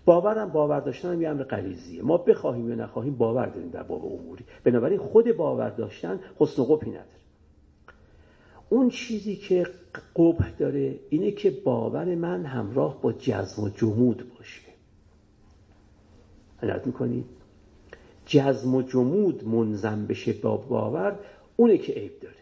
[0.08, 4.44] باورم باور داشتن یه امر غریزیه ما بخواهیم یا نخواهیم باور داریم در باب اموری.
[4.64, 7.18] بنابراین خود باور داشتن حسن قبحی نداره.
[8.68, 9.66] اون چیزی که
[10.16, 14.60] قبح داره اینه که باور من همراه با جزم و جمود باشه.
[16.62, 17.24] عنایت می‌کنید
[18.26, 21.18] جزم و جمود منظم بشه با باور
[21.56, 22.34] اونه که عیب داره.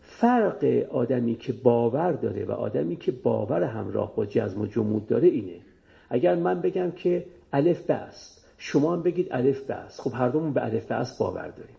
[0.00, 5.28] فرق آدمی که باور داره و آدمی که باور همراه با جزم و جمود داره
[5.28, 5.69] اینه.
[6.10, 10.28] اگر من بگم که الف به است شما هم بگید الف به است خب هر
[10.28, 11.76] دومون به الف به است باور داریم.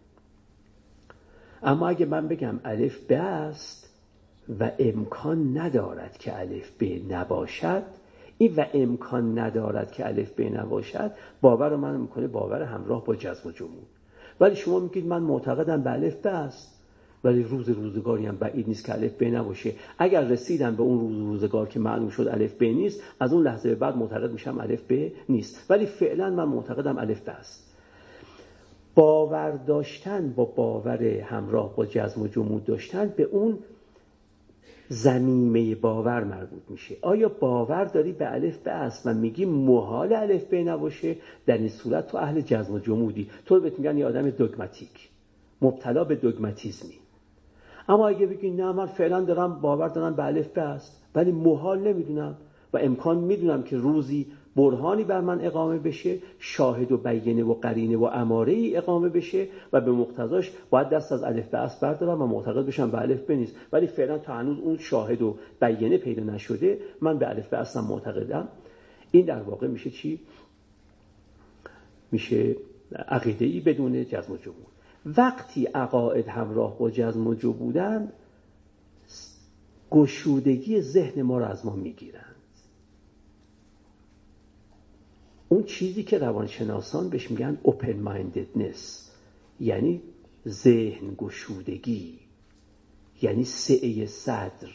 [1.64, 3.90] اما اگه من بگم الف به است
[4.60, 7.84] و امکان ندارد که الف به نباشد
[8.38, 13.50] این و امکان ندارد که الف به نباشد باور من می‌کنه باور همراه با جزم
[13.50, 13.88] و جمود
[14.40, 16.81] ولی شما میگید من معتقدم به الف به است
[17.24, 19.74] ولی روز روزگاری هم بعید نیست که الف ب نباشه.
[19.98, 23.70] اگر رسیدم به اون روز روزگار که معلوم شد الف ب نیست از اون لحظه
[23.70, 25.66] به بعد معتقد میشم الف ب نیست.
[25.72, 27.72] ولی فعلا من معتقدم الف ب است.
[28.96, 33.60] باور داشتن با باور همراه با جزم و جمود داشتن به اون
[34.90, 36.96] زمیمه باور مربوط میشه.
[37.02, 41.16] آیا باور داری به الف به است؟ و میگی محال الف ب نباشه.
[41.46, 43.30] در این صورت تو اهل جزم و جمودی.
[43.46, 45.10] تو بهت میگن یه آدم دوگماتیک.
[45.62, 47.01] مبتلا به دوگماتیزمی.
[47.90, 51.02] اما اگه بگی نه من فعلا دارم باور دارم به الف است.
[51.16, 52.38] ولی محال نمی‌دونم
[52.74, 57.98] و امکان می‌دونم که روزی برهانی بر من اقامه بشه شاهد و بیینه و قرینه
[57.98, 62.22] و اماره ای اقامه بشه و به مقتضاش باید دست از الف به است بردارم
[62.22, 63.56] و معتقد بشم به الف نیست.
[63.72, 67.82] ولی فعلا تا هنوز اون شاهد و بیینه پیدا نشده من به الف به اصلا
[67.82, 68.48] معتقدم.
[69.12, 70.20] این در واقع میشه چی؟
[72.12, 72.56] میشه
[73.08, 74.71] عقیده ای بدون جزم و جمهور
[75.06, 78.12] وقتی عقاید همراه با جزم و جو بودن
[79.92, 82.36] گشودگی ذهن ما رو از ما می‌گیرند
[85.50, 88.80] اون چیزی که روانشناسان بهش میگن open mindedness
[89.60, 90.02] یعنی
[90.48, 92.20] ذهن گشودگی
[93.22, 94.70] یعنی سعه صدر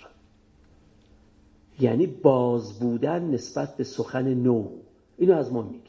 [1.80, 4.68] یعنی باز بودن نسبت به سخن نو.
[5.18, 5.85] اینو از ما می‌گیره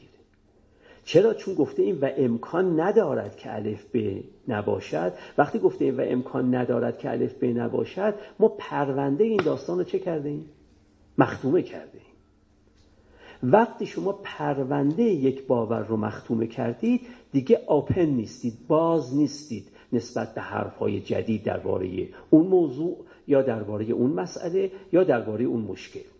[1.08, 5.12] چرا؟ چون گفته این و امکان ندارد که الف ب نباشد.
[5.38, 9.84] وقتی گفته این و امکان ندارد که الف ب نباشد ما پرونده این داستان رو
[9.84, 10.46] چه کرده ایم؟
[11.18, 12.02] مختومه کرده ایم.
[13.42, 17.00] وقتی شما پرونده یک باور رو مختومه کردید
[17.32, 24.10] دیگه آپن نیستید باز نیستید نسبت به حرفهای جدید درباره اون موضوع یا درباره اون
[24.10, 26.17] مسئله یا درباره اون مشکل.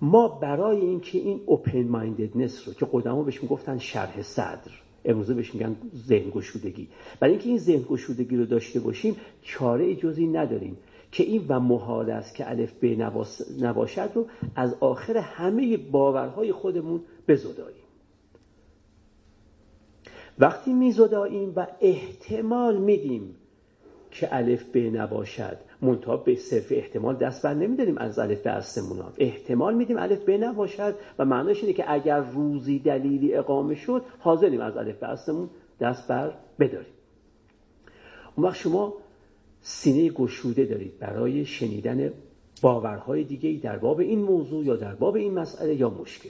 [0.00, 4.70] ما برای اینکه این اوپن ماینددنس رو که قدما بهش می‌گفتن شرح صدر
[5.04, 6.88] امروزه بهش میگن ذهن گشودگی.
[7.20, 10.76] برای اینکه این ذهن گشودگی رو داشته باشیم چاره جزی نداریم
[11.12, 12.84] که این و محال است که الف ب
[13.60, 14.26] نباشد رو
[14.56, 17.82] از آخر همه باورهای خودمون بزداییم.
[20.38, 23.34] وقتی میزداییم و احتمال میدیم
[24.18, 25.58] که الف ب نباشد.
[25.82, 30.38] منتها به صرف احتمال دست بر نمیداریم از الف به استمون احتمال میدیم الف به
[30.38, 35.50] نباشد و معناش اینه که اگر روزی دلیلی اقامه شد حاضریم از الف به استمون
[35.80, 36.92] دست بر بداریم.
[38.36, 38.94] اون وقت شما
[39.60, 42.12] سینه گشوده دارید برای شنیدن
[42.62, 46.28] باورهای دیگه در باب این موضوع یا در باب این مسئله یا مشکل.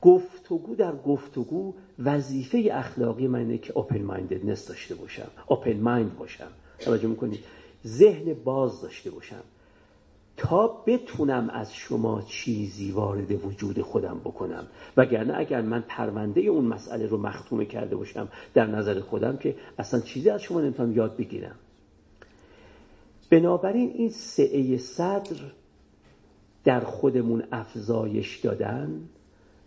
[0.00, 6.50] گفتگو در گفتگو وظیفه اخلاقی من اینه که open mindedness داشته باشم open mind باشم.
[6.78, 7.44] توجه می‌کنید
[7.86, 9.42] ذهن باز داشته باشم.
[10.36, 14.66] تا بتونم از شما چیزی وارد وجود خودم بکنم.
[14.96, 20.00] وگرنه اگر من پرونده اون مسئله رو مختومه کرده باشم در نظر خودم که اصلا
[20.00, 21.56] چیزی از شما نمی‌تونم یاد بگیرم.
[23.30, 25.36] بنابراین این سعه صدر
[26.64, 29.08] در خودمون افزایش دادن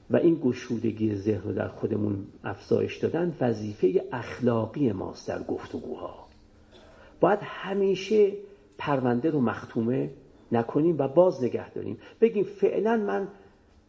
[0.09, 6.26] و این گشودگی ذهن رو در خودمون افزایش دادن وظیفه اخلاقی ماست در گفتگوها.
[7.19, 8.31] باید همیشه
[8.77, 10.09] پرونده رو مختومه
[10.51, 11.97] نکنیم و باز نگه داریم.
[12.21, 13.27] بگیم فعلا من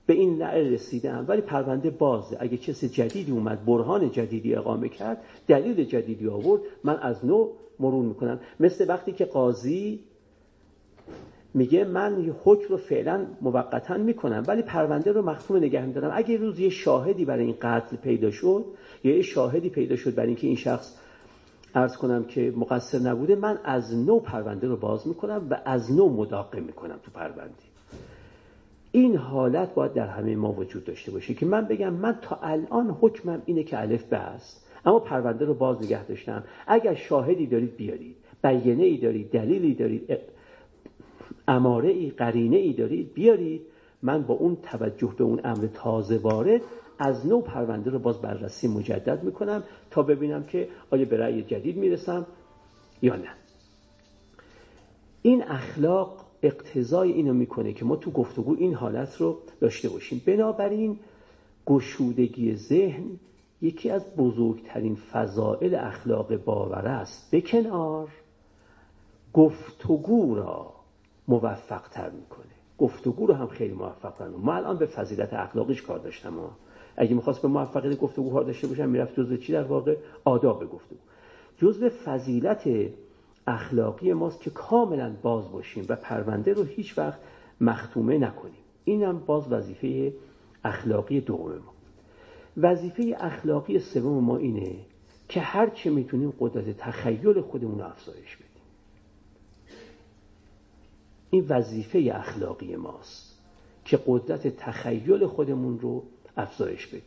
[0.06, 2.36] به این نعر رسیدم ولی پرونده بازه.
[2.40, 7.48] اگه کسی جدیدی اومد برهان جدیدی اقامه کرد دلیل جدیدی آورد من از نو
[7.78, 8.40] مرور می‌کنم.
[8.60, 10.00] مثل وقتی که قاضی
[11.54, 16.60] میگه من حکم رو فعلا موقتا می‌کنم ولی پرونده رو مختوم نگه میدارم اگه روز
[16.60, 18.64] یه شاهدی برای این قتل پیدا شد
[19.04, 20.96] یا یه شاهدی پیدا شد برای اینکه این شخص
[21.78, 23.34] ارز کنم که مقصر نبوده.
[23.34, 27.68] من از نو پرونده رو باز می‌کنم و از نو مداقه می‌کنم تو پرونده.
[28.92, 32.96] این حالت باید در همه ما وجود داشته باشه که من بگم من تا الان
[33.00, 36.44] حکمم اینه که الف به است اما پرونده رو باز نگه داشتم.
[36.66, 38.16] اگر شاهدی دارید بیارید.
[38.42, 39.30] بیانه ای دارید.
[39.30, 40.18] دلیلی دارید.
[41.48, 43.14] اماره ای قرینه ای دارید.
[43.14, 43.60] بیارید.
[44.02, 46.60] من با اون توجه به اون امر تازه وارد
[46.98, 51.76] از نو پرونده رو باز بررسی مجدد می‌کنم تا ببینم که آیا به رأی جدید
[51.76, 52.26] می‌رسم
[53.02, 53.30] یا نه.
[55.22, 60.22] این اخلاق اقتضای اینو می‌کنه که ما تو گفتگو این حالت رو داشته باشیم.
[60.26, 60.98] بنابراین
[61.66, 63.04] گشودگی ذهن
[63.62, 67.30] یکی از بزرگترین فضائل اخلاق باور است.
[67.30, 68.08] به کنار
[69.32, 70.72] گفتگو را
[71.28, 72.44] موفق تر می‌کنه.
[72.78, 76.50] گفتگو رو هم خیلی موفق تر ما الان به فضیلت اخلاقیش کار داشتم ها.
[77.00, 80.96] اگه می‌خواست به موفقیت گفتگو کار داشته باشم می‌رفت جزء چی؟ در واقع آداب گفتگو
[81.58, 82.68] جزء فضیلت
[83.46, 87.18] اخلاقی ماست که کاملا باز باشیم و پرونده رو هیچ وقت
[87.60, 88.54] مختومه نکنیم.
[88.84, 90.12] اینم باز وظیفه
[90.64, 91.72] اخلاقی دوم ما.
[92.56, 94.76] وظیفه اخلاقی سوم ما اینه
[95.28, 98.48] که هر چه می‌تونیم قدرت تخیل خودمون رو افزایش بدیم.
[101.30, 103.38] این وظیفه اخلاقی ماست
[103.84, 106.02] که قدرت تخیل خودمون رو
[106.38, 107.02] افزایش بدیم.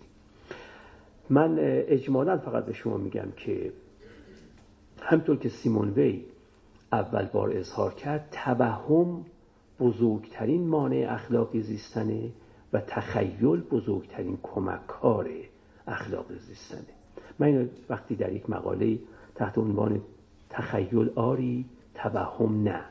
[1.29, 3.71] من اجمالا فقط به شما میگم که
[5.01, 6.25] همطور که سیمون وی
[6.91, 9.25] اول بار اظهار کرد توهم
[9.79, 12.29] بزرگترین مانع اخلاقی زیستنه
[12.73, 15.29] و تخیل بزرگترین کمککار
[15.87, 16.93] اخلاق زیستنه.
[17.39, 18.99] من وقتی در یک مقاله
[19.35, 20.01] تحت عنوان
[20.49, 22.81] تخیل آری توهم نه.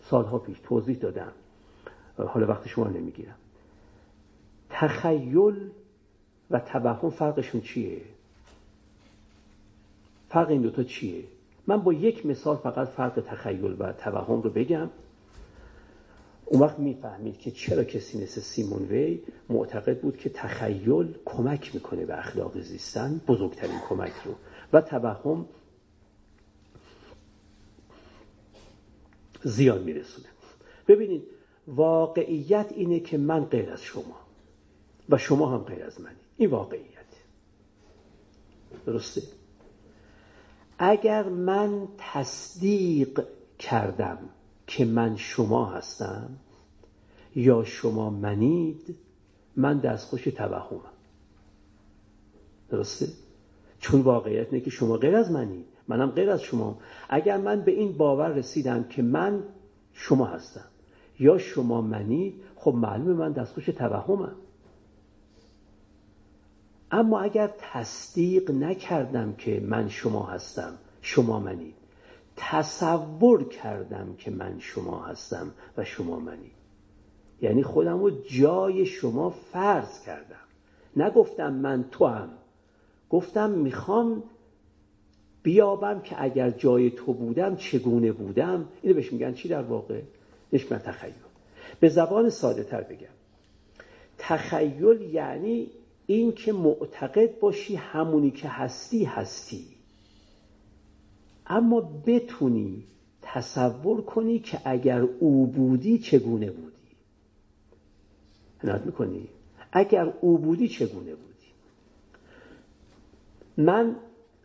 [0.00, 1.32] سالها پیش توضیح دادم.
[2.18, 3.34] حالا وقت شما نمی‌گیرم.
[4.72, 5.70] تخیل
[6.50, 8.00] و توهم فرقشون چیه؟
[10.28, 11.24] فرق این دوتا چیه؟
[11.66, 14.90] من با یک مثال فقط فرق تخیل و توهم رو بگم.
[16.44, 22.06] اون وقت می‌فهمید که چرا کسی مثل سیمون وی معتقد بود که تخیل کمک می‌کنه
[22.06, 24.34] به اخلاق زیستن بزرگترین کمک رو.
[24.72, 25.46] و توهم
[29.42, 30.28] زیان میرسونه.
[30.88, 31.22] ببینید
[31.66, 34.21] واقعیت اینه که من غیر از شما.
[35.12, 36.16] و شما هم غیر از منی.
[36.36, 36.92] این واقعیت.
[38.86, 39.22] درسته؟
[40.78, 43.26] اگر من تصدیق
[43.58, 44.18] کردم
[44.66, 46.30] که من شما هستم
[47.34, 48.96] یا شما منید
[49.56, 50.92] من دستخوش توهمم.
[52.68, 53.08] درسته؟
[53.80, 56.78] چون واقعیت اینه که شما غیر از منید منم غیر از شما
[57.08, 59.42] اگر من به این باور رسیدم که من
[59.92, 60.64] شما هستم
[61.18, 64.36] یا شما منید خب معلومه من دستخوش توهمم.
[66.92, 71.74] اما اگر تصدیق نکردم که من شما هستم شما منید
[72.36, 76.52] تصور کردم که من شما هستم و شما منید
[77.42, 80.36] یعنی خودم رو جای شما فرض کردم.
[80.96, 82.28] نگفتم من تو هم
[83.10, 84.22] گفتم می‌خوام
[85.42, 90.00] بیابم که اگر جای تو بودم چگونه بودم؟ اینو بهش میگن چی در واقع؟
[90.52, 91.12] نش من تخیل.
[91.80, 93.06] به زبان ساده تر بگم.
[94.18, 95.70] تخیل یعنی
[96.06, 99.66] این که معتقد باشی همونی که هستی هستی.
[101.46, 102.84] اما بتونی
[103.22, 106.72] تصور کنی که اگر او بودی چگونه بودی.
[108.64, 109.28] عنایت می‌کنی؟
[109.72, 111.32] اگر او بودی چگونه بودی؟
[113.56, 113.96] من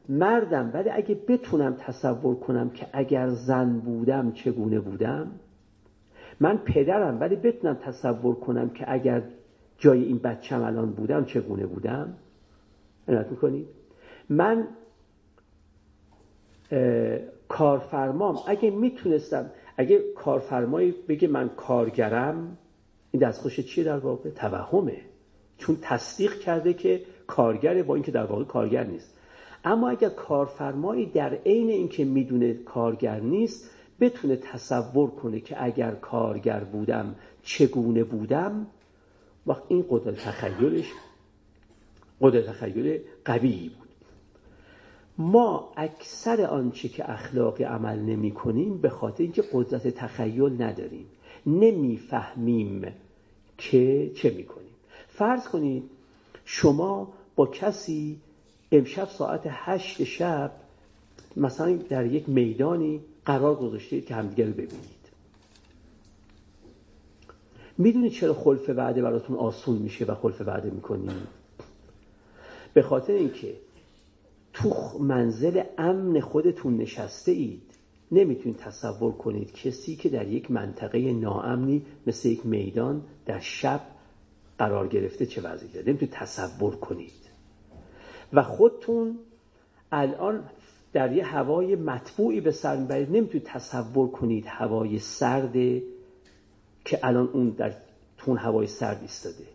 [0.10, 5.32] مردم ولی اگه بتونم تصور کنم که اگر زن بودم چگونه بودم
[6.40, 9.24] من پدرم ولی بتونم تصور کنم که اگر
[9.78, 12.14] جای این بچم الان بودم چگونه بودم؟
[13.08, 13.68] عنایت می‌کنید.
[14.30, 14.68] من
[17.48, 22.58] کارفرمام اگه می‌تونستم اگه کارفرمایی بگه من کارگرم
[23.12, 25.02] این دستخوش چیه در واقع؟ توهمه.
[25.58, 29.18] چون تصدیق کرده که کارگره با اینکه در واقع کارگر نیست.
[29.64, 36.60] اما اگر کارفرمایی در عین اینکه می‌دونه کارگر نیست بتونه تصور کنه که اگر کارگر
[36.60, 38.68] بودم چگونه بودم
[39.48, 40.86] وقت این قدرت تخیلش
[42.22, 43.88] قدرت تخیل قوی بود.
[45.18, 51.06] ما اکثر آنچه که اخلاقی عمل نمی کنیم به خاطر اینکه قدرت تخیل نداریم.
[51.46, 52.94] نمی‌فهمیم
[53.58, 54.68] که چه می‌کنیم
[55.08, 55.84] فرض کنید
[56.46, 58.20] شما با کسی
[58.72, 60.52] امشب ساعت هشت شب
[61.38, 64.97] مثلا در یک میدانی قرار گذاشتید که همدیگه رو ببینید.
[67.78, 71.12] می‌دونید چرا خلف وعده براتون آسون میشه و خلف وعده می‌کنید
[72.74, 73.54] به خاطر اینکه
[74.54, 77.62] تو منزل امن خودتون نشسته اید
[78.12, 83.82] نمی‌تونید تصور کنید کسی که در یک منطقه ناامنی مثل یک میدان در شب
[84.58, 85.88] قرار گرفته چه وضعی داره.
[85.88, 87.12] نمی‌تونید تصور کنید.
[88.34, 89.20] و خودتون
[89.92, 90.44] الان
[90.94, 93.10] در یه هوای مطبوعی به سر می‌برید.
[93.10, 95.84] نمی‌تونید تصور کنید هوای سرده
[96.88, 97.74] که الان اون در
[98.18, 99.46] تون هوای سرد ایستاده.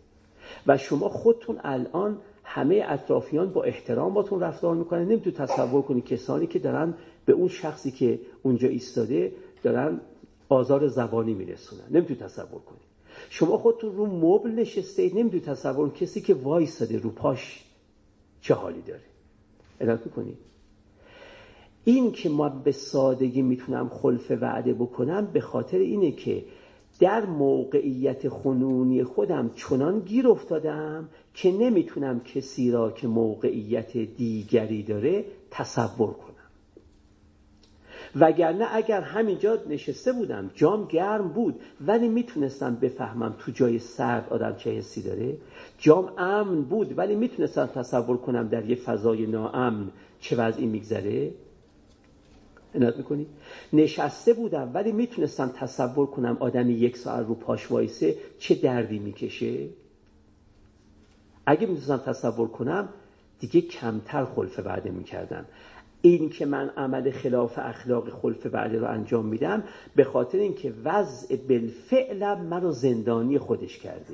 [0.67, 5.05] و شما خودتون الان همه اطرافیان با احترام باتون رفتار می‌کنن.
[5.05, 6.93] نمی‌تونید تصور کنید کسانی که دارن
[7.25, 9.31] به اون شخصی که اونجا ایستاده
[9.63, 10.01] دارن
[10.49, 11.83] آزار زبانی میرسونن.
[11.91, 12.81] نمی‌تونید تصور کنید
[13.29, 15.17] شما خودتون رو مبل نشسته اید.
[15.17, 17.63] نمی‌تونید تصور کسی که وایستاده رو پاش
[18.41, 19.01] چه حالی داره.
[19.79, 20.37] ادامه کنید
[21.85, 26.43] این که ما به سادگی می‌تونم خلف وعده بکنم به خاطر اینه که
[26.99, 35.25] در موقعیت خنونی خودم چنان گیر افتادم که نمی‌تونم کسی را که موقعیت دیگری داره
[35.51, 36.33] تصور کنم.
[38.15, 44.55] وگرنه اگر همینجا نشسته بودم جام گرم بود ولی می‌تونستم بفهمم تو جای سرد آدم
[44.55, 45.37] چه حسی داره.
[45.77, 51.31] جام امن بود ولی می‌تونستم تصور کنم در یه فضای ناامن چه وضعی میگذره.
[52.75, 53.25] عنایت می‌کنی؟
[53.73, 59.67] نشسته بودم ولی می‌تونستم تصور کنم آدمی یک ساعت رو پاش وایسه چه دردی می‌کشه.
[61.45, 62.89] اگه می‌تونستم تصور کنم
[63.39, 65.45] دیگه کمتر خلف وعده می‌کردم.
[66.01, 69.63] این که من عمل خلاف اخلاق خلف وعده رو انجام میدم
[69.95, 74.13] به خاطر اینکه وضع بالفعلم منو زندانی خودش کرده.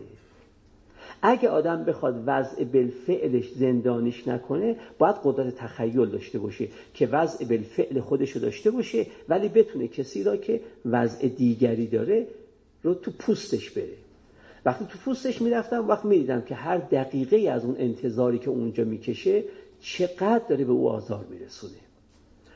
[1.22, 8.00] اگه آدم بخواد وضع بالفعلش زندانیش نکنه باید قدرت تخیل داشته باشه که وضع بالفعل
[8.00, 12.28] خودش رو داشته باشه ولی بتونه کسی را که وضع دیگری داره
[12.84, 13.98] رو تو پوستش بره.
[14.66, 19.44] وقتی تو پوستش می‌رفتم وقت می‌دیدم که هر دقیقه از اون انتظاری که اونجا می‌کشه
[19.82, 21.74] چقدر داره به او آزار میرسونه.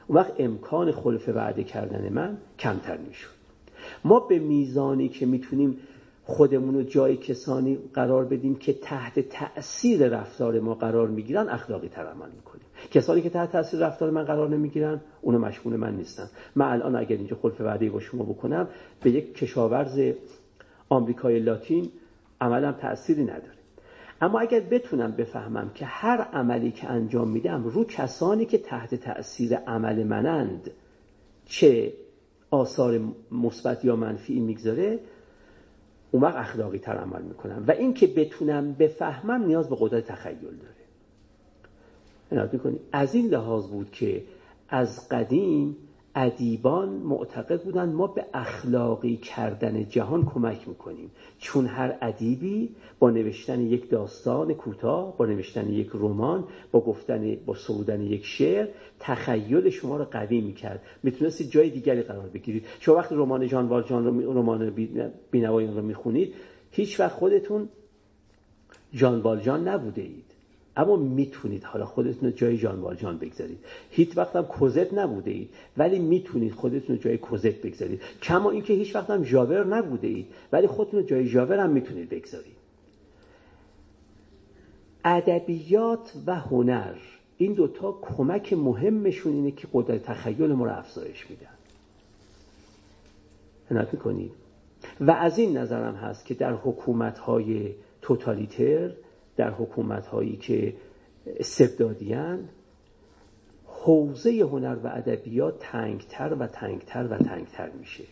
[0.08, 3.34] اون وقت امکان خلف وعده کردن من کمتر می‌شود
[4.06, 5.78] ما به میزانی که می‌تونیم
[6.26, 12.06] خودمون رو جای کسانی قرار بدیم که تحت تأثیر رفتار ما قرار می‌گیرن اخلاقی تر
[12.06, 12.66] عمل می‌کنیم.
[12.92, 16.30] کسانی که تحت تأثیر رفتار من قرار نمی‌گیرن اونو مشمول من نیستن.
[16.56, 18.68] من الان اگر اینجا خلف وعده با شما بکنم
[19.04, 20.02] به یک کشاورز
[20.90, 21.90] آمریکای لاتین
[22.42, 23.58] عملم تأثیری نداره.
[24.22, 29.56] اما اگر بتونم بفهمم که هر عملی که انجام میدم رو کسانی که تحت تأثیر
[29.56, 30.72] عمل منند
[31.46, 31.94] چه
[32.52, 33.00] آثار
[33.32, 35.00] مثبت یا منفی می‌گذاره
[36.14, 37.64] اون وقت اخلاقی تر عمل می‌کنم.
[37.68, 40.36] و این که بتونم بفهمم نیاز به قدرت تخیل
[42.32, 42.48] داره.
[42.92, 44.24] از این لحاظ بود که
[44.70, 45.78] از قدیم
[46.16, 51.12] ادیبان معتقد بودن ما به اخلاقی کردن جهان کمک می‌کنیم.
[51.40, 57.56] چون هر ادیبی با نوشتن یک داستان کوتاه با نوشتن یک رمان با گفتن با
[57.56, 58.68] سرودن یک شعر
[59.00, 60.82] تخیل شما رو قوی می‌کرد.
[61.04, 62.66] می‌تونستید جای دیگری قرار بگیرید.
[62.80, 64.74] شما وقتی رمان جان والجان رو رمان
[65.32, 66.34] بینوایان رو می‌خونید
[66.72, 67.70] هیچ وقت خودتون
[68.94, 70.33] جان والجان نبوده اید.
[70.78, 73.60] اما می‌تونید حالا خودتون رو جای جان والجان بگذارید.
[73.90, 78.02] هیچ وقت هم کوزت نبوده اید ولی می‌تونید خودتون رو جای کوزت بگذارید.
[78.22, 82.10] کما اینکه هیچ وقت هم ژاور نبوده اید ولی خودتون رو جای ژاور هم می‌تونید
[82.10, 82.56] بگذارید.
[85.06, 86.96] ادبیات و هنر
[87.38, 91.48] این دوتا کمک مهمشون اینه که قدرت تخیل ما رو افزایش میدن.
[93.72, 94.32] عنایت می‌کنید.
[95.00, 97.72] و از این نظرم هست که در حکومت های
[98.02, 98.92] توتالیتر
[99.38, 100.74] در حکومت هایی که
[101.26, 102.50] استبدادیان
[103.66, 108.04] حوزه هنر و ادبیات تنگتر و تنگتر و تنگتر میشه.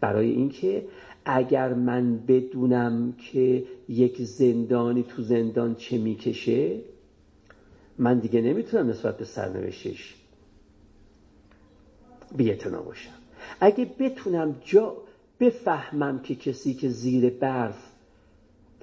[0.00, 0.84] برای اینکه
[1.24, 6.80] اگر من بدونم که یک زندانی تو زندان چه می‌کشه
[7.98, 10.14] من دیگه نمی‌تونم نسبت به سرنوشتش
[12.36, 13.10] بیعتنا باشم.
[13.60, 14.96] اگه بتونم جا
[15.40, 17.93] بفهمم که کسی که زیر برف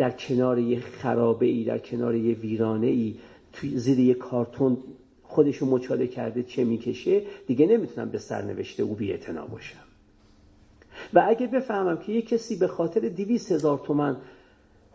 [0.01, 3.15] در کنار یه خرابه ای در کنار یه ویرانه ای
[3.53, 4.77] توی زیر یه کارتون
[5.23, 9.83] خودشو مچاله کرده چه می‌کشه دیگه نمی‌تونم به سرنوشته او بیعتنا باشم.
[11.13, 14.17] و اگه بفهمم که یه کسی به خاطر دیویس هزار تومن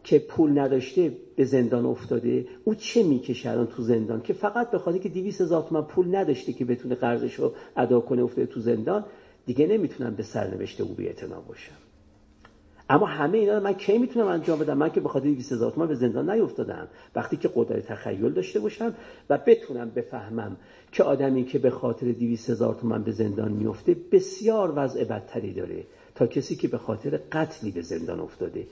[0.05, 4.78] که پول نداشته به زندان افتاده او چه می‌کشه الان تو زندان؟ که فقط به
[4.78, 8.61] خاطر که 200 هزار تومن پول نداشته که بتونه قرضش رو ادا کنه افتاده تو
[8.61, 9.05] زندان
[9.47, 11.09] دیگه نمی‌تونم به سرنوشت او بی
[11.49, 11.85] باشم.
[12.90, 15.88] اما همه اینا من کی می‌تونم انجام بدم؟ من که به خاطر 20 هزار تومان
[15.88, 18.94] به زندان نیافتادم وقتی که قدرت تخیل داشته باشم
[19.30, 20.56] و بتونم بفهمم
[20.92, 25.84] که آدمی که به خاطر 200 هزار تومان به زندان میفته بسیار وضع بدتری داره
[26.14, 28.66] تا کسی که به خاطر قتلی به زندان افتاده.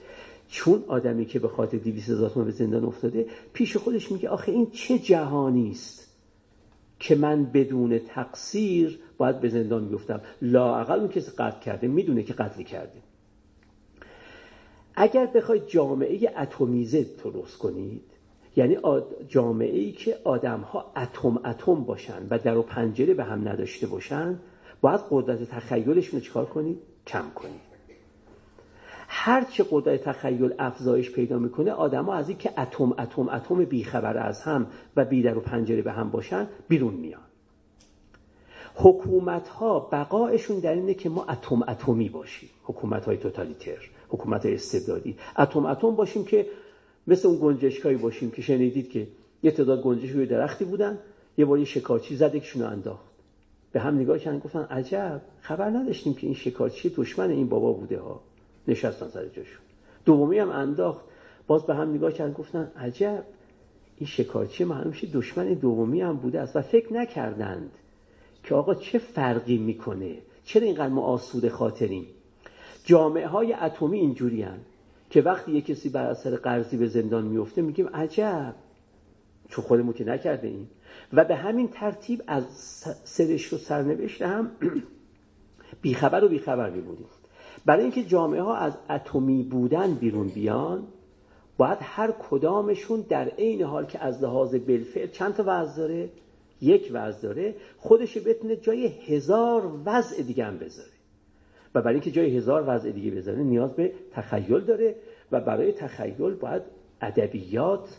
[0.47, 4.51] چون آدمی که به خاطر 200 هزار تومان به زندان افتاده پیش خودش میگه آخه
[4.51, 6.15] این چه جهانی است
[6.99, 12.33] که من بدون تقصیر باید به زندان بیفتم؟ لااقل اون کسی قتل کرده می‌دونه که
[12.33, 13.01] قتل کرده.
[14.95, 18.01] اگر بخواید جامعه اتمیزه درست کنید
[18.55, 18.77] یعنی
[19.27, 23.87] جامعه ای که آدم ها اتم اتم باشن و در و پنجره به هم نداشته
[23.87, 24.39] باشن
[24.81, 26.77] باید قدرت تخیلشون رو چکار کنید؟
[27.07, 27.75] کم کنید.
[29.07, 34.17] هرچه قدرت تخیل افزایش پیدا می‌کنه آدم ها از این که اتم اتم اتم بیخبر
[34.17, 37.21] از هم و بی در و پنجره به هم باشن بیرون میان.
[38.75, 42.49] حکومت ها بقایشون در اینه که ما اتم اتمی باشیم.
[42.63, 43.89] حکومت های توتالیتر.
[44.15, 45.15] حکومت استبدادی.
[45.37, 46.45] اتم اتم باشیم که
[47.07, 49.07] مثل اون گنجشکایی باشیم که شنیدید که
[49.43, 50.97] یه تعداد گنجش روی درختی بودن
[51.37, 53.05] یه بار شکارچی زد یکشون انداخت.
[53.71, 57.99] به هم نگاه کردن گفتن عجب خبر نداشتیم که این شکارچی دشمن این بابا بوده
[57.99, 58.21] ها.
[58.67, 59.61] نشستن سر جاشون.
[60.05, 61.05] دومی هم انداخت.
[61.47, 63.23] باز به هم نگاه کردن گفتن عجب
[63.97, 67.71] این شکارچی معلوم دشمن دومی هم بوده است و فکر نکردند
[68.43, 72.05] که آقا چه فرقی می‌کنه؟ چرا اینقدر ما آسوده خاطریم؟
[72.85, 74.59] جامعه های اتمی اینجوری هن.
[75.09, 78.55] که وقتی یه کسی بر اثر قرضی به زندان میفته میگیم عجب!
[79.49, 80.67] چون خودمون که نکرده این
[81.13, 82.43] و به همین ترتیب از
[83.03, 84.51] سرش و سرنوشت هم
[85.81, 87.05] بیخبر و بیخبر میبودیم
[87.65, 90.87] برای اینکه جامعه ها از اتمی بودن بیرون بیان
[91.57, 96.09] باید هر کدامشون در عین حال که از لحاظ بالفعل چند تا وضع داره؟
[96.61, 97.55] یک وضع داره.
[97.77, 100.94] خودش بتونه جای هزار وضع دیگه هم بذاره.
[101.75, 104.95] و برای اینکه جای هزار وضع دیگه بزنه نیاز به تخیل داره
[105.31, 106.61] و برای تخیل باید
[107.01, 107.97] ادبیات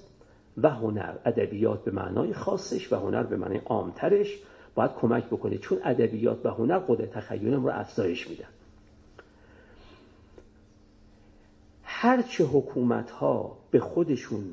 [0.56, 4.38] و هنر ادبیات به معنای خاصش و هنر به معنای عامترش
[4.74, 5.58] باید کمک بکنه.
[5.58, 8.48] چون ادبیات و هنر قدرت تخیلم رو افزایش میدن.
[11.82, 14.44] هرچه حکومت ها به خودشون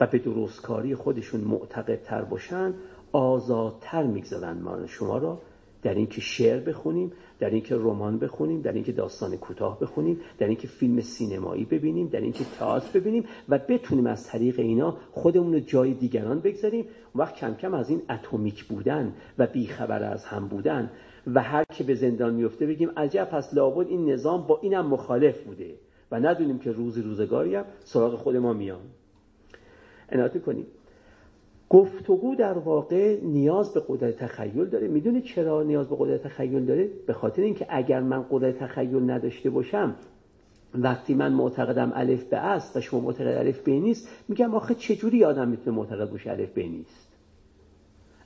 [0.00, 2.74] و به درستکاری خودشون معتقدتر باشن
[3.12, 5.40] آزادتر می‌گذارن ما شما را.
[5.82, 10.68] در اینکه شعر بخونیم در اینکه رمان بخونیم در اینکه داستان کوتاه بخونیم در اینکه
[10.68, 15.94] فیلم سینمایی ببینیم در اینکه تئاتر ببینیم و بتونیم از طریق اینا خودمون رو جای
[15.94, 16.84] دیگران بگذاریم.
[17.14, 20.90] وقت کم کم از این اتمیک بودن و بیخبر از هم بودن
[21.34, 25.42] و هر که به زندان میفته بگیم عجب پس لابد این نظام با اینم مخالف
[25.42, 25.74] بوده
[26.10, 28.80] و ندونیم که روزی روزگاری هم سراغ خود ما میان.
[30.12, 30.66] عنایت می‌کنیم.
[31.70, 34.88] گفتگو در واقع نیاز به قدرت تخیل داره.
[34.88, 39.50] می‌دونید چرا نیاز به قدرت تخیل داره؟ به خاطر اینکه اگر من قدرت تخیل نداشته
[39.50, 39.94] باشم
[40.74, 45.24] وقتی من معتقدم الف به است و شما معتقد الف به نیست میگم آخه چجوری
[45.24, 47.08] آدم می‌تونه معتقد باشه الف به نیست؟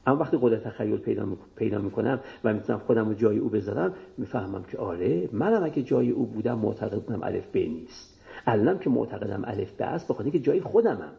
[0.06, 4.64] اما وقتی قدرت تخیل پیدا, پیدا می‌کنم و می‌تونم خودم رو جای او بذارم می‌فهمم
[4.64, 8.20] که آره منم اگه جای او بودم معتقد بودم الف به نیست.
[8.47, 11.12] الانم که معتقدم الف به است بخاطر که جای خودمم.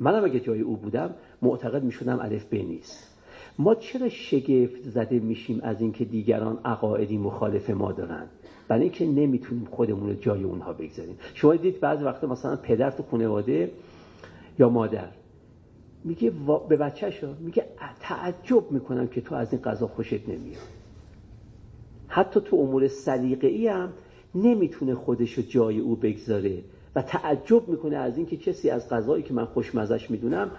[0.00, 3.14] منم اگه جای او بودم معتقد می‌شدم الف ب نیست.
[3.58, 8.26] ما چرا شگفت زده میشیم از اینکه دیگران عقایدی مخالف ما دارن
[8.68, 11.16] برای اینکه نمی‌تونیم خودمون رو جای اونها بگذاریم.
[11.34, 13.70] شما دید بعضی وقتا مثلا پدر تو خانواده
[14.58, 15.08] یا مادر
[16.04, 16.32] میگه
[16.68, 17.64] به بچهش میگه
[18.00, 20.62] تعجب می‌کنم که تو از این قضا خوشت نمیاد.
[22.08, 23.92] حتی تو امور سلیقه‌ای هم
[24.34, 26.62] نمی‌تونه خودش رو جای او بگذاره.
[27.02, 30.50] تعجب می‌کنه از اینکه کسی از غذایی که من خوشمزش می‌دونم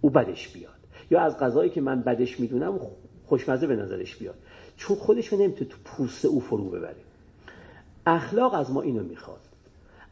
[0.00, 0.74] او بدش بیاد.
[1.10, 2.80] یا از غذایی که من بدش می‌دونم
[3.26, 4.34] خوشمزه به نظرش بیاد.
[4.76, 6.96] چون خودش رو نمی‌تونه تو پوست او فرو ببره.
[8.06, 9.40] اخلاق از ما اینو می‌خواد.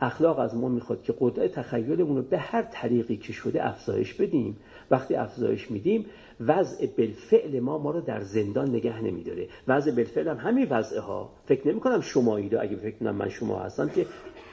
[0.00, 4.56] اخلاق از ما می‌خواد که قدرت تخیلمون رو به هر طریقی که شده افزایش بدیم.
[4.90, 6.06] وقتی افزایش میدیم
[6.40, 9.48] وضع بالفعل ما ما رو در زندان نگه نمیداره.
[9.68, 13.28] وضع بالفعل هم همین وضع ها فکر نمی کنم شمایی رو اگه فکر کنم من
[13.28, 14.06] شما هستم که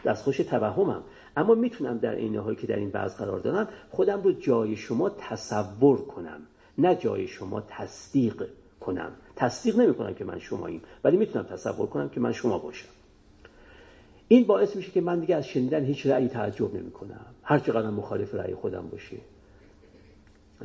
[0.06, 1.04] دستخوش توهمم.
[1.38, 5.10] اما می‌تونم در این حالی که در این وضع قرار دارم خودم رو جای شما
[5.10, 6.40] تصور کنم.
[6.78, 8.48] نه جای شما تصدیق
[8.80, 9.12] کنم.
[9.36, 12.90] تصدیق نمی کنم که من شماییم ولی می‌تونم تصور کنم که من شما باشم.
[14.28, 17.90] این باعث میشه که من دیگه از شنیدن هیچ رأی تعجب نمی کنم هر چقدر
[17.90, 19.18] مخالف رأی خودم باشه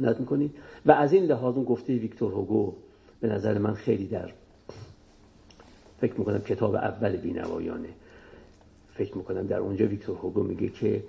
[0.01, 0.55] نت می‌کنید
[0.87, 2.75] و از این لحاظ اون گفته ویکتور هوگو
[3.21, 4.33] به نظر من خیلی در
[6.01, 7.89] فکر می‌کنم کتاب اول بینوایانه.
[8.95, 11.05] فکر می‌کنم در اونجا ویکتور هوگو میگه که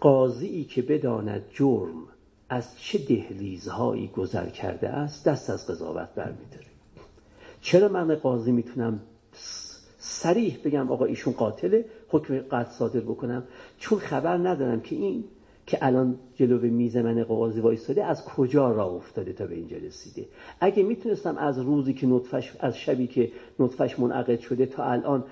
[0.00, 2.02] قاضی که بداند جرم
[2.48, 6.66] از چه دهلیزهایی گذر کرده است دست از قضاوت برمیداره.
[7.60, 9.00] چرا من قاضی می‌تونم
[9.98, 13.44] سریح بگم آقا ایشون قاتله حکم قتل صادر بکنم؟
[13.78, 15.24] چون خبر ندارم که این
[15.66, 20.28] که الان جلو میز من قاضی وایستاده از کجا راه افتاده تا به اینجا رسیده؟
[20.60, 25.24] اگه می‌تونستم از روزی که نطفش از شبی که نطفش منعقد شده تا الان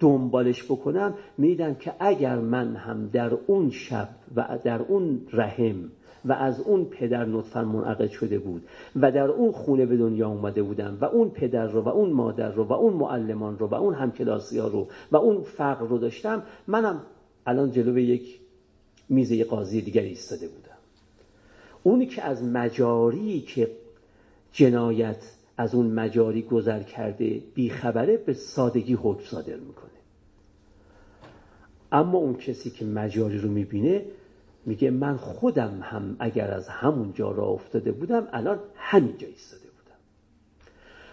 [0.00, 5.90] دنبالش بکنم میدم که اگر من هم در اون شب و در اون رحم
[6.24, 8.62] و از اون پدر نطفا منعقد شده بود
[8.96, 12.52] و در اون خونه به دنیا اومده بودم و اون پدر رو و اون مادر
[12.52, 16.42] رو و اون معلمان رو و اون همکلاسی ها رو و اون فقر رو داشتم
[16.66, 17.00] منم
[17.46, 18.40] الان جلو یک
[19.08, 20.76] میزه قاضی دیگری ایستاده بودم.
[21.82, 23.70] اونی که از مجاری که
[24.52, 29.90] جنایت از اون مجاری گذر کرده بیخبره به سادگی حکم صادر می‌کنه.
[31.92, 34.04] اما اون کسی که مجاری رو می‌بینه
[34.66, 39.96] میگه من خودم هم اگر از همون جا را افتاده بودم الان همینجا ایستاده بودم.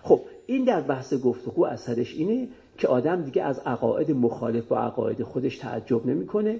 [0.02, 2.48] خب این در بحث گفتگو اثرش اینه
[2.78, 6.60] که آدم دیگه از عقاید مخالف با عقاید خودش تعجب نمی‌کنه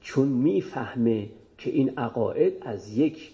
[0.00, 1.28] چون می‌فهمه
[1.58, 3.30] که این عقاید از یک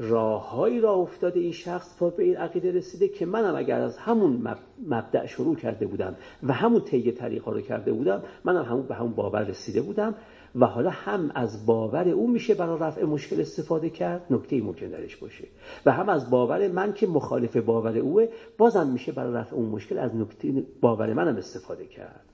[0.00, 4.56] راههایی را افتاده این شخص تا به این عقیده رسیده که منم اگر از همون
[4.86, 9.12] مبدع شروع کرده بودم و همون طی طریقا رو کرده بودم منم همون به همون
[9.12, 10.14] باور رسیده بودم
[10.54, 14.26] و حالا هم از باور او میشه برای رفع مشکل استفاده کرد.
[14.30, 15.44] نکته ممکن درش باشه.
[15.86, 18.28] و هم از باور من که مخالف باور اوه
[18.58, 22.24] بازم میشه برای رفع اون مشکل از نکته باور منم استفاده کرد.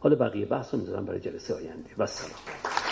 [0.00, 1.90] حالا بقیه بحث رو می‌ذارم برای جلسه آینده.
[1.98, 2.83] و سلام.